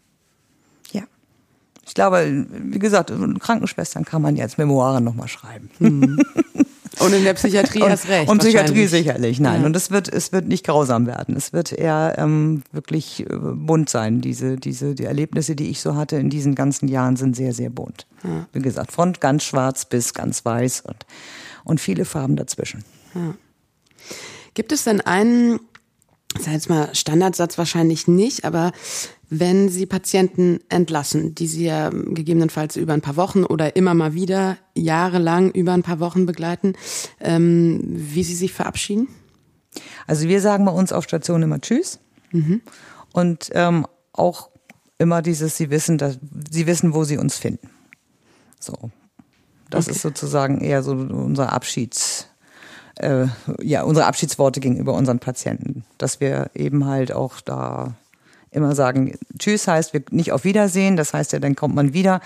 Ich 1.84 1.94
glaube, 1.94 2.46
wie 2.48 2.78
gesagt, 2.78 3.12
Krankenschwestern 3.40 4.04
kann 4.04 4.22
man 4.22 4.36
jetzt 4.36 4.58
Memoiren 4.58 5.02
nochmal 5.02 5.28
schreiben. 5.28 5.70
Mhm. 5.78 6.22
Und 6.98 7.14
in 7.14 7.24
der 7.24 7.34
Psychiatrie 7.34 7.80
erst 7.80 8.08
recht. 8.08 8.30
Und 8.30 8.38
Psychiatrie 8.38 8.86
sicherlich, 8.86 9.40
nein. 9.40 9.62
Ja. 9.62 9.66
Und 9.66 9.74
es 9.74 9.90
wird, 9.90 10.08
es 10.08 10.30
wird 10.32 10.46
nicht 10.46 10.64
grausam 10.66 11.06
werden. 11.06 11.34
Es 11.36 11.52
wird 11.52 11.72
eher 11.72 12.14
ähm, 12.18 12.62
wirklich 12.70 13.20
äh, 13.20 13.34
bunt 13.34 13.88
sein. 13.88 14.20
Diese, 14.20 14.56
diese, 14.56 14.94
die 14.94 15.04
Erlebnisse, 15.04 15.56
die 15.56 15.70
ich 15.70 15.80
so 15.80 15.96
hatte 15.96 16.16
in 16.16 16.30
diesen 16.30 16.54
ganzen 16.54 16.88
Jahren, 16.88 17.16
sind 17.16 17.34
sehr, 17.34 17.54
sehr 17.54 17.70
bunt. 17.70 18.06
Ja. 18.22 18.46
Wie 18.52 18.60
gesagt, 18.60 18.92
von 18.92 19.14
ganz 19.14 19.42
schwarz 19.42 19.84
bis 19.86 20.12
ganz 20.14 20.44
weiß 20.44 20.82
und, 20.82 21.06
und 21.64 21.80
viele 21.80 22.04
Farben 22.04 22.36
dazwischen. 22.36 22.84
Ja. 23.14 23.34
Gibt 24.54 24.70
es 24.70 24.84
denn 24.84 25.00
einen, 25.00 25.60
sag 26.38 26.52
jetzt 26.52 26.68
mal 26.68 26.94
Standardsatz 26.94 27.56
wahrscheinlich 27.56 28.06
nicht, 28.06 28.44
aber 28.44 28.72
wenn 29.34 29.70
Sie 29.70 29.86
Patienten 29.86 30.60
entlassen, 30.68 31.34
die 31.34 31.46
Sie 31.46 31.64
ja 31.64 31.88
gegebenenfalls 31.88 32.76
über 32.76 32.92
ein 32.92 33.00
paar 33.00 33.16
Wochen 33.16 33.44
oder 33.44 33.76
immer 33.76 33.94
mal 33.94 34.12
wieder 34.12 34.58
jahrelang 34.74 35.50
über 35.52 35.72
ein 35.72 35.82
paar 35.82 36.00
Wochen 36.00 36.26
begleiten, 36.26 36.74
ähm, 37.18 37.80
wie 37.82 38.24
Sie 38.24 38.34
sich 38.34 38.52
verabschieden? 38.52 39.08
Also 40.06 40.28
wir 40.28 40.42
sagen 40.42 40.66
bei 40.66 40.72
uns 40.72 40.92
auf 40.92 41.04
Station 41.04 41.42
immer 41.42 41.62
Tschüss 41.62 41.98
mhm. 42.30 42.60
und 43.14 43.48
ähm, 43.54 43.86
auch 44.12 44.50
immer 44.98 45.22
dieses, 45.22 45.56
Sie 45.56 45.70
wissen, 45.70 45.96
dass 45.96 46.18
Sie 46.50 46.66
wissen, 46.66 46.92
wo 46.92 47.04
Sie 47.04 47.16
uns 47.16 47.38
finden. 47.38 47.70
So, 48.60 48.90
das 49.70 49.86
okay. 49.86 49.96
ist 49.96 50.02
sozusagen 50.02 50.60
eher 50.60 50.82
so 50.82 50.92
unser 50.92 51.54
Abschieds 51.54 52.28
äh, 52.96 53.28
ja 53.62 53.82
unsere 53.82 54.04
Abschiedsworte 54.04 54.60
gegenüber 54.60 54.92
unseren 54.92 55.20
Patienten, 55.20 55.84
dass 55.96 56.20
wir 56.20 56.50
eben 56.54 56.84
halt 56.84 57.12
auch 57.12 57.40
da 57.40 57.94
immer 58.52 58.74
sagen, 58.74 59.18
Tschüss 59.38 59.66
heißt 59.66 59.92
wir 59.92 60.02
nicht 60.10 60.32
auf 60.32 60.44
Wiedersehen, 60.44 60.96
das 60.96 61.12
heißt 61.14 61.32
ja, 61.32 61.38
dann 61.38 61.56
kommt 61.56 61.74
man 61.74 61.92
wieder, 61.92 62.20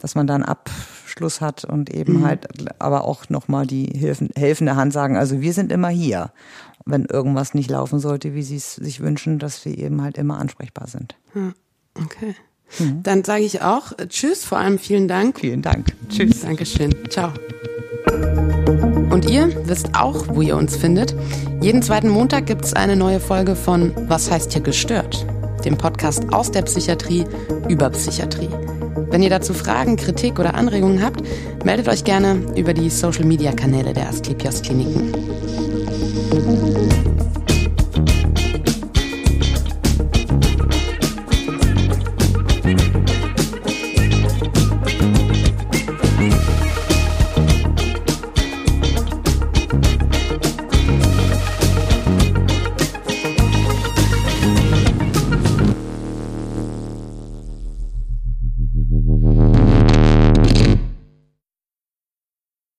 dass 0.00 0.14
man 0.14 0.26
dann 0.26 0.42
Abschluss 0.42 1.40
hat 1.40 1.64
und 1.64 1.90
eben 1.90 2.20
mhm. 2.20 2.26
halt 2.26 2.46
aber 2.78 3.04
auch 3.04 3.28
nochmal 3.28 3.66
die 3.66 3.86
Hilfen, 3.86 4.30
helfende 4.36 4.76
Hand 4.76 4.92
sagen, 4.92 5.16
also 5.16 5.40
wir 5.40 5.52
sind 5.52 5.72
immer 5.72 5.88
hier. 5.88 6.30
Wenn 6.84 7.04
irgendwas 7.04 7.52
nicht 7.52 7.70
laufen 7.70 7.98
sollte, 7.98 8.34
wie 8.34 8.42
sie 8.42 8.56
es 8.56 8.76
sich 8.76 9.00
wünschen, 9.00 9.38
dass 9.38 9.64
wir 9.64 9.76
eben 9.76 10.00
halt 10.00 10.16
immer 10.16 10.38
ansprechbar 10.38 10.86
sind. 10.86 11.16
Okay. 11.94 12.34
Mhm. 12.78 13.02
Dann 13.02 13.24
sage 13.24 13.44
ich 13.44 13.62
auch 13.62 13.92
äh, 13.98 14.08
Tschüss, 14.08 14.44
vor 14.44 14.58
allem 14.58 14.78
vielen 14.78 15.08
Dank. 15.08 15.40
Vielen 15.40 15.62
Dank. 15.62 15.92
Tschüss. 16.08 16.42
Dankeschön. 16.42 16.94
Ciao. 17.10 17.32
Und 19.10 19.28
ihr 19.28 19.50
wisst 19.66 19.94
auch, 19.94 20.28
wo 20.28 20.42
ihr 20.42 20.56
uns 20.56 20.76
findet. 20.76 21.14
Jeden 21.60 21.82
zweiten 21.82 22.08
Montag 22.08 22.46
gibt 22.46 22.64
es 22.64 22.74
eine 22.74 22.96
neue 22.96 23.20
Folge 23.20 23.56
von 23.56 23.92
Was 24.08 24.30
heißt 24.30 24.52
hier 24.52 24.62
gestört? 24.62 25.26
Dem 25.64 25.76
Podcast 25.76 26.32
aus 26.32 26.50
der 26.50 26.62
Psychiatrie 26.62 27.24
über 27.68 27.90
Psychiatrie. 27.90 28.50
Wenn 29.10 29.22
ihr 29.22 29.30
dazu 29.30 29.54
Fragen, 29.54 29.96
Kritik 29.96 30.38
oder 30.38 30.54
Anregungen 30.54 31.02
habt, 31.02 31.22
meldet 31.64 31.88
euch 31.88 32.04
gerne 32.04 32.40
über 32.56 32.74
die 32.74 32.90
Social-Media-Kanäle 32.90 33.92
der 33.94 34.08
Asklepios 34.08 34.62
Kliniken. 34.62 35.12